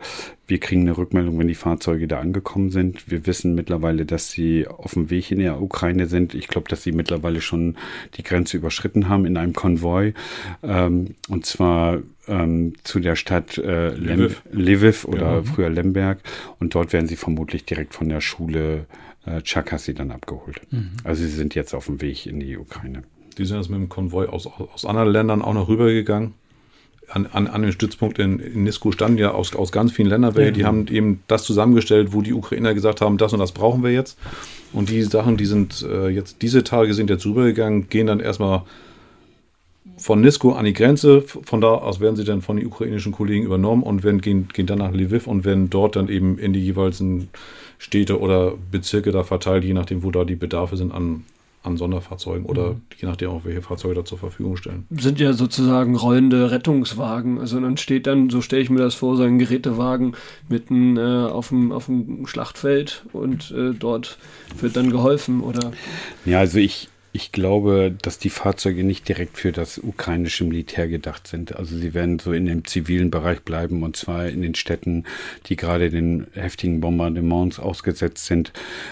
wir 0.47 0.59
kriegen 0.59 0.81
eine 0.81 0.97
Rückmeldung, 0.97 1.39
wenn 1.39 1.47
die 1.47 1.55
Fahrzeuge 1.55 2.07
da 2.07 2.19
angekommen 2.19 2.69
sind. 2.69 3.09
Wir 3.09 3.25
wissen 3.25 3.55
mittlerweile, 3.55 4.05
dass 4.05 4.29
sie 4.29 4.67
auf 4.67 4.93
dem 4.93 5.09
Weg 5.09 5.31
in 5.31 5.39
der 5.39 5.61
Ukraine 5.61 6.05
sind. 6.05 6.35
Ich 6.35 6.47
glaube, 6.47 6.69
dass 6.69 6.83
sie 6.83 6.91
mittlerweile 6.91 7.41
schon 7.41 7.77
die 8.15 8.23
Grenze 8.23 8.57
überschritten 8.57 9.09
haben 9.09 9.25
in 9.25 9.37
einem 9.37 9.53
Konvoi. 9.53 10.13
Ähm, 10.61 11.15
und 11.29 11.45
zwar 11.45 11.99
ähm, 12.27 12.73
zu 12.83 12.99
der 12.99 13.15
Stadt 13.15 13.57
äh, 13.57 13.89
Lviv. 13.95 14.43
Lviv 14.51 15.05
oder 15.05 15.37
ja. 15.37 15.43
früher 15.43 15.69
Lemberg. 15.69 16.19
Und 16.59 16.75
dort 16.75 16.93
werden 16.93 17.07
sie 17.07 17.15
vermutlich 17.15 17.65
direkt 17.65 17.95
von 17.95 18.07
der 18.09 18.21
Schule 18.21 18.85
äh, 19.25 19.41
Cherkasy 19.41 19.95
dann 19.95 20.11
abgeholt. 20.11 20.61
Mhm. 20.71 20.91
Also 21.03 21.23
sie 21.23 21.29
sind 21.29 21.55
jetzt 21.55 21.73
auf 21.73 21.87
dem 21.87 22.01
Weg 22.01 22.27
in 22.27 22.39
die 22.39 22.57
Ukraine. 22.57 23.03
Die 23.37 23.45
sind 23.45 23.57
jetzt 23.57 23.69
mit 23.69 23.79
dem 23.79 23.89
Konvoi 23.89 24.27
aus, 24.27 24.47
aus 24.47 24.85
anderen 24.85 25.09
Ländern 25.09 25.41
auch 25.41 25.53
noch 25.53 25.67
rübergegangen? 25.67 26.33
An, 27.09 27.27
an, 27.27 27.47
an 27.47 27.61
den 27.61 27.71
Stützpunkt 27.71 28.19
in, 28.19 28.39
in 28.39 28.63
Nisko 28.63 28.91
standen 28.91 29.17
ja 29.17 29.31
aus, 29.31 29.55
aus 29.55 29.71
ganz 29.71 29.91
vielen 29.91 30.09
Ländern 30.09 30.35
welche, 30.35 30.49
ja. 30.49 30.55
die 30.55 30.65
haben 30.65 30.87
eben 30.87 31.23
das 31.27 31.43
zusammengestellt, 31.43 32.13
wo 32.13 32.21
die 32.21 32.33
Ukrainer 32.33 32.73
gesagt 32.73 33.01
haben, 33.01 33.17
das 33.17 33.33
und 33.33 33.39
das 33.39 33.51
brauchen 33.51 33.83
wir 33.83 33.91
jetzt. 33.91 34.17
Und 34.73 34.89
die 34.89 35.03
Sachen, 35.03 35.37
die 35.37 35.45
sind 35.45 35.85
äh, 35.89 36.09
jetzt, 36.09 36.41
diese 36.41 36.63
Tage 36.63 36.93
sind 36.93 37.09
jetzt 37.09 37.25
rübergegangen, 37.25 37.89
gehen 37.89 38.07
dann 38.07 38.19
erstmal 38.19 38.63
von 39.97 40.21
Nisko 40.21 40.53
an 40.53 40.65
die 40.65 40.73
Grenze. 40.73 41.21
Von 41.21 41.61
da 41.61 41.69
aus 41.69 41.99
werden 41.99 42.15
sie 42.15 42.25
dann 42.25 42.41
von 42.41 42.57
den 42.57 42.65
ukrainischen 42.65 43.11
Kollegen 43.11 43.45
übernommen 43.45 43.83
und 43.83 44.03
werden, 44.03 44.21
gehen, 44.21 44.49
gehen 44.53 44.67
dann 44.67 44.79
nach 44.79 44.91
Lviv 44.91 45.27
und 45.27 45.45
werden 45.45 45.69
dort 45.69 45.95
dann 45.95 46.09
eben 46.09 46.37
in 46.37 46.53
die 46.53 46.63
jeweiligen 46.63 47.29
Städte 47.77 48.19
oder 48.19 48.53
Bezirke 48.71 49.11
da 49.11 49.23
verteilt, 49.23 49.63
je 49.63 49.73
nachdem, 49.73 50.03
wo 50.03 50.11
da 50.11 50.23
die 50.23 50.35
Bedarfe 50.35 50.77
sind 50.77 50.91
an, 50.91 51.23
an 51.65 51.77
Sonderfahrzeugen 51.77 52.45
oder 52.45 52.73
mhm. 52.73 52.81
je 52.97 53.07
nachdem 53.07 53.29
auch 53.29 53.45
welche 53.45 53.61
Fahrzeuge 53.61 53.95
da 53.95 54.05
zur 54.05 54.17
Verfügung 54.17 54.57
stellen. 54.57 54.85
Sind 54.91 55.19
ja 55.19 55.33
sozusagen 55.33 55.95
rollende 55.95 56.51
Rettungswagen. 56.51 57.39
Also 57.39 57.59
dann 57.59 57.77
steht 57.77 58.07
dann, 58.07 58.29
so 58.29 58.41
stelle 58.41 58.61
ich 58.61 58.69
mir 58.69 58.79
das 58.79 58.95
vor, 58.95 59.17
so 59.17 59.23
ein 59.23 59.39
Gerätewagen 59.39 60.15
mitten 60.49 60.97
äh, 60.97 61.01
auf, 61.01 61.49
dem, 61.49 61.71
auf 61.71 61.85
dem 61.85 62.27
Schlachtfeld 62.27 63.05
und 63.13 63.51
äh, 63.51 63.73
dort 63.73 64.17
wird 64.59 64.75
dann 64.75 64.89
geholfen, 64.89 65.41
oder? 65.41 65.71
Ja, 66.25 66.39
also 66.39 66.59
ich, 66.59 66.89
ich 67.15 67.31
glaube, 67.31 67.95
dass 68.01 68.19
die 68.19 68.29
Fahrzeuge 68.29 68.83
nicht 68.83 69.07
direkt 69.07 69.37
für 69.37 69.53
das 69.53 69.77
ukrainische 69.77 70.43
Militär 70.43 70.89
gedacht 70.89 71.27
sind. 71.27 71.55
Also 71.55 71.77
sie 71.77 71.93
werden 71.93 72.19
so 72.19 72.33
in 72.33 72.45
dem 72.45 72.65
zivilen 72.65 73.09
Bereich 73.09 73.41
bleiben 73.41 73.83
und 73.83 73.95
zwar 73.95 74.27
in 74.27 74.41
den 74.41 74.53
Städten, 74.53 75.05
die 75.45 75.55
gerade 75.55 75.89
den 75.89 76.27
heftigen 76.33 76.81
Bombardements 76.81 77.57
ausgesetzt 77.57 78.25
sind 78.25 78.51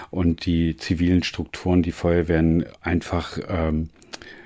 und 0.10 0.46
die 0.46 0.78
zivilen 0.78 1.24
Strukturen, 1.24 1.84
die 1.84 1.92
Feuerwehren 1.92 2.64
einfach 2.82 3.40
ähm, 3.50 3.90
äh, 3.90 4.43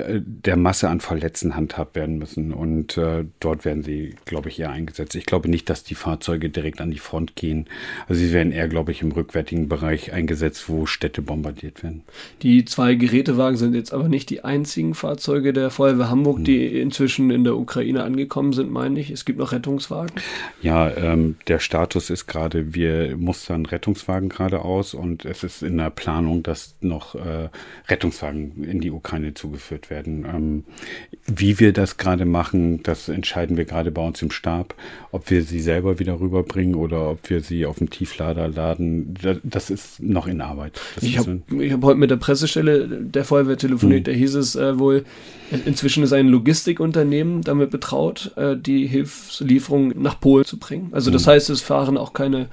der 0.00 0.56
Masse 0.56 0.88
an 0.88 1.00
Verletzten 1.00 1.54
handhabt 1.54 1.94
werden 1.94 2.18
müssen. 2.18 2.52
Und 2.52 2.96
äh, 2.96 3.24
dort 3.40 3.64
werden 3.64 3.82
sie, 3.82 4.16
glaube 4.24 4.48
ich, 4.48 4.58
eher 4.58 4.70
eingesetzt. 4.70 5.14
Ich 5.14 5.26
glaube 5.26 5.48
nicht, 5.48 5.68
dass 5.68 5.84
die 5.84 5.94
Fahrzeuge 5.94 6.48
direkt 6.48 6.80
an 6.80 6.90
die 6.90 6.98
Front 6.98 7.36
gehen. 7.36 7.66
Also 8.08 8.20
sie 8.20 8.32
werden 8.32 8.52
eher, 8.52 8.68
glaube 8.68 8.92
ich, 8.92 9.02
im 9.02 9.12
rückwärtigen 9.12 9.68
Bereich 9.68 10.12
eingesetzt, 10.12 10.68
wo 10.68 10.86
Städte 10.86 11.22
bombardiert 11.22 11.82
werden. 11.82 12.02
Die 12.42 12.64
zwei 12.64 12.94
Gerätewagen 12.94 13.56
sind 13.56 13.74
jetzt 13.74 13.92
aber 13.92 14.08
nicht 14.08 14.30
die 14.30 14.42
einzigen 14.42 14.94
Fahrzeuge 14.94 15.52
der 15.52 15.70
Feuerwehr 15.70 16.10
Hamburg, 16.10 16.38
hm. 16.38 16.44
die 16.44 16.80
inzwischen 16.80 17.30
in 17.30 17.44
der 17.44 17.56
Ukraine 17.56 18.04
angekommen 18.04 18.52
sind, 18.52 18.70
meine 18.70 18.98
ich. 18.98 19.10
Es 19.10 19.24
gibt 19.24 19.38
noch 19.38 19.52
Rettungswagen. 19.52 20.14
Ja, 20.62 20.90
ähm, 20.90 21.36
der 21.46 21.58
Status 21.58 22.10
ist 22.10 22.26
gerade, 22.26 22.74
wir 22.74 23.16
mustern 23.16 23.66
Rettungswagen 23.66 24.28
gerade 24.28 24.62
aus 24.62 24.94
und 24.94 25.24
es 25.24 25.44
ist 25.44 25.62
in 25.62 25.76
der 25.76 25.90
Planung, 25.90 26.42
dass 26.42 26.74
noch 26.80 27.14
äh, 27.14 27.50
Rettungswagen 27.88 28.64
in 28.64 28.80
die 28.80 28.90
Ukraine 28.90 29.34
zugeführt 29.34 29.57
zugeführt 29.58 29.90
werden. 29.90 30.24
Ähm, 30.24 30.64
wie 31.26 31.58
wir 31.58 31.72
das 31.72 31.96
gerade 31.96 32.24
machen, 32.24 32.82
das 32.82 33.08
entscheiden 33.08 33.56
wir 33.56 33.64
gerade 33.64 33.90
bei 33.90 34.06
uns 34.06 34.22
im 34.22 34.30
Stab, 34.30 34.74
ob 35.10 35.30
wir 35.30 35.42
sie 35.42 35.60
selber 35.60 35.98
wieder 35.98 36.20
rüberbringen 36.20 36.74
oder 36.74 37.10
ob 37.10 37.28
wir 37.28 37.40
sie 37.40 37.66
auf 37.66 37.78
dem 37.78 37.90
Tieflader 37.90 38.48
laden. 38.48 39.14
Das 39.42 39.70
ist 39.70 40.00
noch 40.00 40.26
in 40.26 40.40
Arbeit. 40.40 40.80
Das 40.94 41.04
ich 41.04 41.18
habe 41.18 41.40
hab 41.50 41.82
heute 41.82 41.98
mit 41.98 42.10
der 42.10 42.16
Pressestelle 42.16 42.86
der 42.88 43.24
Feuerwehr 43.24 43.58
telefoniert, 43.58 44.06
hm. 44.06 44.12
da 44.12 44.18
hieß 44.18 44.34
es 44.36 44.56
äh, 44.56 44.78
wohl, 44.78 45.04
inzwischen 45.66 46.02
ist 46.02 46.12
ein 46.12 46.28
Logistikunternehmen 46.28 47.42
damit 47.42 47.70
betraut, 47.70 48.32
äh, 48.36 48.56
die 48.56 48.86
Hilfslieferung 48.86 50.00
nach 50.00 50.20
Polen 50.20 50.44
zu 50.44 50.58
bringen. 50.58 50.88
Also 50.92 51.10
das 51.10 51.26
hm. 51.26 51.32
heißt, 51.32 51.50
es 51.50 51.60
fahren 51.60 51.96
auch 51.96 52.12
keine 52.12 52.48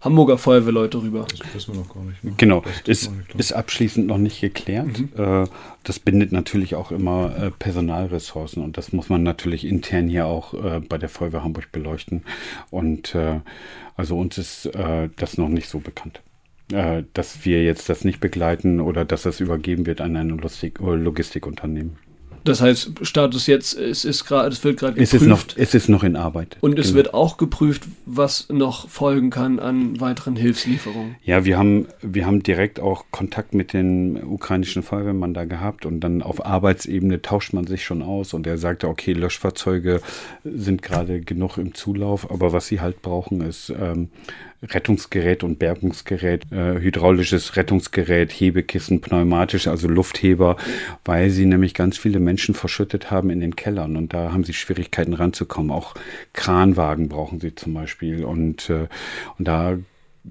Hamburger 0.00 0.38
Feuerwehrleute 0.38 1.02
rüber. 1.02 1.26
Das 1.28 1.54
wissen 1.54 1.74
wir 1.74 1.80
noch 1.80 1.94
gar 1.94 2.02
nicht. 2.04 2.24
Ne? 2.24 2.32
Genau, 2.36 2.64
ist, 2.86 3.10
ist 3.36 3.52
abschließend 3.52 4.06
noch 4.06 4.18
nicht 4.18 4.40
geklärt. 4.40 4.98
Mhm. 4.98 5.10
Äh, 5.16 5.46
das 5.82 5.98
bindet 5.98 6.32
natürlich 6.32 6.74
auch 6.74 6.90
immer 6.90 7.36
äh, 7.36 7.50
Personalressourcen 7.50 8.62
und 8.62 8.78
das 8.78 8.92
muss 8.92 9.08
man 9.10 9.22
natürlich 9.22 9.66
intern 9.66 10.08
hier 10.08 10.26
auch 10.26 10.54
äh, 10.54 10.80
bei 10.80 10.96
der 10.96 11.08
Feuerwehr 11.08 11.44
Hamburg 11.44 11.70
beleuchten. 11.72 12.24
Und 12.70 13.16
also 13.96 14.18
uns 14.18 14.38
ist 14.38 14.70
das 15.16 15.36
noch 15.36 15.48
nicht 15.48 15.68
so 15.68 15.80
bekannt 15.80 16.22
dass 17.14 17.44
wir 17.44 17.64
jetzt 17.64 17.88
das 17.88 18.04
nicht 18.04 18.20
begleiten 18.20 18.78
oder 18.78 19.04
dass 19.04 19.22
das 19.22 19.40
übergeben 19.40 19.86
wird 19.86 20.00
an 20.00 20.14
ein 20.16 20.28
Logistikunternehmen. 20.28 21.98
Das 22.44 22.60
heißt, 22.60 22.92
Status 23.02 23.46
jetzt, 23.46 23.76
es 23.78 24.04
ist 24.04 24.24
gerade, 24.24 24.48
es 24.48 24.64
wird 24.64 24.78
gerade 24.78 24.94
geprüft. 24.94 25.14
Es 25.14 25.20
ist, 25.20 25.28
noch, 25.28 25.44
es 25.56 25.74
ist 25.74 25.88
noch 25.88 26.02
in 26.04 26.16
Arbeit. 26.16 26.56
Und 26.60 26.78
es 26.78 26.88
genau. 26.88 26.96
wird 26.96 27.14
auch 27.14 27.36
geprüft, 27.36 27.82
was 28.06 28.48
noch 28.50 28.88
folgen 28.88 29.30
kann 29.30 29.58
an 29.58 30.00
weiteren 30.00 30.36
Hilfslieferungen. 30.36 31.16
Ja, 31.22 31.44
wir 31.44 31.58
haben, 31.58 31.86
wir 32.00 32.26
haben 32.26 32.42
direkt 32.42 32.80
auch 32.80 33.04
Kontakt 33.10 33.54
mit 33.54 33.72
den 33.72 34.22
ukrainischen 34.22 34.82
Feuerwehrmann 34.82 35.34
da 35.34 35.44
gehabt 35.44 35.86
und 35.86 36.00
dann 36.00 36.22
auf 36.22 36.44
Arbeitsebene 36.44 37.22
tauscht 37.22 37.52
man 37.52 37.66
sich 37.66 37.84
schon 37.84 38.02
aus 38.02 38.32
und 38.32 38.46
er 38.46 38.58
sagte, 38.58 38.88
okay, 38.88 39.12
Löschfahrzeuge 39.12 40.00
sind 40.44 40.82
gerade 40.82 41.20
genug 41.20 41.58
im 41.58 41.74
Zulauf, 41.74 42.30
aber 42.30 42.52
was 42.52 42.66
sie 42.66 42.80
halt 42.80 43.02
brauchen, 43.02 43.42
ist 43.42 43.70
ähm, 43.70 44.08
Rettungsgerät 44.62 45.42
und 45.42 45.58
Bergungsgerät, 45.58 46.50
äh, 46.52 46.80
hydraulisches 46.80 47.56
Rettungsgerät, 47.56 48.30
Hebekissen, 48.30 49.00
pneumatisch, 49.00 49.66
also 49.66 49.88
Luftheber, 49.88 50.56
weil 51.04 51.30
sie 51.30 51.46
nämlich 51.46 51.74
ganz 51.74 51.96
viele 51.96 52.20
Menschen 52.20 52.54
verschüttet 52.54 53.10
haben 53.10 53.30
in 53.30 53.40
den 53.40 53.56
Kellern 53.56 53.96
und 53.96 54.12
da 54.12 54.32
haben 54.32 54.44
sie 54.44 54.52
Schwierigkeiten 54.52 55.14
ranzukommen. 55.14 55.70
Auch 55.70 55.94
Kranwagen 56.32 57.08
brauchen 57.08 57.40
sie 57.40 57.54
zum 57.54 57.74
Beispiel 57.74 58.24
und, 58.24 58.68
äh, 58.68 58.88
und 59.38 59.48
da 59.48 59.78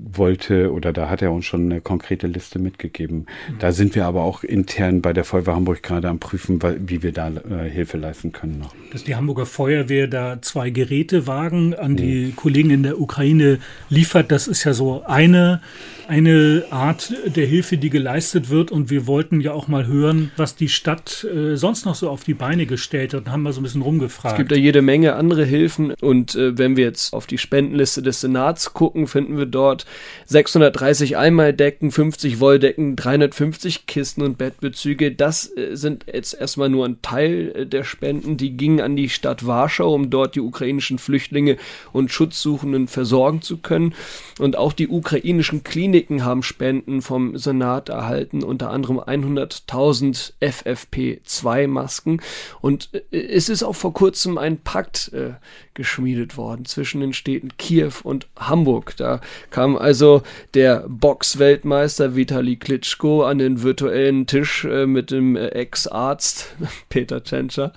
wollte 0.01 0.71
oder 0.71 0.93
da 0.93 1.09
hat 1.09 1.21
er 1.21 1.31
uns 1.31 1.45
schon 1.45 1.65
eine 1.65 1.81
konkrete 1.81 2.27
Liste 2.27 2.59
mitgegeben. 2.59 3.25
Da 3.59 3.71
sind 3.71 3.95
wir 3.95 4.05
aber 4.05 4.23
auch 4.23 4.43
intern 4.43 5.01
bei 5.01 5.13
der 5.13 5.23
Feuerwehr 5.23 5.55
Hamburg 5.55 5.83
gerade 5.83 6.07
am 6.07 6.19
prüfen, 6.19 6.59
wie 6.87 7.03
wir 7.03 7.11
da 7.11 7.29
äh, 7.29 7.69
Hilfe 7.69 7.97
leisten 7.97 8.31
können 8.31 8.59
noch. 8.59 8.73
Dass 8.91 9.03
die 9.03 9.15
Hamburger 9.15 9.45
Feuerwehr 9.45 10.07
da 10.07 10.41
zwei 10.41 10.69
Gerätewagen 10.69 11.73
an 11.73 11.95
die 11.95 12.27
mhm. 12.27 12.35
Kollegen 12.35 12.69
in 12.69 12.83
der 12.83 12.99
Ukraine 12.99 13.59
liefert, 13.89 14.31
das 14.31 14.47
ist 14.47 14.63
ja 14.63 14.73
so 14.73 15.03
eine 15.03 15.61
eine 16.09 16.63
Art 16.71 17.13
der 17.25 17.45
Hilfe, 17.45 17.77
die 17.77 17.91
geleistet 17.91 18.49
wird. 18.49 18.71
Und 18.71 18.89
wir 18.89 19.05
wollten 19.05 19.41
ja 19.41 19.53
auch 19.53 19.67
mal 19.67 19.85
hören, 19.85 20.31
was 20.37 20.55
die 20.55 20.67
Stadt 20.67 21.23
äh, 21.23 21.55
sonst 21.55 21.85
noch 21.85 21.93
so 21.93 22.09
auf 22.09 22.23
die 22.23 22.33
Beine 22.33 22.65
gestellt 22.65 23.13
hat 23.13 23.21
und 23.21 23.31
haben 23.31 23.43
mal 23.43 23.53
so 23.53 23.59
ein 23.59 23.63
bisschen 23.63 23.83
rumgefragt. 23.83 24.33
Es 24.33 24.37
gibt 24.39 24.51
ja 24.51 24.57
jede 24.57 24.81
Menge 24.81 25.13
andere 25.13 25.45
Hilfen. 25.45 25.93
Und 26.01 26.33
äh, 26.33 26.57
wenn 26.57 26.77
wir 26.77 26.85
jetzt 26.85 27.13
auf 27.13 27.27
die 27.27 27.37
Spendenliste 27.37 28.01
des 28.01 28.21
Senats 28.21 28.73
gucken, 28.73 29.05
finden 29.05 29.37
wir 29.37 29.45
dort 29.45 29.85
630 30.25 31.17
Einmaldecken, 31.17 31.91
50 31.91 32.39
Wolldecken, 32.39 32.95
350 32.95 33.87
Kisten 33.87 34.21
und 34.21 34.37
Bettbezüge. 34.37 35.11
Das 35.11 35.55
äh, 35.55 35.75
sind 35.75 36.05
jetzt 36.11 36.33
erstmal 36.33 36.69
nur 36.69 36.85
ein 36.85 37.01
Teil 37.01 37.53
äh, 37.55 37.65
der 37.65 37.83
Spenden. 37.83 38.37
Die 38.37 38.55
gingen 38.55 38.81
an 38.81 38.95
die 38.95 39.09
Stadt 39.09 39.45
Warschau, 39.45 39.93
um 39.93 40.09
dort 40.09 40.35
die 40.35 40.41
ukrainischen 40.41 40.99
Flüchtlinge 40.99 41.57
und 41.93 42.11
Schutzsuchenden 42.11 42.87
versorgen 42.87 43.41
zu 43.41 43.57
können. 43.57 43.93
Und 44.39 44.55
auch 44.55 44.73
die 44.73 44.87
ukrainischen 44.87 45.63
Kliniken 45.63 46.23
haben 46.23 46.43
Spenden 46.43 47.01
vom 47.01 47.37
Senat 47.37 47.89
erhalten, 47.89 48.43
unter 48.43 48.69
anderem 48.69 48.99
100.000 48.99 50.33
FFP2-Masken. 50.41 52.21
Und 52.61 52.89
äh, 52.93 53.17
es 53.17 53.49
ist 53.49 53.63
auch 53.63 53.75
vor 53.75 53.93
kurzem 53.93 54.37
ein 54.37 54.57
Pakt 54.59 55.11
äh, 55.13 55.31
geschmiedet 55.73 56.35
worden 56.35 56.65
zwischen 56.65 56.99
den 57.01 57.13
Städten 57.13 57.57
Kiew 57.57 57.93
und 58.03 58.27
Hamburg. 58.37 58.95
Da 58.97 59.21
kam 59.49 59.68
also 59.77 60.21
der 60.53 60.85
Boxweltmeister 60.87 62.15
Vitali 62.15 62.55
Klitschko 62.55 63.23
an 63.23 63.37
den 63.37 63.63
virtuellen 63.63 64.27
Tisch 64.27 64.65
äh, 64.65 64.85
mit 64.85 65.11
dem 65.11 65.35
äh, 65.35 65.47
Ex-Arzt 65.47 66.55
Peter 66.89 67.23
Tschentscher 67.23 67.73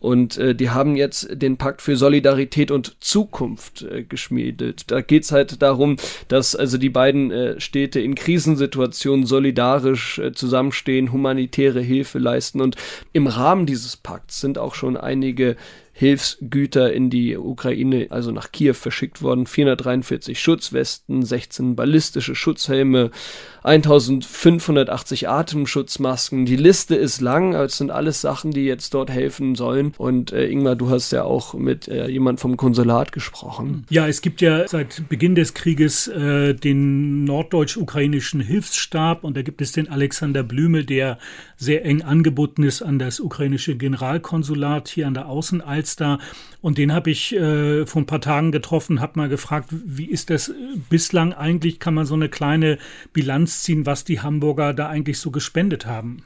und 0.00 0.36
äh, 0.36 0.54
die 0.54 0.70
haben 0.70 0.96
jetzt 0.96 1.28
den 1.30 1.56
Pakt 1.56 1.80
für 1.80 1.96
Solidarität 1.96 2.70
und 2.70 3.02
Zukunft 3.02 3.82
äh, 3.82 4.02
geschmiedet. 4.02 4.90
Da 4.90 5.00
geht 5.00 5.24
es 5.24 5.32
halt 5.32 5.62
darum, 5.62 5.96
dass 6.28 6.54
also 6.54 6.76
die 6.76 6.90
beiden 6.90 7.30
äh, 7.30 7.58
Städte 7.58 8.00
in 8.00 8.14
Krisensituationen 8.14 9.24
solidarisch 9.24 10.18
äh, 10.18 10.32
zusammenstehen, 10.32 11.10
humanitäre 11.10 11.80
Hilfe 11.80 12.18
leisten 12.18 12.60
und 12.60 12.76
im 13.12 13.26
Rahmen 13.26 13.64
dieses 13.64 13.96
Pakts 13.96 14.40
sind 14.40 14.58
auch 14.58 14.74
schon 14.74 14.96
einige 14.96 15.56
Hilfsgüter 15.96 16.92
in 16.92 17.08
die 17.08 17.36
Ukraine, 17.36 18.08
also 18.10 18.32
nach 18.32 18.50
Kiew 18.50 18.74
verschickt 18.74 19.22
worden. 19.22 19.46
443 19.46 20.40
Schutzwesten, 20.40 21.22
16 21.22 21.76
ballistische 21.76 22.34
Schutzhelme, 22.34 23.12
1580 23.64 25.28
Atemschutzmasken. 25.28 26.46
Die 26.46 26.56
Liste 26.56 26.94
ist 26.94 27.20
lang, 27.20 27.54
es 27.54 27.78
sind 27.78 27.90
alles 27.90 28.20
Sachen, 28.20 28.52
die 28.52 28.64
jetzt 28.64 28.94
dort 28.94 29.10
helfen 29.10 29.54
sollen. 29.54 29.92
Und 29.98 30.32
äh, 30.32 30.46
Ingmar, 30.46 30.76
du 30.76 30.90
hast 30.90 31.12
ja 31.12 31.24
auch 31.24 31.54
mit 31.54 31.88
äh, 31.88 32.06
jemand 32.08 32.40
vom 32.40 32.56
Konsulat 32.56 33.12
gesprochen. 33.12 33.84
Ja, 33.90 34.06
es 34.06 34.20
gibt 34.20 34.40
ja 34.40 34.68
seit 34.68 35.08
Beginn 35.08 35.34
des 35.34 35.54
Krieges 35.54 36.08
äh, 36.08 36.54
den 36.54 37.24
norddeutsch-ukrainischen 37.24 38.40
Hilfsstab 38.40 39.24
und 39.24 39.36
da 39.36 39.42
gibt 39.42 39.60
es 39.60 39.72
den 39.72 39.88
Alexander 39.88 40.42
Blümel, 40.42 40.84
der 40.84 41.18
sehr 41.56 41.84
eng 41.84 42.02
angebunden 42.02 42.62
ist 42.62 42.82
an 42.82 42.98
das 42.98 43.20
ukrainische 43.20 43.76
Generalkonsulat 43.76 44.88
hier 44.88 45.06
an 45.06 45.14
der 45.14 45.28
Außenalster 45.28 45.64
Alster. 45.74 46.18
Und 46.60 46.78
den 46.78 46.92
habe 46.92 47.10
ich 47.10 47.34
äh, 47.34 47.84
vor 47.84 48.00
ein 48.00 48.06
paar 48.06 48.22
Tagen 48.22 48.50
getroffen, 48.50 49.00
habe 49.00 49.18
mal 49.18 49.28
gefragt, 49.28 49.68
wie 49.70 50.06
ist 50.06 50.30
das 50.30 50.52
bislang 50.88 51.34
eigentlich? 51.34 51.78
Kann 51.78 51.92
man 51.92 52.06
so 52.06 52.14
eine 52.14 52.30
kleine 52.30 52.78
Bilanz 53.12 53.53
ziehen, 53.62 53.86
was 53.86 54.04
die 54.04 54.20
Hamburger 54.20 54.74
da 54.74 54.88
eigentlich 54.88 55.18
so 55.18 55.30
gespendet 55.30 55.86
haben? 55.86 56.24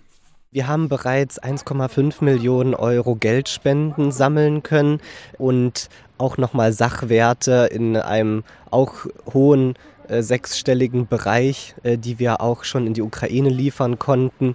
Wir 0.51 0.67
haben 0.67 0.89
bereits 0.89 1.43
1,5 1.43 2.25
Millionen 2.25 2.75
Euro 2.75 3.17
Geldspenden 3.17 4.13
sammeln 4.13 4.63
können 4.63 5.01
und 5.37 5.91
auch 6.17 6.39
nochmal 6.39 6.73
Sachwerte 6.73 7.69
in 7.71 7.97
einem 7.97 8.45
auch 8.71 9.07
hohen 9.35 9.75
äh, 10.09 10.23
sechsstelligen 10.23 11.07
Bereich, 11.07 11.75
äh, 11.83 11.99
die 11.99 12.19
wir 12.19 12.41
auch 12.41 12.65
schon 12.65 12.87
in 12.87 12.95
die 12.95 13.03
Ukraine 13.03 13.51
liefern 13.51 13.99
konnten. 13.99 14.55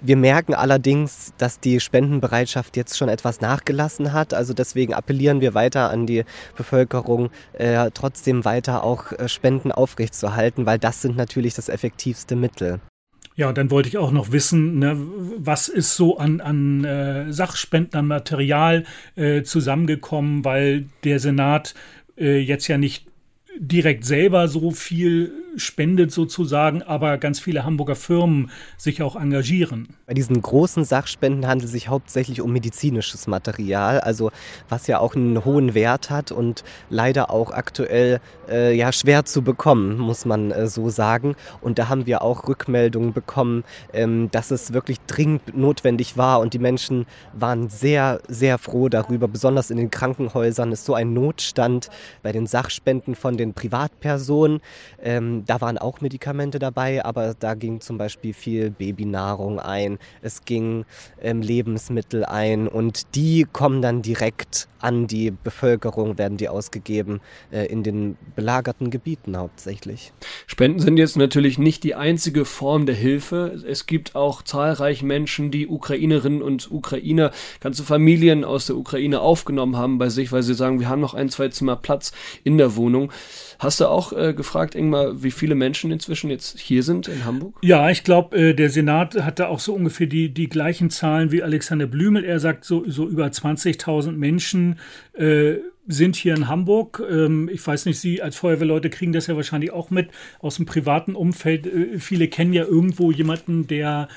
Wir 0.00 0.16
merken 0.16 0.54
allerdings, 0.54 1.32
dass 1.38 1.58
die 1.58 1.80
Spendenbereitschaft 1.80 2.76
jetzt 2.76 2.96
schon 2.96 3.08
etwas 3.08 3.40
nachgelassen 3.40 4.12
hat. 4.12 4.32
Also 4.32 4.54
deswegen 4.54 4.94
appellieren 4.94 5.40
wir 5.40 5.54
weiter 5.54 5.90
an 5.90 6.06
die 6.06 6.24
Bevölkerung, 6.56 7.30
äh, 7.54 7.90
trotzdem 7.92 8.44
weiter 8.44 8.84
auch 8.84 9.10
äh, 9.10 9.28
Spenden 9.28 9.72
aufrechtzuerhalten, 9.72 10.66
weil 10.66 10.78
das 10.78 11.02
sind 11.02 11.16
natürlich 11.16 11.54
das 11.54 11.68
effektivste 11.68 12.36
Mittel. 12.36 12.80
Ja, 13.34 13.52
dann 13.52 13.70
wollte 13.70 13.88
ich 13.88 13.98
auch 13.98 14.10
noch 14.12 14.32
wissen, 14.32 14.78
ne, 14.78 14.96
was 15.36 15.68
ist 15.68 15.96
so 15.96 16.18
an, 16.18 16.40
an 16.40 16.84
äh, 16.84 17.32
Sachspenden, 17.32 18.10
äh, 18.10 19.42
zusammengekommen, 19.42 20.44
weil 20.44 20.86
der 21.04 21.20
Senat 21.20 21.74
äh, 22.16 22.38
jetzt 22.38 22.68
ja 22.68 22.78
nicht 22.78 23.06
direkt 23.58 24.04
selber 24.04 24.48
so 24.48 24.70
viel 24.70 25.32
spendet 25.58 26.12
sozusagen, 26.12 26.82
aber 26.82 27.18
ganz 27.18 27.40
viele 27.40 27.64
Hamburger 27.64 27.96
Firmen 27.96 28.50
sich 28.76 29.02
auch 29.02 29.16
engagieren. 29.16 29.88
Bei 30.06 30.14
diesen 30.14 30.40
großen 30.40 30.84
Sachspenden 30.84 31.46
handelt 31.46 31.66
es 31.66 31.72
sich 31.72 31.88
hauptsächlich 31.88 32.40
um 32.40 32.52
medizinisches 32.52 33.26
Material, 33.26 34.00
also 34.00 34.30
was 34.68 34.86
ja 34.86 35.00
auch 35.00 35.14
einen 35.14 35.44
hohen 35.44 35.74
Wert 35.74 36.10
hat 36.10 36.32
und 36.32 36.64
leider 36.90 37.30
auch 37.30 37.50
aktuell 37.50 38.20
äh, 38.48 38.74
ja 38.74 38.92
schwer 38.92 39.24
zu 39.24 39.42
bekommen, 39.42 39.98
muss 39.98 40.24
man 40.24 40.50
äh, 40.50 40.66
so 40.68 40.88
sagen. 40.88 41.36
Und 41.60 41.78
da 41.78 41.88
haben 41.88 42.06
wir 42.06 42.22
auch 42.22 42.48
Rückmeldungen 42.48 43.12
bekommen, 43.12 43.64
ähm, 43.92 44.30
dass 44.30 44.50
es 44.50 44.72
wirklich 44.72 44.98
dringend 45.06 45.56
notwendig 45.56 46.16
war 46.16 46.40
und 46.40 46.54
die 46.54 46.58
Menschen 46.58 47.06
waren 47.32 47.68
sehr, 47.68 48.20
sehr 48.28 48.58
froh 48.58 48.88
darüber. 48.88 49.28
Besonders 49.28 49.70
in 49.70 49.76
den 49.76 49.90
Krankenhäusern 49.90 50.72
ist 50.72 50.84
so 50.84 50.94
ein 50.94 51.12
Notstand 51.12 51.90
bei 52.22 52.32
den 52.32 52.46
Sachspenden 52.46 53.14
von 53.14 53.36
den 53.36 53.54
Privatpersonen. 53.54 54.60
Ähm, 55.02 55.44
da 55.48 55.60
waren 55.62 55.78
auch 55.78 56.00
Medikamente 56.02 56.58
dabei, 56.58 57.04
aber 57.04 57.34
da 57.38 57.54
ging 57.54 57.80
zum 57.80 57.96
Beispiel 57.96 58.34
viel 58.34 58.70
Babynahrung 58.70 59.58
ein, 59.58 59.98
es 60.20 60.44
ging 60.44 60.84
ähm, 61.22 61.40
Lebensmittel 61.40 62.24
ein 62.24 62.68
und 62.68 63.14
die 63.14 63.46
kommen 63.50 63.80
dann 63.80 64.02
direkt 64.02 64.68
an 64.80 65.06
die 65.06 65.30
Bevölkerung, 65.30 66.18
werden 66.18 66.36
die 66.36 66.48
ausgegeben 66.48 67.20
äh, 67.50 67.66
in 67.66 67.82
den 67.82 68.16
belagerten 68.36 68.90
Gebieten 68.90 69.36
hauptsächlich. 69.36 70.12
Spenden 70.46 70.80
sind 70.80 70.98
jetzt 70.98 71.16
natürlich 71.16 71.58
nicht 71.58 71.82
die 71.82 71.94
einzige 71.94 72.44
Form 72.44 72.86
der 72.86 72.94
Hilfe. 72.94 73.60
Es 73.66 73.86
gibt 73.86 74.14
auch 74.14 74.42
zahlreiche 74.42 75.04
Menschen, 75.04 75.50
die 75.50 75.66
Ukrainerinnen 75.66 76.42
und 76.42 76.70
Ukrainer, 76.70 77.32
ganze 77.60 77.84
Familien 77.84 78.44
aus 78.44 78.66
der 78.66 78.76
Ukraine 78.76 79.20
aufgenommen 79.20 79.76
haben 79.76 79.98
bei 79.98 80.10
sich, 80.10 80.30
weil 80.30 80.42
sie 80.42 80.54
sagen, 80.54 80.78
wir 80.78 80.88
haben 80.88 81.00
noch 81.00 81.14
ein, 81.14 81.30
zwei 81.30 81.48
Zimmer 81.48 81.76
Platz 81.76 82.12
in 82.44 82.58
der 82.58 82.76
Wohnung. 82.76 83.10
Hast 83.58 83.80
du 83.80 83.86
auch 83.86 84.12
äh, 84.12 84.34
gefragt, 84.34 84.74
Ingmar, 84.74 85.22
wie 85.22 85.32
viele 85.38 85.54
Menschen 85.54 85.90
inzwischen 85.90 86.30
jetzt 86.30 86.58
hier 86.58 86.82
sind 86.82 87.08
in 87.08 87.24
Hamburg? 87.24 87.54
Ja, 87.62 87.90
ich 87.90 88.04
glaube, 88.04 88.36
äh, 88.36 88.54
der 88.54 88.70
Senat 88.70 89.14
hatte 89.22 89.48
auch 89.48 89.60
so 89.60 89.74
ungefähr 89.74 90.06
die, 90.06 90.28
die 90.34 90.48
gleichen 90.48 90.90
Zahlen 90.90 91.32
wie 91.32 91.42
Alexander 91.42 91.86
Blümel. 91.86 92.24
Er 92.24 92.40
sagt, 92.40 92.64
so, 92.64 92.88
so 92.88 93.08
über 93.08 93.26
20.000 93.26 94.12
Menschen 94.12 94.78
äh, 95.14 95.54
sind 95.86 96.16
hier 96.16 96.34
in 96.34 96.48
Hamburg. 96.48 97.02
Ähm, 97.10 97.48
ich 97.52 97.66
weiß 97.66 97.86
nicht, 97.86 97.98
Sie 97.98 98.20
als 98.22 98.36
Feuerwehrleute 98.36 98.90
kriegen 98.90 99.12
das 99.12 99.26
ja 99.26 99.36
wahrscheinlich 99.36 99.72
auch 99.72 99.90
mit 99.90 100.10
aus 100.40 100.56
dem 100.56 100.66
privaten 100.66 101.14
Umfeld. 101.14 101.66
Äh, 101.66 101.98
viele 101.98 102.28
kennen 102.28 102.52
ja 102.52 102.64
irgendwo 102.64 103.10
jemanden, 103.10 103.66
der 103.66 104.08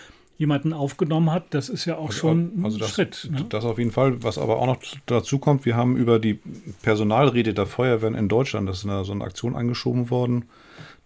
jemanden 0.41 0.73
aufgenommen 0.73 1.31
hat, 1.31 1.53
das 1.53 1.69
ist 1.69 1.85
ja 1.85 1.97
auch 1.97 2.07
also, 2.07 2.17
schon 2.17 2.61
also 2.63 2.77
ein 2.77 2.79
das, 2.79 2.89
Schritt. 2.89 3.29
Ne? 3.31 3.45
Das 3.49 3.63
auf 3.63 3.77
jeden 3.77 3.91
Fall. 3.91 4.23
Was 4.23 4.39
aber 4.39 4.57
auch 4.57 4.65
noch 4.65 4.79
dazu 5.05 5.37
kommt, 5.37 5.65
wir 5.65 5.75
haben 5.75 5.95
über 5.95 6.17
die 6.17 6.39
Personalrede 6.81 7.53
der 7.53 7.67
Feuerwehren 7.67 8.15
in 8.15 8.27
Deutschland, 8.27 8.67
das 8.67 8.79
ist 8.79 8.85
eine, 8.85 9.05
so 9.05 9.11
eine 9.11 9.23
Aktion 9.23 9.55
angeschoben 9.55 10.09
worden, 10.09 10.45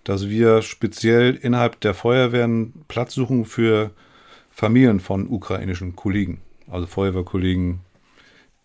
dass 0.05 0.29
wir 0.29 0.61
speziell 0.61 1.35
innerhalb 1.35 1.81
der 1.81 1.93
Feuerwehren 1.93 2.73
Platz 2.87 3.15
suchen 3.15 3.43
für 3.43 3.91
Familien 4.51 5.01
von 5.01 5.27
ukrainischen 5.27 5.95
Kollegen. 5.97 6.39
Also 6.69 6.87
Feuerwehrkollegen, 6.87 7.79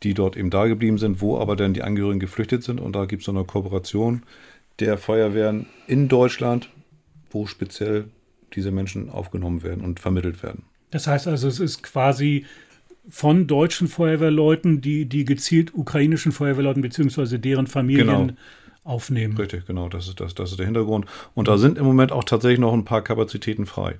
die 0.03 0.15
dort 0.15 0.37
eben 0.37 0.51
da 0.51 0.67
geblieben 0.67 0.99
sind, 0.99 1.21
wo 1.21 1.39
aber 1.39 1.57
dann 1.57 1.75
die 1.75 1.83
Angehörigen 1.83 2.21
geflüchtet 2.21 2.63
sind. 2.63 2.79
Und 2.79 2.95
da 2.95 3.07
gibt 3.07 3.23
es 3.23 3.27
so 3.27 3.33
eine 3.33 3.45
Kooperation 3.45 4.23
der 4.79 4.99
Feuerwehren 4.99 5.67
in 5.87 6.09
Deutschland, 6.09 6.69
wo 7.31 7.47
speziell 7.47 8.05
diese 8.55 8.71
Menschen 8.71 9.11
aufgenommen 9.11 9.63
werden 9.63 9.83
und 9.83 9.99
vermittelt 9.99 10.43
werden. 10.43 10.65
Das 10.91 11.07
heißt 11.07 11.27
also, 11.27 11.49
es 11.49 11.59
ist 11.59 11.83
quasi 11.83 12.45
von 13.09 13.47
deutschen 13.47 13.89
Feuerwehrleuten, 13.89 14.83
die, 14.83 15.07
die 15.07 15.25
gezielt 15.25 15.75
ukrainischen 15.75 16.33
Feuerwehrleuten 16.33 16.83
bzw. 16.83 17.39
deren 17.39 17.67
Familien 17.67 18.07
genau. 18.07 18.33
Aufnehmen. 18.91 19.37
Richtig, 19.37 19.67
genau, 19.67 19.89
das 19.89 20.09
ist, 20.09 20.21
das, 20.21 20.35
das 20.35 20.51
ist 20.51 20.59
der 20.59 20.67
Hintergrund. 20.67 21.07
Und 21.35 21.49
da 21.49 21.57
sind 21.57 21.79
im 21.79 21.85
Moment 21.85 22.13
auch 22.13 22.25
tatsächlich 22.25 22.61
noch 22.61 22.73
ein 22.73 22.85
paar 22.85 23.03
Kapazitäten 23.03 23.65
frei. 23.67 23.99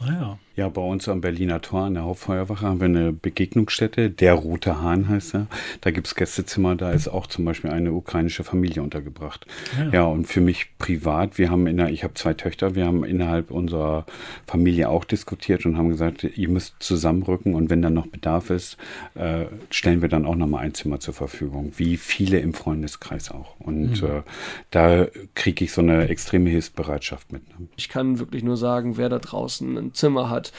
Ah, 0.00 0.12
ja. 0.12 0.38
ja, 0.54 0.68
bei 0.68 0.80
uns 0.80 1.08
am 1.08 1.20
Berliner 1.20 1.60
Tor 1.60 1.82
an 1.82 1.94
der 1.94 2.04
Hauptfeuerwache 2.04 2.64
haben 2.64 2.78
wir 2.78 2.84
eine 2.84 3.12
Begegnungsstätte. 3.12 4.10
Der 4.10 4.34
Rote 4.34 4.80
Hahn 4.80 5.08
heißt 5.08 5.34
er. 5.34 5.46
Da 5.80 5.90
gibt 5.90 6.06
es 6.06 6.14
Gästezimmer, 6.14 6.76
da 6.76 6.92
ist 6.92 7.08
auch 7.08 7.26
zum 7.26 7.44
Beispiel 7.44 7.70
eine 7.70 7.92
ukrainische 7.92 8.44
Familie 8.44 8.82
untergebracht. 8.82 9.46
Ja, 9.76 9.90
ja 9.90 10.04
und 10.04 10.26
für 10.26 10.40
mich 10.40 10.78
privat, 10.78 11.36
wir 11.36 11.50
haben 11.50 11.66
in 11.66 11.78
der, 11.78 11.90
ich 11.90 12.04
habe 12.04 12.14
zwei 12.14 12.32
Töchter, 12.34 12.76
wir 12.76 12.86
haben 12.86 13.02
innerhalb 13.02 13.50
unserer 13.50 14.06
Familie 14.46 14.88
auch 14.88 15.04
diskutiert 15.04 15.66
und 15.66 15.76
haben 15.76 15.88
gesagt, 15.88 16.22
ihr 16.22 16.48
müsst 16.48 16.76
zusammenrücken 16.78 17.56
und 17.56 17.68
wenn 17.68 17.82
dann 17.82 17.94
noch 17.94 18.06
Bedarf 18.06 18.50
ist, 18.50 18.76
äh, 19.16 19.46
stellen 19.70 20.00
wir 20.00 20.08
dann 20.08 20.26
auch 20.26 20.36
nochmal 20.36 20.64
ein 20.64 20.74
Zimmer 20.74 21.00
zur 21.00 21.14
Verfügung, 21.14 21.72
wie 21.76 21.96
viele 21.96 22.38
im 22.38 22.54
Freundeskreis 22.54 23.32
auch. 23.32 23.58
Und 23.58 24.00
mhm. 24.00 24.08
äh, 24.08 24.22
da 24.70 25.06
kriege 25.34 25.64
ich 25.64 25.72
so 25.72 25.80
eine 25.80 26.08
extreme 26.08 26.50
Hilfsbereitschaft 26.50 27.32
mit. 27.32 27.42
Ich 27.76 27.88
kann 27.88 28.20
wirklich 28.20 28.44
nur 28.44 28.56
sagen, 28.56 28.96
wer 28.96 29.08
da 29.08 29.18
draußen 29.18 29.87
Zimmer 29.94 30.30
hat, 30.30 30.52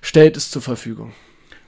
stellt 0.00 0.36
es 0.36 0.50
zur 0.50 0.62
Verfügung. 0.62 1.12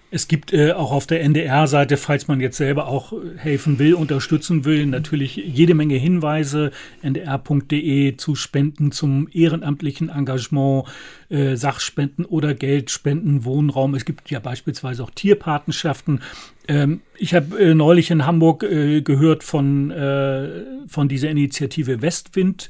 Es 0.08 0.28
gibt 0.28 0.52
äh, 0.52 0.72
auch 0.72 0.92
auf 0.92 1.08
der 1.08 1.22
NDR-Seite, 1.22 1.96
falls 1.96 2.28
man 2.28 2.40
jetzt 2.40 2.56
selber 2.56 2.86
auch 2.86 3.12
helfen 3.36 3.80
will, 3.80 3.94
unterstützen 3.94 4.64
will, 4.64 4.86
natürlich 4.86 5.36
jede 5.36 5.74
Menge 5.74 5.96
Hinweise. 5.96 6.70
ndr.de 7.02 8.16
zu 8.16 8.36
Spenden 8.36 8.92
zum 8.92 9.28
ehrenamtlichen 9.32 10.08
Engagement, 10.08 10.84
äh, 11.28 11.56
Sachspenden 11.56 12.24
oder 12.24 12.54
Geldspenden, 12.54 13.44
Wohnraum. 13.44 13.96
Es 13.96 14.04
gibt 14.04 14.30
ja 14.30 14.38
beispielsweise 14.38 15.02
auch 15.02 15.10
Tierpatenschaften. 15.10 16.22
Ähm, 16.68 17.00
ich 17.18 17.34
habe 17.34 17.58
äh, 17.58 17.74
neulich 17.74 18.12
in 18.12 18.24
Hamburg 18.24 18.62
äh, 18.62 19.02
gehört 19.02 19.42
von, 19.42 19.90
äh, 19.90 20.48
von 20.86 21.08
dieser 21.08 21.30
Initiative 21.30 22.00
Westwind. 22.00 22.68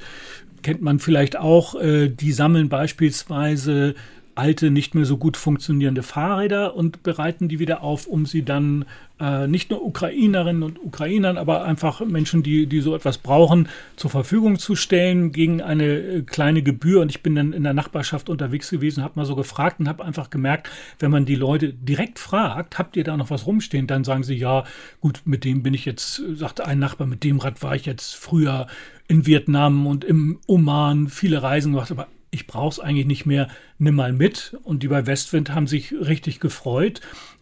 Kennt 0.63 0.81
man 0.81 0.97
vielleicht 0.97 1.37
auch. 1.37 1.75
Äh, 1.75 2.09
die 2.09 2.31
sammeln 2.31 2.67
beispielsweise 2.67 3.93
alte, 4.37 4.71
nicht 4.71 4.95
mehr 4.95 5.05
so 5.05 5.17
gut 5.17 5.37
funktionierende 5.37 6.03
Fahrräder 6.03 6.75
und 6.75 7.03
bereiten 7.03 7.47
die 7.47 7.59
wieder 7.59 7.83
auf, 7.83 8.07
um 8.07 8.25
sie 8.25 8.43
dann 8.43 8.85
äh, 9.19 9.47
nicht 9.47 9.71
nur 9.71 9.83
Ukrainerinnen 9.83 10.63
und 10.63 10.79
Ukrainern, 10.83 11.37
aber 11.37 11.63
einfach 11.63 12.01
Menschen, 12.01 12.43
die, 12.43 12.67
die 12.67 12.81
so 12.81 12.95
etwas 12.95 13.17
brauchen, 13.17 13.67
zur 13.95 14.11
Verfügung 14.11 14.59
zu 14.59 14.75
stellen 14.75 15.31
gegen 15.31 15.61
eine 15.61 15.85
äh, 15.85 16.21
kleine 16.21 16.61
Gebühr. 16.61 17.01
Und 17.01 17.09
ich 17.09 17.23
bin 17.23 17.35
dann 17.35 17.53
in 17.53 17.63
der 17.63 17.73
Nachbarschaft 17.73 18.29
unterwegs 18.29 18.69
gewesen, 18.69 19.03
habe 19.03 19.13
mal 19.15 19.25
so 19.25 19.35
gefragt 19.35 19.79
und 19.79 19.87
habe 19.87 20.05
einfach 20.05 20.29
gemerkt, 20.29 20.69
wenn 20.99 21.11
man 21.11 21.25
die 21.25 21.35
Leute 21.35 21.73
direkt 21.73 22.19
fragt, 22.19 22.77
habt 22.77 22.95
ihr 22.95 23.03
da 23.03 23.17
noch 23.17 23.29
was 23.29 23.47
rumstehen, 23.47 23.87
dann 23.87 24.03
sagen 24.03 24.23
sie, 24.23 24.35
ja, 24.35 24.65
gut, 25.01 25.21
mit 25.25 25.43
dem 25.43 25.63
bin 25.63 25.73
ich 25.73 25.85
jetzt, 25.85 26.21
sagte 26.35 26.65
ein 26.65 26.79
Nachbar, 26.79 27.07
mit 27.07 27.23
dem 27.23 27.39
Rad 27.39 27.63
war 27.63 27.75
ich 27.75 27.85
jetzt 27.85 28.15
früher 28.15 28.67
in 29.07 29.25
Vietnam 29.25 29.87
und 29.87 30.03
im 30.03 30.39
Oman 30.47 31.07
viele 31.07 31.41
Reisen 31.41 31.71
gemacht, 31.71 31.91
aber 31.91 32.07
ich 32.31 32.47
brauche 32.47 32.69
es 32.69 32.79
eigentlich 32.79 33.07
nicht 33.07 33.25
mehr, 33.25 33.47
nimm 33.77 33.95
mal 33.95 34.13
mit. 34.13 34.57
Und 34.63 34.83
die 34.83 34.87
bei 34.87 35.05
Westwind 35.05 35.53
haben 35.53 35.67
sich 35.67 35.93
richtig 35.93 36.39
gefreut. 36.39 37.01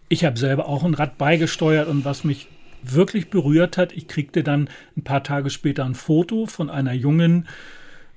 Ich 0.10 0.24
habe 0.24 0.38
selber 0.38 0.68
auch 0.68 0.84
ein 0.84 0.94
Rad 0.94 1.18
beigesteuert 1.18 1.88
und 1.88 2.06
was 2.06 2.24
mich 2.24 2.48
wirklich 2.84 3.30
berührt 3.30 3.78
hat, 3.78 3.94
ich 3.94 4.08
kriegte 4.08 4.44
dann 4.44 4.70
ein 4.96 5.04
paar 5.04 5.24
Tage 5.24 5.50
später 5.50 5.86
ein 5.86 5.96
Foto 5.96 6.46
von 6.46 6.70
einer 6.70 6.94
jungen 6.94 7.48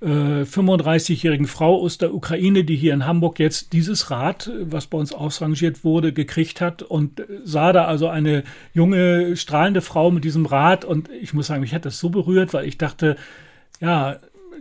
äh, 0.00 0.42
35-jährigen 0.42 1.46
Frau 1.46 1.80
aus 1.80 1.98
der 1.98 2.14
Ukraine, 2.14 2.64
die 2.64 2.76
hier 2.76 2.94
in 2.94 3.06
Hamburg 3.06 3.38
jetzt 3.38 3.72
dieses 3.72 4.10
Rad, 4.10 4.50
was 4.60 4.86
bei 4.86 4.98
uns 4.98 5.12
ausrangiert 5.12 5.84
wurde, 5.84 6.12
gekriegt 6.12 6.60
hat 6.60 6.82
und 6.82 7.22
sah 7.44 7.72
da 7.72 7.86
also 7.86 8.08
eine 8.08 8.44
junge, 8.74 9.36
strahlende 9.36 9.80
Frau 9.80 10.10
mit 10.10 10.24
diesem 10.24 10.46
Rad 10.46 10.84
und 10.84 11.08
ich 11.20 11.34
muss 11.34 11.48
sagen, 11.48 11.62
mich 11.62 11.74
hat 11.74 11.84
das 11.84 11.98
so 11.98 12.10
berührt, 12.10 12.52
weil 12.54 12.66
ich 12.66 12.78
dachte, 12.78 13.16
ja, 13.80 14.18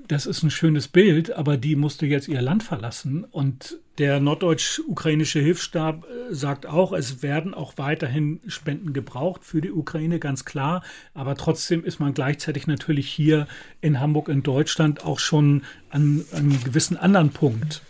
das 0.07 0.25
ist 0.25 0.43
ein 0.43 0.51
schönes 0.51 0.87
Bild, 0.87 1.31
aber 1.33 1.57
die 1.57 1.75
musste 1.75 2.05
jetzt 2.05 2.27
ihr 2.27 2.41
Land 2.41 2.63
verlassen. 2.63 3.25
Und 3.25 3.79
der 3.97 4.19
norddeutsch-ukrainische 4.19 5.39
Hilfsstab 5.39 6.05
äh, 6.05 6.33
sagt 6.33 6.65
auch, 6.65 6.93
es 6.93 7.23
werden 7.23 7.53
auch 7.53 7.73
weiterhin 7.77 8.39
Spenden 8.47 8.93
gebraucht 8.93 9.43
für 9.43 9.61
die 9.61 9.71
Ukraine, 9.71 10.19
ganz 10.19 10.45
klar. 10.45 10.83
Aber 11.13 11.35
trotzdem 11.35 11.83
ist 11.83 11.99
man 11.99 12.13
gleichzeitig 12.13 12.67
natürlich 12.67 13.09
hier 13.09 13.47
in 13.81 13.99
Hamburg 13.99 14.29
in 14.29 14.43
Deutschland 14.43 15.03
auch 15.03 15.19
schon 15.19 15.63
an, 15.89 16.23
an 16.31 16.39
einem 16.39 16.63
gewissen 16.63 16.97
anderen 16.97 17.31
Punkt. 17.31 17.81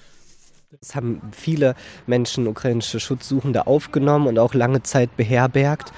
Es 0.81 0.95
haben 0.95 1.21
viele 1.31 1.75
Menschen 2.07 2.45
ukrainische 2.47 2.99
Schutzsuchende 2.99 3.67
aufgenommen 3.67 4.27
und 4.27 4.37
auch 4.37 4.53
lange 4.53 4.83
Zeit 4.83 5.15
beherbergt. 5.15 5.93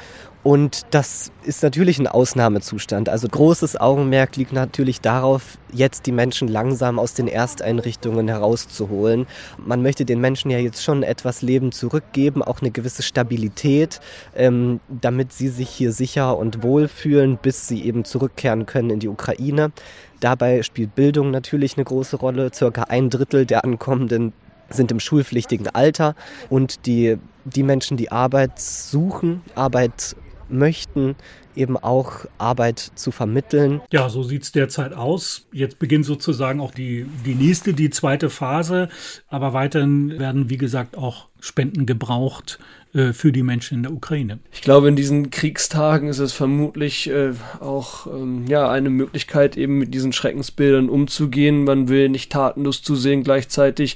Und 0.50 0.88
das 0.90 1.32
ist 1.44 1.62
natürlich 1.62 2.00
ein 2.00 2.08
Ausnahmezustand. 2.08 3.08
Also 3.08 3.28
großes 3.28 3.80
Augenmerk 3.80 4.36
liegt 4.36 4.52
natürlich 4.52 5.00
darauf, 5.00 5.60
jetzt 5.72 6.08
die 6.08 6.12
Menschen 6.12 6.48
langsam 6.48 6.98
aus 6.98 7.14
den 7.14 7.28
Ersteinrichtungen 7.28 8.28
herauszuholen. 8.28 9.28
Man 9.64 9.84
möchte 9.84 10.06
den 10.06 10.20
Menschen 10.20 10.50
ja 10.50 10.58
jetzt 10.58 10.84
schon 10.84 11.04
etwas 11.04 11.44
Leben 11.44 11.72
zurückgeben, 11.72 12.42
auch 12.42 12.62
eine 12.62 12.72
gewisse 12.72 13.04
Stabilität, 13.04 14.00
ähm, 14.36 14.80
damit 14.90 15.34
sie 15.34 15.50
sich 15.50 15.70
hier 15.70 15.92
sicher 15.92 16.36
und 16.36 16.64
wohl 16.64 16.88
fühlen, 16.88 17.38
bis 17.40 17.68
sie 17.68 17.84
eben 17.84 18.04
zurückkehren 18.04 18.66
können 18.66 18.90
in 18.90 19.00
die 19.00 19.08
Ukraine. 19.08 19.72
Dabei 20.20 20.64
spielt 20.64 20.96
Bildung 20.96 21.30
natürlich 21.30 21.78
eine 21.78 21.86
große 21.86 22.16
Rolle. 22.16 22.50
Circa 22.52 22.86
ein 22.86 23.12
Drittel 23.12 23.46
der 23.46 23.64
ankommenden 23.64 24.34
sind 24.72 24.90
im 24.90 25.00
schulpflichtigen 25.00 25.68
Alter 25.68 26.16
und 26.50 26.88
die, 26.88 27.18
die 27.46 27.64
Menschen, 27.64 27.98
die 27.98 28.12
Arbeit 28.12 28.60
suchen, 28.60 29.44
Arbeit 29.54 30.16
möchten, 30.52 31.16
eben 31.56 31.78
auch 31.78 32.26
Arbeit 32.38 32.80
zu 32.96 33.12
vermitteln. 33.12 33.82
Ja, 33.92 34.10
so 34.10 34.24
sieht 34.24 34.44
es 34.44 34.52
derzeit 34.52 34.94
aus. 34.94 35.48
Jetzt 35.52 35.80
beginnt 35.80 36.06
sozusagen 36.06 36.60
auch 36.60 36.72
die, 36.72 37.06
die 37.26 37.36
nächste, 37.36 37.74
die 37.74 37.90
zweite 37.90 38.30
Phase. 38.30 38.90
Aber 39.28 39.54
weiterhin 39.54 40.20
werden, 40.20 40.50
wie 40.50 40.58
gesagt, 40.58 40.98
auch 40.98 41.29
Spenden 41.40 41.86
gebraucht 41.86 42.60
äh, 42.94 43.14
für 43.14 43.32
die 43.32 43.44
Menschen 43.44 43.76
in 43.76 43.84
der 43.84 43.94
Ukraine. 43.94 44.40
Ich 44.52 44.62
glaube, 44.62 44.88
in 44.88 44.96
diesen 44.96 45.30
Kriegstagen 45.30 46.10
ist 46.10 46.20
es 46.20 46.34
vermutlich 46.34 47.10
äh, 47.10 47.34
auch 47.60 48.08
ähm, 48.08 48.46
ja, 48.48 48.70
eine 48.70 48.90
Möglichkeit, 48.90 49.58
eben 49.58 49.78
mit 49.78 49.94
diesen 49.94 50.12
Schreckensbildern 50.12 50.90
umzugehen. 50.90 51.66
Man 51.66 51.88
will 51.88 52.10
nicht 52.10 52.32
tatenlos 52.32 52.82
zusehen. 52.82 53.24
Gleichzeitig 53.24 53.96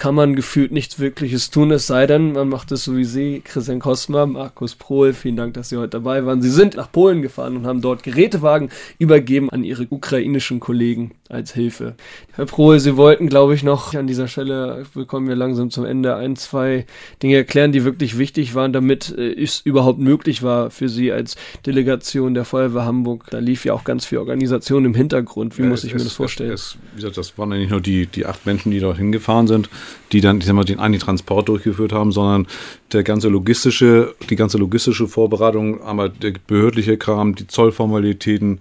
kann 0.00 0.14
man 0.14 0.34
gefühlt 0.34 0.72
nichts 0.72 0.98
Wirkliches 0.98 1.50
tun, 1.50 1.70
es 1.70 1.86
sei 1.86 2.06
denn, 2.06 2.32
man 2.32 2.48
macht 2.48 2.72
es 2.72 2.84
so 2.84 2.96
wie 2.96 3.04
Sie, 3.04 3.42
Christian 3.44 3.80
Kosma, 3.80 4.24
Markus 4.24 4.74
Prohl, 4.74 5.12
vielen 5.12 5.36
Dank, 5.36 5.52
dass 5.52 5.68
Sie 5.68 5.76
heute 5.76 5.90
dabei 5.90 6.24
waren. 6.24 6.40
Sie 6.40 6.48
sind 6.48 6.76
nach 6.76 6.90
Polen 6.90 7.20
gefahren 7.20 7.58
und 7.58 7.66
haben 7.66 7.82
dort 7.82 8.02
Gerätewagen 8.02 8.70
übergeben 8.98 9.50
an 9.50 9.62
Ihre 9.62 9.86
ukrainischen 9.90 10.58
Kollegen 10.58 11.10
als 11.28 11.52
Hilfe. 11.52 11.96
Herr 12.32 12.46
Prohl, 12.46 12.80
Sie 12.80 12.96
wollten, 12.96 13.28
glaube 13.28 13.54
ich, 13.54 13.62
noch 13.62 13.92
an 13.92 14.06
dieser 14.06 14.26
Stelle, 14.26 14.86
wir 14.94 15.04
kommen 15.04 15.28
ja 15.28 15.34
langsam 15.34 15.70
zum 15.70 15.84
Ende, 15.84 16.16
ein, 16.16 16.34
zwei 16.34 16.79
Dinge 17.22 17.36
erklären, 17.36 17.72
die 17.72 17.84
wirklich 17.84 18.18
wichtig 18.18 18.54
waren, 18.54 18.72
damit 18.72 19.14
äh, 19.16 19.32
es 19.32 19.60
überhaupt 19.60 19.98
möglich 19.98 20.42
war 20.42 20.70
für 20.70 20.88
Sie 20.88 21.12
als 21.12 21.36
Delegation 21.66 22.34
der 22.34 22.44
Feuerwehr 22.44 22.84
Hamburg. 22.84 23.26
Da 23.30 23.38
lief 23.38 23.64
ja 23.64 23.72
auch 23.72 23.84
ganz 23.84 24.06
viel 24.06 24.18
Organisation 24.18 24.84
im 24.84 24.94
Hintergrund. 24.94 25.58
Wie 25.58 25.62
ja, 25.62 25.68
muss 25.68 25.84
ich 25.84 25.94
mir 25.94 26.00
das 26.00 26.12
vorstellen? 26.12 26.52
Es, 26.52 26.76
wie 26.92 26.96
gesagt, 26.96 27.16
das 27.16 27.36
waren 27.38 27.52
ja 27.52 27.58
nicht 27.58 27.70
nur 27.70 27.80
die, 27.80 28.06
die 28.06 28.26
acht 28.26 28.46
Menschen, 28.46 28.70
die 28.70 28.80
dort 28.80 28.98
hingefahren 28.98 29.46
sind, 29.46 29.68
die 30.12 30.20
dann 30.20 30.38
ich 30.38 30.46
sag 30.46 30.54
mal, 30.54 30.64
den 30.64 30.80
einen 30.80 30.98
Transport 30.98 31.48
durchgeführt 31.48 31.92
haben, 31.92 32.12
sondern 32.12 32.46
der 32.92 33.02
ganze 33.02 33.28
logistische, 33.28 34.14
die 34.28 34.36
ganze 34.36 34.58
logistische 34.58 35.06
Vorbereitung, 35.06 35.82
einmal 35.82 36.10
der 36.10 36.32
behördliche 36.46 36.96
Kram, 36.96 37.34
die 37.34 37.46
Zollformalitäten, 37.46 38.60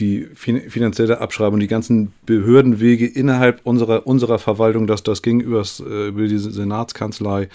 die 0.00 0.26
finanzielle 0.34 1.20
Abschreibung, 1.20 1.60
die 1.60 1.66
ganzen 1.66 2.12
Behördenwege 2.24 3.06
innerhalb 3.06 3.60
unserer, 3.64 4.06
unserer 4.06 4.38
Verwaltung, 4.38 4.86
dass 4.86 5.02
das 5.02 5.22
ging 5.22 5.40
übers, 5.40 5.80
äh, 5.80 6.08
über 6.08 6.26
die 6.26 6.38
Senatskanzlei. 6.38 7.48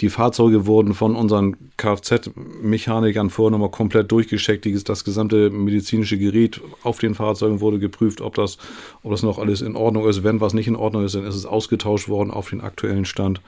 Die 0.00 0.08
Fahrzeuge 0.08 0.66
wurden 0.66 0.94
von 0.94 1.14
unseren 1.14 1.56
Kfz-Mechanikern 1.76 3.30
vorher 3.30 3.52
nochmal 3.52 3.70
komplett 3.70 4.10
durchgecheckt. 4.10 4.66
Das 4.88 5.04
gesamte 5.04 5.50
medizinische 5.50 6.18
Gerät 6.18 6.60
auf 6.82 6.98
den 6.98 7.14
Fahrzeugen 7.14 7.60
wurde 7.60 7.78
geprüft, 7.78 8.20
ob 8.20 8.34
das, 8.34 8.58
ob 9.02 9.12
das 9.12 9.22
noch 9.22 9.38
alles 9.38 9.62
in 9.62 9.76
Ordnung 9.76 10.08
ist. 10.08 10.24
Wenn 10.24 10.40
was 10.40 10.54
nicht 10.54 10.68
in 10.68 10.76
Ordnung 10.76 11.04
ist, 11.04 11.14
dann 11.14 11.24
ist 11.24 11.36
es 11.36 11.46
ausgetauscht 11.46 12.08
worden 12.08 12.30
auf 12.30 12.50
den 12.50 12.60
aktuellen 12.60 13.04
Stand. 13.04 13.40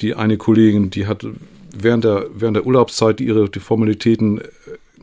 Die 0.00 0.14
eine 0.14 0.36
Kollegin, 0.36 0.90
die 0.90 1.06
hat 1.06 1.24
während 1.74 2.04
der, 2.04 2.26
während 2.34 2.56
der 2.56 2.66
Urlaubszeit 2.66 3.20
ihre 3.20 3.48
die 3.48 3.60
Formalitäten 3.60 4.40
äh, 4.40 4.44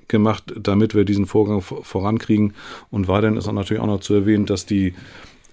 gemacht, 0.09 0.43
damit 0.59 0.95
wir 0.95 1.05
diesen 1.05 1.25
Vorgang 1.25 1.61
vorankriegen. 1.61 2.53
Und 2.91 3.07
weiterhin 3.07 3.37
ist 3.37 3.47
auch 3.47 3.53
natürlich 3.53 3.81
auch 3.81 3.87
noch 3.87 4.01
zu 4.01 4.13
erwähnen, 4.13 4.45
dass 4.45 4.65
die 4.65 4.93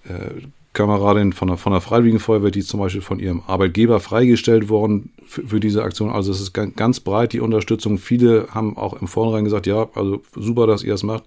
äh, 0.05 0.41
Kameradin 0.73 1.33
von 1.33 1.47
der, 1.47 1.57
von 1.57 1.71
der 1.71 1.81
Freiwilligen 1.81 2.19
Feuerwehr, 2.19 2.51
die 2.51 2.61
zum 2.61 2.79
Beispiel 2.79 3.01
von 3.01 3.19
ihrem 3.19 3.41
Arbeitgeber 3.47 3.99
freigestellt 3.99 4.69
worden 4.69 5.11
für, 5.25 5.47
für 5.47 5.59
diese 5.59 5.81
Aktion. 5.81 6.11
Also 6.11 6.31
es 6.31 6.39
ist 6.39 6.53
ganz, 6.53 6.99
breit 6.99 7.33
die 7.33 7.39
Unterstützung. 7.39 7.97
Viele 7.97 8.47
haben 8.51 8.77
auch 8.77 9.01
im 9.01 9.07
Vornherein 9.07 9.43
gesagt, 9.43 9.65
ja, 9.65 9.87
also 9.95 10.21
super, 10.35 10.67
dass 10.67 10.83
ihr 10.83 10.93
es 10.93 11.01
macht. 11.01 11.23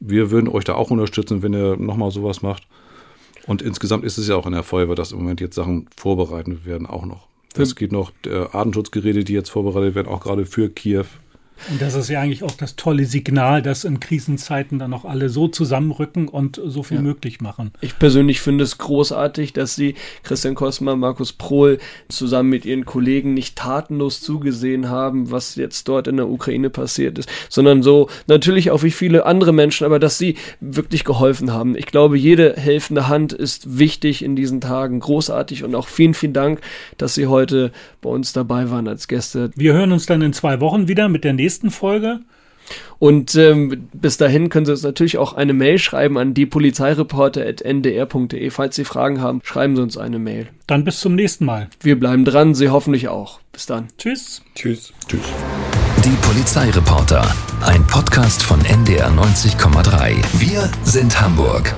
Wir 0.00 0.30
würden 0.30 0.48
euch 0.48 0.64
da 0.64 0.74
auch 0.74 0.90
unterstützen, 0.90 1.42
wenn 1.42 1.52
ihr 1.52 1.76
nochmal 1.76 2.10
sowas 2.10 2.40
macht. 2.40 2.66
Und 3.46 3.60
insgesamt 3.60 4.04
ist 4.04 4.16
es 4.16 4.28
ja 4.28 4.36
auch 4.36 4.46
in 4.46 4.52
der 4.52 4.62
Feuerwehr, 4.62 4.94
dass 4.94 5.12
im 5.12 5.18
Moment 5.18 5.40
jetzt 5.42 5.56
Sachen 5.56 5.88
vorbereitet 5.94 6.64
werden, 6.64 6.86
auch 6.86 7.04
noch. 7.04 7.28
Es 7.54 7.74
geht 7.74 7.92
noch 7.92 8.12
der 8.24 8.54
Artenschutzgeräte, 8.54 9.24
die 9.24 9.32
jetzt 9.32 9.50
vorbereitet 9.50 9.94
werden, 9.94 10.08
auch 10.08 10.20
gerade 10.20 10.46
für 10.46 10.68
Kiew. 10.68 11.04
Und 11.70 11.80
das 11.80 11.94
ist 11.94 12.08
ja 12.08 12.20
eigentlich 12.20 12.42
auch 12.42 12.52
das 12.52 12.76
tolle 12.76 13.04
Signal, 13.06 13.62
dass 13.62 13.84
in 13.84 13.98
Krisenzeiten 14.00 14.78
dann 14.78 14.92
auch 14.92 15.04
alle 15.04 15.28
so 15.28 15.48
zusammenrücken 15.48 16.28
und 16.28 16.60
so 16.64 16.82
viel 16.82 16.98
ja. 16.98 17.02
möglich 17.02 17.40
machen. 17.40 17.72
Ich 17.80 17.98
persönlich 17.98 18.40
finde 18.40 18.64
es 18.64 18.78
großartig, 18.78 19.52
dass 19.52 19.74
Sie, 19.74 19.94
Christian 20.22 20.54
Kosmer, 20.54 20.96
Markus 20.96 21.32
Prohl, 21.32 21.78
zusammen 22.08 22.50
mit 22.50 22.64
Ihren 22.64 22.84
Kollegen 22.84 23.34
nicht 23.34 23.56
tatenlos 23.56 24.20
zugesehen 24.20 24.88
haben, 24.88 25.30
was 25.30 25.56
jetzt 25.56 25.88
dort 25.88 26.06
in 26.06 26.16
der 26.16 26.28
Ukraine 26.28 26.70
passiert 26.70 27.18
ist, 27.18 27.28
sondern 27.48 27.82
so 27.82 28.08
natürlich 28.26 28.70
auch 28.70 28.82
wie 28.82 28.90
viele 28.90 29.26
andere 29.26 29.52
Menschen, 29.52 29.84
aber 29.84 29.98
dass 29.98 30.18
Sie 30.18 30.36
wirklich 30.60 31.04
geholfen 31.04 31.52
haben. 31.52 31.76
Ich 31.76 31.86
glaube, 31.86 32.18
jede 32.18 32.54
helfende 32.54 33.08
Hand 33.08 33.32
ist 33.32 33.78
wichtig 33.78 34.22
in 34.22 34.36
diesen 34.36 34.60
Tagen, 34.60 35.00
großartig 35.00 35.64
und 35.64 35.74
auch 35.74 35.88
vielen, 35.88 36.14
vielen 36.14 36.32
Dank, 36.32 36.60
dass 36.96 37.14
Sie 37.14 37.26
heute 37.26 37.72
bei 38.02 38.10
uns 38.10 38.32
dabei 38.32 38.70
waren 38.70 38.88
als 38.88 39.08
Gäste. 39.08 39.50
Wir 39.56 39.72
hören 39.72 39.92
uns 39.92 40.06
dann 40.06 40.22
in 40.22 40.32
zwei 40.32 40.60
Wochen 40.60 40.86
wieder 40.88 41.08
mit 41.08 41.24
der 41.24 41.32
nächsten 41.32 41.45
nächsten 41.46 41.70
Folge. 41.70 42.18
Und 42.98 43.36
ähm, 43.36 43.88
bis 43.92 44.16
dahin 44.16 44.48
können 44.48 44.66
Sie 44.66 44.72
uns 44.72 44.82
natürlich 44.82 45.18
auch 45.18 45.34
eine 45.34 45.52
Mail 45.52 45.78
schreiben 45.78 46.18
an 46.18 46.34
die 46.34 46.46
Polizeireporter.ndr.de. 46.46 48.50
Falls 48.50 48.74
Sie 48.74 48.84
Fragen 48.84 49.20
haben, 49.20 49.40
schreiben 49.44 49.76
Sie 49.76 49.82
uns 49.82 49.96
eine 49.96 50.18
Mail. 50.18 50.48
Dann 50.66 50.84
bis 50.84 50.98
zum 50.98 51.14
nächsten 51.14 51.44
Mal. 51.44 51.68
Wir 51.80 51.96
bleiben 51.96 52.24
dran, 52.24 52.56
Sie 52.56 52.70
hoffentlich 52.70 53.06
auch. 53.06 53.38
Bis 53.52 53.66
dann. 53.66 53.86
Tschüss. 53.98 54.42
Tschüss. 54.56 54.92
Tschüss. 55.06 55.22
Die 56.04 56.26
Polizeireporter, 56.26 57.32
ein 57.64 57.86
Podcast 57.86 58.42
von 58.42 58.60
NDR 58.64 59.10
90,3. 59.10 60.16
Wir 60.40 60.68
sind 60.82 61.20
Hamburg. 61.20 61.76